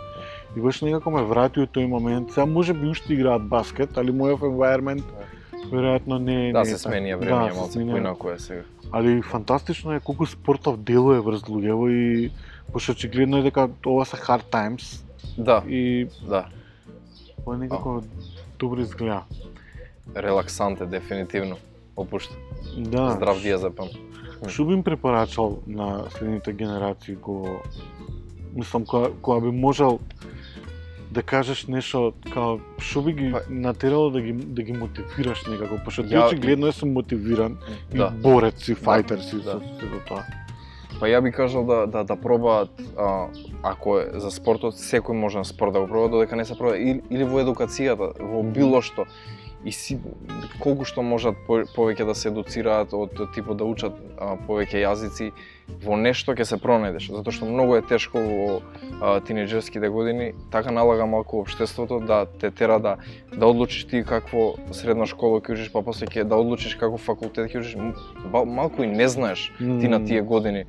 И 0.55 0.61
беше 0.61 0.85
некако 0.85 1.11
ме 1.11 1.23
врати 1.23 1.59
у 1.59 1.65
тој 1.65 1.87
момент. 1.87 2.31
Сега 2.31 2.45
може 2.45 2.73
би 2.73 2.87
уште 2.87 3.13
играат 3.13 3.47
баскет, 3.49 3.97
али 3.97 4.11
мојов 4.11 4.45
environment 4.45 5.03
веројатно 5.65 6.17
не 6.17 6.51
Да, 6.51 6.59
не 6.59 6.65
се 6.65 6.71
е 6.71 6.77
така. 6.77 6.89
сменија 6.89 7.15
време, 7.15 7.53
малце 7.53 7.79
сменија. 7.79 7.91
поинаку 7.91 8.29
е 8.29 8.39
сега. 8.39 8.63
Али 8.91 9.21
фантастично 9.21 9.93
е 9.93 9.99
колку 9.99 10.25
спортов 10.25 10.77
делува 10.79 11.21
врз 11.21 11.41
луѓево 11.43 11.89
и 11.89 12.31
пошто 12.71 12.91
очигледно 12.91 13.37
е 13.37 13.43
дека 13.43 13.69
ова 13.85 14.05
се 14.05 14.15
hard 14.17 14.43
times 14.45 15.03
Да, 15.37 15.63
и 15.67 16.07
да. 16.21 16.45
ова 17.45 17.57
некако 17.57 18.03
добро 18.59 18.79
изгледа. 18.79 19.23
Релаксант 20.15 20.81
е 20.81 20.85
дефинитивно. 20.85 21.57
Опушта. 21.95 22.35
Да. 22.77 23.11
Здрав 23.11 23.41
диазепам. 23.41 23.87
Што 24.43 24.65
би 24.65 24.73
им 24.73 24.83
препорачал 24.83 25.59
на 25.67 26.05
следните 26.09 26.53
генерации 26.53 27.15
го 27.15 27.61
мислам 28.53 28.85
кога, 28.85 29.09
кога 29.21 29.39
би 29.41 29.47
можел 29.49 29.99
да 31.13 31.21
кажеш 31.23 31.67
нешто 31.67 31.99
као 32.27 32.57
што 32.79 33.01
би 33.01 33.13
ги 33.13 33.31
Па- 33.31 33.41
натерало 33.49 34.09
да 34.09 34.21
ги 34.21 34.33
да 34.33 34.63
ги 34.63 34.73
мотивираш 34.73 35.45
некако, 35.47 35.77
пошто 35.85 36.03
ти 36.03 36.09
Ја- 36.09 36.27
очигледно 36.27 36.71
сум 36.71 36.91
мотивиран 36.91 37.57
и 37.93 37.97
Да. 37.97 38.09
борец 38.11 38.67
и 38.67 38.75
фајтер 38.75 39.21
си 39.21 39.35
да. 39.37 39.43
со 39.43 39.59
сето 39.59 39.99
тоа. 40.07 40.23
Па 40.99 41.07
ја 41.07 41.21
би 41.21 41.31
кажал 41.31 41.65
да 41.65 41.87
да 41.87 42.03
да 42.03 42.15
пробаат 42.17 42.69
а, 42.97 43.27
ако 43.63 43.99
е 43.99 44.09
за 44.15 44.31
спортот 44.31 44.73
секој 44.75 45.13
може 45.13 45.37
на 45.37 45.45
спорт 45.45 45.73
да 45.73 45.79
го 45.79 45.87
проба 45.87 46.09
додека 46.09 46.35
не 46.35 46.45
се 46.45 46.57
проба 46.57 46.77
или, 46.77 47.01
или 47.09 47.23
во 47.23 47.39
едукацијата, 47.39 48.13
во 48.21 48.43
било 48.43 48.81
што 48.81 49.05
и 49.65 49.71
си 49.71 49.97
колку 50.59 50.85
што 50.85 51.01
можат 51.01 51.37
по, 51.47 51.61
повеќе 51.75 52.05
да 52.07 52.15
се 52.15 52.29
едуцираат 52.29 52.93
од 52.93 53.15
типот 53.35 53.57
да 53.57 53.67
учат 53.67 53.95
а, 54.17 54.35
повеќе 54.47 54.83
јазици 54.83 55.31
во 55.83 55.95
нешто 55.99 56.35
ќе 56.35 56.47
се 56.47 56.59
пронајдеш 56.59 57.09
затоа 57.15 57.35
што 57.35 57.47
многу 57.47 57.77
е 57.79 57.83
тешко 57.87 58.19
во 58.19 58.47
а, 58.99 59.19
тинеџерските 59.23 59.89
години 59.89 60.33
така 60.51 60.71
налага 60.75 61.07
малку 61.07 61.41
општеството 61.43 61.99
да 62.03 62.25
те 62.25 62.51
тера 62.51 62.79
да 62.79 62.97
да 63.31 63.47
одлучиш 63.47 63.85
ти 63.87 64.03
какво 64.03 64.55
средна 64.71 65.07
школа 65.07 65.39
ќе 65.39 65.55
учиш 65.55 65.71
па 65.71 65.83
после 65.83 66.07
ќе 66.07 66.27
да 66.27 66.35
одлучиш 66.35 66.75
како 66.75 66.97
факултет 66.97 67.51
ќе 67.51 67.63
учиш 67.63 67.77
малку 68.31 68.83
и 68.83 68.87
не 68.87 69.07
знаеш 69.07 69.51
ти 69.59 69.87
на 69.87 70.03
тие 70.03 70.21
години 70.21 70.65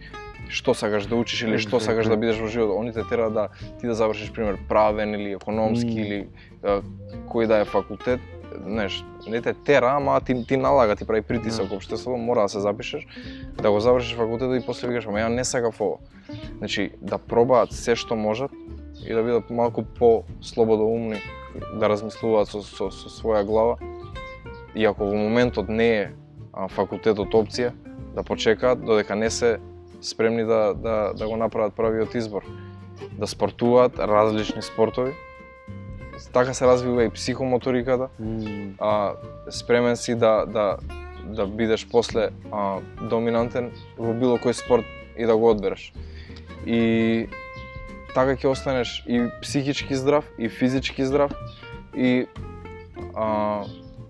што 0.49 0.75
сакаш 0.75 1.07
да 1.09 1.17
учиш 1.17 1.43
или 1.43 1.59
што 1.59 1.81
сакаш 1.81 2.09
да 2.11 2.17
бидеш 2.17 2.39
во 2.39 2.49
животот. 2.49 2.77
Они 2.81 2.93
те 2.93 3.03
тера 3.09 3.31
да 3.31 3.49
ти 3.81 3.87
да 3.87 3.95
завршиш 3.95 4.33
пример 4.33 4.59
правен 4.69 5.15
или 5.15 5.33
економски 5.33 5.91
Мм. 5.91 6.01
или 6.01 6.19
кој 7.29 7.47
да 7.47 7.61
е 7.61 7.65
факултет, 7.65 8.21
знаеш, 8.67 9.05
не 9.27 9.43
те 9.43 9.55
тера, 9.55 9.95
ама 9.97 10.21
ти 10.21 10.47
ти 10.47 10.57
налага, 10.57 10.97
ти 10.97 11.07
прави 11.07 11.23
притисок 11.23 11.69
Да. 11.69 11.75
општеството, 11.75 12.17
мора 12.17 12.43
да 12.43 12.49
се 12.49 12.61
запишеш, 12.61 13.07
да 13.63 13.71
го 13.71 13.81
завршиш 13.81 14.17
факултетот 14.17 14.63
и 14.63 14.67
после 14.67 14.89
викаш, 14.89 15.07
ама 15.07 15.19
ја 15.19 15.29
не 15.29 15.45
сакав 15.45 15.81
ово. 15.81 15.99
Значи, 16.59 16.91
да 17.03 17.19
пробаат 17.19 17.73
се 17.73 17.97
што 17.97 18.17
можат 18.17 18.51
и 19.07 19.15
да 19.15 19.23
бидат 19.23 19.51
малку 19.51 19.83
по 19.83 20.25
слободоумни, 20.41 21.21
да 21.81 21.89
размислуваат 21.89 22.49
со, 22.49 22.63
со, 22.63 22.91
со 22.91 23.09
своја 23.09 23.45
глава. 23.45 23.77
И 24.75 24.85
ако 24.85 25.07
во 25.07 25.15
моментот 25.15 25.69
не 25.69 25.91
е 25.99 26.11
а, 26.53 26.69
факултетот 26.69 27.35
опција, 27.35 27.73
да 28.15 28.23
почекаат 28.23 28.85
додека 28.85 29.17
не 29.17 29.31
се 29.31 29.59
спремни 30.03 30.45
да, 30.45 30.75
да, 30.75 31.13
да 31.15 31.29
го 31.29 31.37
направат 31.37 31.75
правиот 31.75 32.15
избор. 32.15 32.43
Да 33.13 33.27
спортуваат 33.27 33.99
различни 33.99 34.63
спортови. 34.63 35.13
Така 36.33 36.55
се 36.55 36.67
развива 36.67 37.05
и 37.05 37.11
психомоториката. 37.11 38.09
А, 38.79 39.12
спремен 39.51 39.97
си 39.97 40.15
да, 40.15 40.47
да, 40.47 40.77
да 41.25 41.47
бидеш 41.47 41.89
после 41.91 42.29
а, 42.53 42.81
доминантен 43.11 43.71
во 43.99 44.15
било 44.15 44.39
кој 44.39 44.53
спорт 44.53 44.87
и 45.17 45.27
да 45.27 45.37
го 45.37 45.51
одбереш. 45.51 45.93
И 46.67 47.29
така 48.15 48.37
ќе 48.39 48.51
останеш 48.51 49.05
и 49.07 49.23
психички 49.43 49.95
здрав, 49.95 50.25
и 50.39 50.49
физички 50.49 51.05
здрав, 51.05 51.33
и 51.97 52.27
а, 53.15 53.65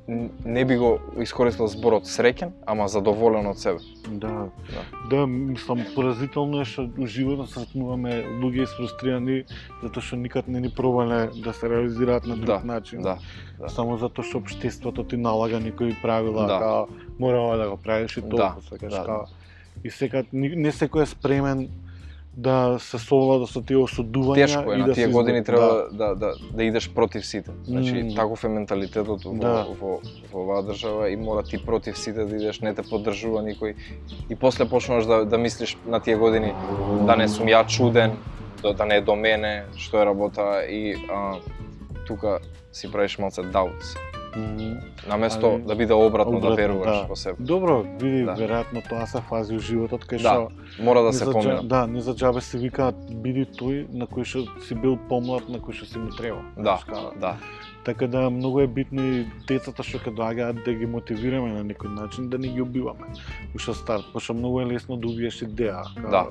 не 0.08 0.64
би 0.64 0.76
го 0.76 0.98
искористил 1.20 1.66
зборот 1.66 2.04
среќен, 2.04 2.50
ама 2.66 2.88
задоволен 2.88 3.46
од 3.46 3.58
себе. 3.58 3.80
Да. 4.08 4.50
Да. 4.68 4.82
Да, 5.10 5.26
мислам, 5.26 5.80
поразително 5.94 6.60
е 6.60 6.64
што 6.68 6.84
у 6.98 7.06
животот 7.08 7.48
сретнуваме 7.50 8.20
луѓе 8.42 8.66
isfrusтрирани 8.68 9.44
затоа 9.82 10.02
што 10.04 10.16
никад 10.20 10.48
не 10.48 10.60
ни 10.60 10.68
пробале 10.68 11.30
да 11.32 11.52
се 11.56 11.70
реализираат 11.70 12.26
на 12.26 12.36
друг 12.36 12.46
Да, 12.46 12.60
начин. 12.64 13.00
Да, 13.02 13.16
да. 13.58 13.68
Само 13.68 13.96
затоа 13.96 14.24
што 14.24 14.38
општеството 14.44 15.04
ти 15.08 15.16
налага 15.16 15.60
некои 15.60 15.96
правила, 16.02 16.46
Да. 16.46 16.58
као 16.58 16.86
мора 17.18 17.40
ова 17.40 17.56
да 17.56 17.70
го 17.70 17.76
правиш 17.76 18.16
и 18.16 18.20
Да, 18.20 18.28
толку 18.28 18.62
сакаш 18.68 18.92
да. 18.92 19.04
као. 19.04 19.24
И 19.84 19.90
секад 19.90 20.26
не 20.32 20.72
секој 20.72 21.02
е 21.02 21.06
спремен 21.06 21.68
да 22.36 22.76
се 22.80 22.98
совлада 22.98 23.46
со 23.46 23.62
тие 23.62 23.76
осудувања 23.76 24.34
Тешко 24.34 24.72
е, 24.72 24.74
и 24.74 24.78
на 24.78 24.86
да 24.86 24.92
тие 24.94 25.06
години 25.06 25.38
избор- 25.38 25.46
треба 25.46 25.86
да, 25.92 26.14
да, 26.14 26.32
да 26.52 26.64
идеш 26.64 26.90
против 26.90 27.26
сите. 27.26 27.50
Значи, 27.64 27.92
Мм. 27.94 28.14
таков 28.14 28.44
е 28.44 28.48
менталитетот 28.48 29.24
во, 29.24 29.34
Да. 29.34 29.66
во, 29.80 30.00
во 30.32 30.40
оваа 30.42 30.62
држава 30.62 31.10
и 31.10 31.16
мора 31.16 31.42
ти 31.42 31.58
против 31.58 31.98
сите 31.98 32.24
да 32.24 32.36
идеш, 32.36 32.60
не 32.60 32.74
те 32.74 32.82
поддржува 32.82 33.42
никој. 33.42 33.74
И 34.30 34.34
после 34.34 34.68
почнуваш 34.68 35.06
да, 35.06 35.24
да 35.24 35.38
мислиш 35.38 35.76
на 35.86 36.00
тие 36.00 36.16
години 36.16 36.54
да 37.06 37.16
не 37.16 37.28
сум 37.28 37.46
ја 37.46 37.66
чуден, 37.66 38.16
да, 38.62 38.74
да 38.74 38.86
не 38.86 38.96
е 38.96 39.00
до 39.00 39.16
мене, 39.16 39.64
што 39.76 40.02
е 40.02 40.06
работа 40.06 40.66
и 40.70 40.96
а, 41.10 41.38
тука 42.06 42.38
си 42.72 42.92
правиш 42.92 43.18
малце 43.18 43.40
doubts. 43.42 43.94
На 45.08 45.16
место 45.16 45.54
Али, 45.54 45.62
да 45.62 45.74
биде 45.74 45.94
обратно, 45.94 46.36
обратно, 46.36 46.50
да 46.50 46.56
веруваш 46.56 46.98
да. 46.98 47.06
во 47.08 47.16
себе. 47.16 47.36
Добро, 47.38 47.82
види, 48.00 48.24
Да. 48.24 48.34
веројатно 48.34 48.88
тоа 48.88 49.06
се 49.06 49.20
фази 49.20 49.56
у 49.56 49.58
животот 49.58 50.04
кај 50.04 50.22
Да, 50.22 50.32
што 50.34 50.82
Мора 50.82 51.02
да 51.02 51.12
се 51.12 51.24
помина. 51.24 51.62
Да, 51.62 51.86
не 51.86 52.00
за 52.00 52.14
џабе 52.14 52.40
се 52.40 52.58
викаат 52.58 52.96
биди 53.22 53.46
тој 53.46 53.86
на 53.92 54.06
кој 54.06 54.24
што 54.24 54.46
си 54.66 54.74
бил 54.74 54.98
помлад, 55.08 55.48
на 55.48 55.58
кој 55.58 55.72
што 55.72 55.86
си 55.86 55.98
му 55.98 56.10
треба. 56.10 56.42
Да, 56.56 56.78
као, 56.86 57.12
да. 57.20 57.36
Така 57.84 58.06
да 58.06 58.30
многу 58.30 58.60
е 58.60 58.66
битно 58.66 59.02
и 59.02 59.26
децата 59.48 59.82
што 59.82 59.98
ќе 59.98 60.14
доаѓаат 60.16 60.64
да 60.64 60.72
ги 60.72 60.86
мотивираме 60.86 61.52
на 61.52 61.64
некој 61.64 61.94
начин 61.94 62.28
да 62.28 62.38
не 62.38 62.48
ги 62.48 62.62
убиваме. 62.62 63.06
Уште 63.54 63.74
старт, 63.74 64.04
пошто 64.12 64.34
многу 64.34 64.60
е 64.60 64.66
лесно 64.66 64.96
да 64.96 65.08
убиеш 65.08 65.42
идеја. 65.42 65.84
Да. 66.10 66.26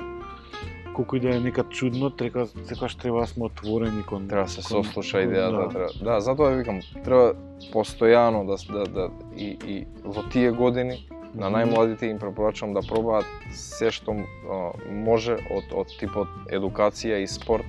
Колку 0.94 1.16
и 1.16 1.20
да 1.20 1.30
е 1.30 1.40
некад 1.40 1.70
чудно, 1.70 2.10
трека 2.10 2.48
секогаш 2.66 2.96
треба 2.96 3.20
да 3.20 3.28
сме 3.28 3.46
отворени 3.46 4.04
кон 4.04 4.28
Треба 4.28 4.44
да 4.44 4.50
се 4.50 4.62
кон- 4.62 4.84
сослуша 4.84 5.18
идејата, 5.20 5.64
да. 5.64 5.70
треба. 5.70 5.90
Да, 6.04 6.22
затоа 6.22 6.50
викам, 6.50 6.80
треба 7.04 7.34
постојано 7.74 8.46
да 8.46 8.56
да 8.74 8.86
да 8.86 9.04
и 9.36 9.58
и 9.66 9.76
во 10.04 10.24
тие 10.24 10.52
години 10.52 11.08
на 11.34 11.50
најмладите 11.50 12.04
им 12.04 12.20
препорачувам 12.20 12.74
да 12.74 12.82
пробаат 12.82 13.26
се 13.52 13.90
што 13.92 14.12
а, 14.12 14.24
може 14.88 15.34
од 15.50 15.74
од 15.74 15.88
типот 16.00 16.28
едукација 16.48 17.18
и 17.18 17.28
спорт. 17.28 17.66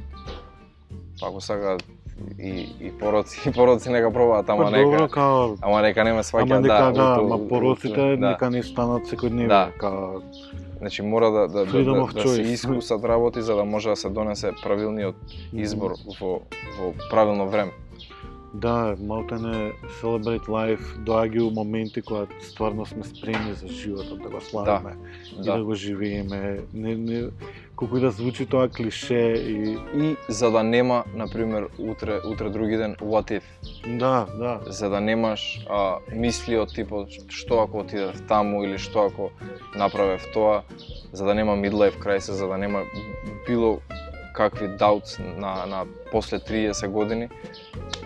Па 1.20 1.28
ако 1.28 1.40
сакаат 1.40 1.84
и 2.38 2.68
и 2.80 2.92
пороци, 2.92 3.40
и 3.48 3.52
пороци 3.52 3.88
нека 3.90 4.12
пробаат, 4.12 4.48
ама 4.48 4.64
Па 4.64 4.70
добро, 4.70 4.90
нека 4.92 5.08
као, 5.08 5.56
ама 5.62 5.82
нека 5.82 6.04
не 6.04 6.10
ме 6.10 6.14
ама 6.14 6.22
сваќаат 6.22 6.60
нека 6.60 6.92
да, 6.92 7.16
да, 7.16 7.22
у- 7.34 7.48
пороците 7.48 8.16
да. 8.16 8.28
нека 8.28 8.50
не 8.50 8.62
станат 8.62 9.02
секојдневни, 9.04 9.48
Да. 9.48 9.72
Значи 10.84 11.02
мора 11.02 11.30
да 11.30 11.48
да 11.48 11.66
да, 11.66 11.84
да, 11.84 12.06
да 12.06 12.28
се 12.28 12.42
искусат 12.42 13.04
работи 13.04 13.42
за 13.42 13.56
да 13.56 13.64
може 13.64 13.88
да 13.88 13.96
се 13.96 14.08
донесе 14.08 14.52
правилниот 14.62 15.16
избор 15.52 15.96
во 16.20 16.42
во 16.78 16.92
правилно 17.10 17.48
време. 17.48 17.72
Да, 18.54 18.94
малтене 19.02 19.72
Celebrate 20.00 20.46
Life 20.46 20.84
доаѓа 21.02 21.42
у 21.42 21.50
моменти 21.50 22.02
кога 22.02 22.26
стварно 22.40 22.86
сме 22.86 23.02
спремни 23.04 23.54
за 23.54 23.68
животот 23.68 24.22
да 24.22 24.28
го 24.28 24.40
славиме 24.40 24.94
и 25.32 25.36
да 25.36 25.58
Да. 25.58 25.64
го 25.64 25.74
живееме. 25.74 26.60
Не, 26.72 26.94
не, 26.94 27.24
колку 27.76 27.96
и 27.96 28.00
да 28.00 28.10
звучи 28.10 28.46
тоа 28.46 28.68
клише 28.68 29.34
и 29.34 29.78
И 29.94 30.16
за 30.28 30.50
да 30.50 30.62
нема, 30.62 31.04
на 31.14 31.28
пример, 31.28 31.68
утре 31.78 32.20
утре 32.26 32.50
други 32.50 32.76
ден 32.76 32.94
what 32.96 33.30
if, 33.40 33.42
да, 33.98 34.26
да, 34.38 34.60
за 34.66 34.88
да 34.90 35.00
немаш 35.00 35.66
а, 35.70 35.98
мисли 36.12 36.56
од 36.58 36.70
типот 36.74 37.10
што 37.28 37.62
ако 37.66 37.82
отидев 37.82 38.22
таму 38.28 38.62
или 38.64 38.78
што 38.78 39.06
ако 39.10 39.30
направев 39.74 40.22
тоа, 40.32 40.62
за 41.12 41.24
да 41.26 41.34
нема 41.34 41.56
midlife 41.58 41.98
crisis, 41.98 42.38
за 42.38 42.46
да 42.46 42.58
нема 42.58 42.82
било 43.48 43.80
какви 44.34 44.66
doubts 44.68 45.18
на 45.38 45.66
на 45.66 45.84
после 46.12 46.38
30 46.38 46.88
години. 46.88 47.28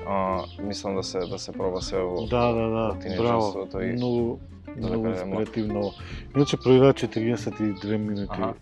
А, 0.08 0.42
мислам 0.62 0.94
да 0.94 1.02
се 1.02 1.18
да 1.18 1.38
се 1.38 1.52
проба 1.52 1.82
се 1.82 1.98
во 1.98 2.26
да, 2.26 2.52
да, 2.52 2.68
да, 2.68 2.96
во 3.16 3.22
браво. 3.22 3.68
и 3.82 3.92
Многу, 3.92 4.38
да 4.76 4.88
многу 4.88 5.08
инспиративно. 5.08 5.92
Иначе 6.36 6.56
проигра 6.56 6.92
42 6.92 7.96
минути. 7.96 8.28
Аха. 8.30 8.54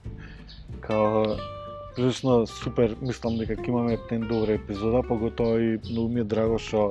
Као 0.80 1.24
прилично 1.96 2.46
супер, 2.46 2.92
мислам 3.00 3.38
дека 3.40 3.56
ќе 3.56 3.70
имаме 3.72 3.96
тен 4.10 4.26
добра 4.28 4.58
епизода, 4.58 5.00
поготоа 5.02 5.56
и 5.60 5.78
многу 5.90 6.08
ми 6.12 6.20
е 6.20 6.28
драго 6.28 6.58
што 6.60 6.82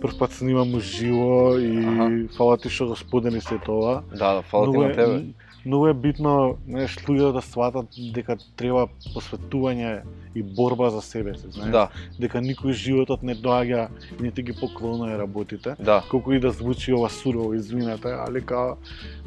прв 0.00 0.18
пат 0.18 0.32
снимам 0.38 0.74
уживо 0.78 1.58
и 1.58 1.82
Аха. 1.82 2.06
фала 2.36 2.58
ти 2.58 2.70
што 2.70 2.86
го 2.92 2.96
сподели 2.96 3.40
се 3.40 3.58
тоа. 3.66 4.02
да, 4.14 4.34
да, 4.34 4.42
фала 4.42 4.70
ти 4.72 4.78
на 4.78 4.92
тебе. 4.92 5.34
Многу 5.66 5.86
е 5.86 5.94
битно, 5.94 6.56
знаеш, 6.68 6.96
луѓето 6.98 7.32
да 7.32 7.42
сватат 7.42 7.86
дека 8.14 8.36
треба 8.56 8.86
посветување 9.14 10.00
и 10.34 10.42
борба 10.42 10.90
за 10.90 11.02
себе 11.02 11.34
се, 11.34 11.50
знаеш. 11.50 11.70
Да, 11.70 11.88
Дека 12.18 12.38
никој 12.38 12.72
животот 12.72 13.22
не 13.22 13.34
доаѓа 13.34 13.88
и 14.20 14.22
не 14.22 14.30
ти 14.30 14.42
ги 14.42 14.52
поклонува 14.52 15.18
работите. 15.18 15.74
да. 15.78 16.02
Колку 16.10 16.32
и 16.32 16.40
да 16.40 16.50
звучи 16.50 16.92
ова 16.92 17.10
сурово, 17.10 17.54
извинете, 17.54 18.08
али 18.08 18.40
као 18.40 18.76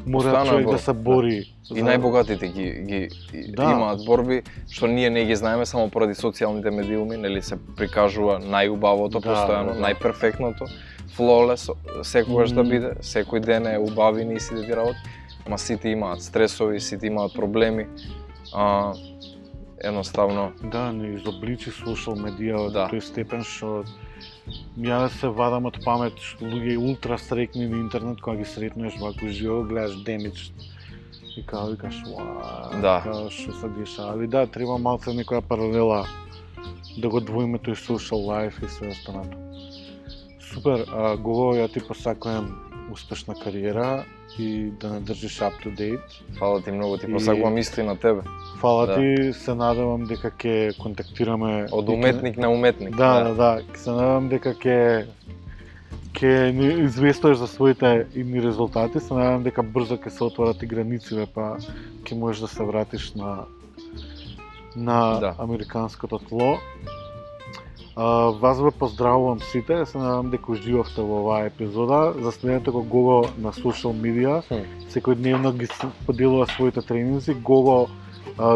мора 0.06 0.28
Постојано 0.28 0.42
е 0.42 0.48
човек 0.48 0.60
да 0.60 0.66
борба, 0.66 0.78
се 0.78 0.92
да. 0.92 0.98
бори. 1.00 1.44
И 1.70 1.82
најбогатите 1.82 2.46
ги, 2.46 2.68
ги 2.82 3.08
Да. 3.48 3.62
имаат 3.64 4.04
борби 4.06 4.42
што 4.70 4.86
ние 4.86 5.10
не 5.10 5.24
ги 5.24 5.36
знаеме 5.36 5.66
само 5.66 5.90
поради 5.90 6.14
социјалните 6.14 6.70
медиуми, 6.70 7.16
нели 7.16 7.42
се 7.42 7.56
прикажува 7.76 8.40
најубавото 8.40 9.10
Да, 9.12 9.20
постојано, 9.20 9.66
да, 9.66 9.74
да. 9.74 9.80
најперфектното, 9.80 10.66
флолес, 11.08 11.70
секогаш 12.02 12.50
да 12.50 12.62
Мм. 12.62 12.70
биде, 12.70 12.90
секој 13.00 13.40
ден 13.40 13.66
е 13.66 13.78
убави 13.78 14.34
и 14.34 14.40
сите 14.40 14.66
ти 14.66 14.76
работи, 14.76 14.98
ма 15.48 15.58
сите 15.58 15.88
имаат 15.88 16.22
стресови, 16.22 16.80
сите 16.80 17.06
имаат 17.06 17.34
проблеми. 17.34 17.86
А, 18.54 18.94
едноставно, 19.84 20.52
Да, 20.62 20.92
не 20.92 21.14
изобличи 21.14 21.70
социјал 21.70 22.16
медија 22.16 22.70
Да. 22.72 22.88
тој 22.88 23.00
степен 23.00 23.42
што 23.44 23.84
ја 24.78 25.08
се 25.08 25.28
вадам 25.28 25.66
од 25.66 25.78
памет 25.84 26.16
што 26.18 26.44
луѓе 26.44 26.76
ултра 26.78 27.18
срекни 27.18 27.66
на 27.66 27.76
интернет 27.76 28.20
кога 28.20 28.36
ги 28.36 28.44
сретнеш 28.44 28.96
ваку 29.00 29.28
живо, 29.28 29.62
гледаш 29.64 30.02
демидж 30.04 30.50
и 31.36 31.46
као 31.46 31.70
викаш, 31.70 32.02
Да. 32.80 33.00
као 33.04 33.30
што 33.30 33.52
се 33.52 33.68
деша. 33.68 34.12
Али 34.12 34.26
да, 34.26 34.46
треба 34.46 34.78
малце 34.78 35.10
некоја 35.10 35.40
паралела 35.40 36.06
да 36.98 37.08
го 37.08 37.20
двоиме 37.20 37.58
тој 37.58 37.74
social 37.74 38.24
life 38.24 38.64
и 38.64 38.68
све 38.68 38.88
останато. 38.88 39.36
Супер, 40.40 40.86
а, 40.92 41.16
Гого, 41.16 41.54
ја 41.54 41.72
ти 41.72 41.80
посакувам 41.80 42.73
успешна 42.92 43.34
кариера 43.34 44.04
и 44.38 44.70
да 44.80 44.90
не 44.90 45.00
држиш 45.00 45.40
up 45.40 45.52
to 45.64 45.76
date. 45.78 46.38
фала 46.38 46.62
ти 46.62 46.72
многу, 46.72 46.96
ти 46.98 47.12
посакувам 47.12 47.58
исто 47.58 47.80
и 47.80 47.84
на 47.84 47.96
тебе. 47.96 48.20
Фала 48.60 48.86
Да. 48.86 48.94
ти, 48.94 49.32
се 49.32 49.54
надевам 49.54 50.04
дека 50.04 50.30
ќе 50.30 50.78
контактираме 50.78 51.66
Од 51.72 51.88
уметник 51.88 52.36
на 52.36 52.50
уметник. 52.50 52.96
Да, 52.96 53.24
да, 53.24 53.34
да. 53.34 53.60
Се 53.74 53.90
надевам 53.90 54.28
дека 54.28 54.54
ќе 54.54 55.06
ќе 56.14 56.52
ни 56.52 56.84
известуваш 56.84 57.36
за 57.38 57.46
своите 57.46 58.06
идни 58.14 58.42
резултати. 58.42 59.00
Се 59.00 59.14
надевам 59.14 59.42
дека 59.42 59.62
брзо 59.62 59.96
ќе 59.96 60.08
се 60.08 60.24
отворат 60.24 60.62
и 60.62 60.66
границите, 60.66 61.26
па 61.34 61.56
ќе 62.04 62.14
можеш 62.14 62.40
да 62.40 62.48
се 62.48 62.62
вратиш 62.64 63.14
на 63.14 63.44
на 64.76 65.20
Да. 65.20 65.34
американското 65.38 66.18
тло. 66.18 66.58
Вас 67.96 68.58
ве 68.58 68.70
поздравувам 68.70 69.40
сите, 69.40 69.86
се 69.86 69.98
надевам 69.98 70.30
дека 70.30 70.52
уживавте 70.52 71.02
во 71.02 71.20
оваа 71.22 71.46
епизода. 71.46 72.14
За 72.18 72.32
следното 72.32 72.72
го 72.72 72.82
Гого 72.82 73.28
на 73.38 73.52
социјал 73.52 73.94
медија. 73.94 74.42
Секојдневно 74.90 75.52
ги 75.54 75.68
поделува 76.06 76.46
своите 76.46 76.82
тренинзи. 76.82 77.34
Гого 77.34 77.86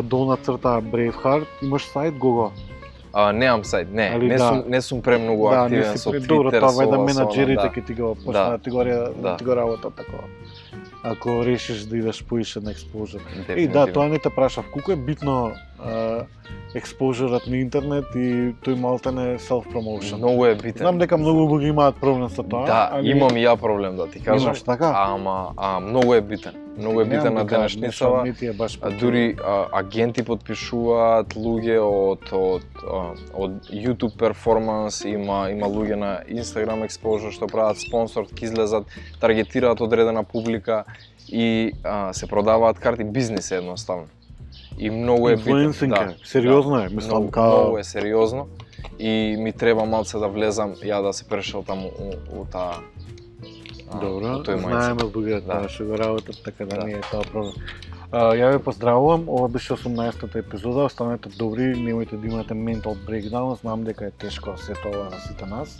долна 0.03 0.37
црта 0.37 0.81
Braveheart. 0.83 1.47
Имаш 1.63 1.87
сајт 1.95 2.19
Гого? 2.19 2.51
А, 3.13 3.33
немам 3.33 3.63
сајт, 3.63 3.93
не, 3.93 4.11
Али 4.15 4.29
не 4.29 4.37
да. 4.37 4.49
сум 4.49 4.65
не 4.69 4.83
сум 4.83 5.03
премногу 5.03 5.49
да, 5.51 5.65
активен 5.65 5.97
со 5.99 6.11
Twitter, 6.11 6.27
добро, 6.27 6.51
тоа 6.51 6.69
ова, 6.69 6.85
со 6.85 6.99
менаџерите 7.09 7.71
ќе 7.73 7.87
ти 7.87 7.95
го 7.95 8.15
Да. 8.15 8.25
почнат 8.25 8.63
ти 8.63 8.71
го 8.71 8.85
Да. 8.85 9.37
ти 9.37 9.45
го 9.45 9.57
работат 9.57 9.95
такова. 9.95 10.25
Ако 11.03 11.45
решиш 11.45 11.87
да 11.87 11.97
идеш 11.97 12.25
поише 12.25 12.61
на 12.61 12.73
да, 12.73 13.55
Еј, 13.55 13.69
да, 13.71 13.87
тоа 13.87 14.09
не 14.09 14.19
те 14.19 14.31
прашав. 14.31 14.67
Колку 14.73 14.93
е 14.93 14.97
битно 14.97 15.53
а, 15.79 16.25
exposure 16.75 17.39
на 17.49 17.57
интернет 17.57 18.05
и 18.15 18.55
тој 18.67 18.75
малтене 18.75 19.39
self 19.39 19.71
promotion. 19.71 20.19
Многу 20.19 20.47
е 20.47 20.55
битен. 20.55 20.83
Знам 20.83 20.99
дека 20.99 21.19
многу 21.19 21.47
луѓе 21.47 21.71
имаат 21.71 21.97
проблем 21.97 22.29
со 22.29 22.43
тоа. 22.43 22.67
Да, 22.67 22.89
али... 22.93 23.11
имам 23.15 23.37
и 23.37 23.47
ја 23.47 23.57
проблем 23.57 23.97
да 23.97 24.11
ти 24.11 24.21
кажам. 24.21 24.51
Имаш 24.51 24.63
така? 24.63 24.93
Ама 24.97 25.55
а, 25.57 25.81
многу 25.81 26.15
е 26.15 26.21
битен. 26.21 26.68
Многу 26.79 27.01
е 27.01 27.05
битен 27.05 27.35
на 27.35 27.45
да 27.45 27.57
денешницава. 27.57 28.35
А 28.81 28.91
дури 28.91 29.37
а, 29.45 29.67
агенти 29.73 30.23
подпишуваат 30.23 31.35
луѓе 31.35 31.79
од 31.83 32.31
од 32.33 32.67
од 33.35 33.71
YouTube 33.71 34.15
перформанс, 34.19 35.05
има 35.05 35.49
има 35.51 35.67
луѓе 35.67 35.95
на 35.95 36.13
Instagram 36.31 36.87
exposure 36.87 37.33
што 37.35 37.47
прават 37.47 37.79
спонсор, 37.79 38.27
излезат, 38.41 38.87
таргетираат 39.21 39.81
одредена 39.81 40.25
публика 40.25 40.85
и 41.29 41.73
а, 41.85 42.13
се 42.13 42.27
продаваат 42.27 42.79
карти, 42.79 43.05
бизнис 43.05 43.51
едноставно. 43.51 44.07
И 44.79 44.91
многу 44.91 45.29
е 45.29 45.37
битен. 45.37 45.73
Е, 46.11 46.15
сериозно 46.25 46.81
е, 46.81 46.89
мислам, 46.89 47.23
многу, 47.23 47.31
као- 47.31 47.63
многу 47.63 47.79
е 47.79 47.85
сериозно 47.85 48.47
и 48.99 49.37
ми 49.39 49.53
треба 49.53 49.85
малце 49.85 50.19
да 50.19 50.29
влезам 50.29 50.75
ја 50.75 51.03
да 51.03 51.13
се 51.13 51.29
прешелтам 51.29 51.85
у, 51.85 52.41
у 52.41 52.45
таа 52.45 52.79
Добро, 53.93 54.45
знаеме 54.45 55.03
луѓе 55.03 55.41
Да. 55.47 55.69
што 55.69 55.85
го 55.85 55.99
работат, 55.99 56.43
така 56.45 56.67
да, 56.67 56.77
Да. 56.77 56.85
не 56.85 56.93
е 56.93 57.01
тоа 57.01 57.23
проблем. 57.23 57.55
А, 58.13 58.35
ја 58.37 58.53
ве 58.53 58.59
поздравувам, 58.59 59.29
ова 59.29 59.49
беше 59.49 59.73
18-та 59.73 60.39
епизода, 60.39 60.85
останете 60.85 61.29
добри, 61.29 61.75
немојте 61.75 62.17
да 62.17 62.27
имате 62.27 62.55
mental 62.55 62.97
breakdown, 63.07 63.61
знам 63.61 63.85
дека 63.85 64.07
е 64.07 64.11
тешко 64.11 64.57
се 64.57 64.75
тоа 64.75 65.09
на 65.11 65.19
сите 65.21 65.47
нас. 65.47 65.79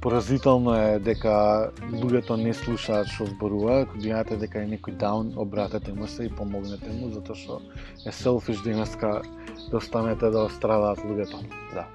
Поразително 0.00 0.74
е 0.74 0.98
дека 0.98 1.70
луѓето 1.90 2.36
не 2.42 2.54
слушаат 2.54 3.06
што 3.06 3.26
зборува, 3.26 3.80
ако 3.80 3.98
видите 3.98 4.36
дека 4.36 4.62
е 4.62 4.66
некој 4.66 4.94
даун, 4.94 5.32
обратете 5.36 5.92
му 5.92 6.06
се 6.06 6.24
и 6.24 6.30
помогнете 6.30 6.90
му, 6.90 7.10
затоа 7.10 7.34
што 7.34 7.60
е 8.06 8.10
selfish 8.10 8.62
денеска 8.62 9.22
да 9.70 9.76
останете 9.76 10.30
да 10.30 10.46
острадаат 10.46 10.98
луѓето. 10.98 11.42
Да. 11.74 11.86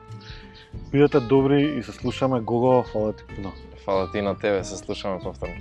Бидете 0.91 1.19
добри 1.19 1.77
и 1.79 1.83
се 1.83 1.91
слушаме 1.91 2.41
Гого, 2.41 2.83
фала 2.83 3.13
ти. 3.13 3.23
Фала 3.85 4.11
ти 4.11 4.21
на 4.21 4.37
тебе, 4.37 4.63
се 4.63 4.77
слушаме 4.77 5.19
повторно. 5.23 5.55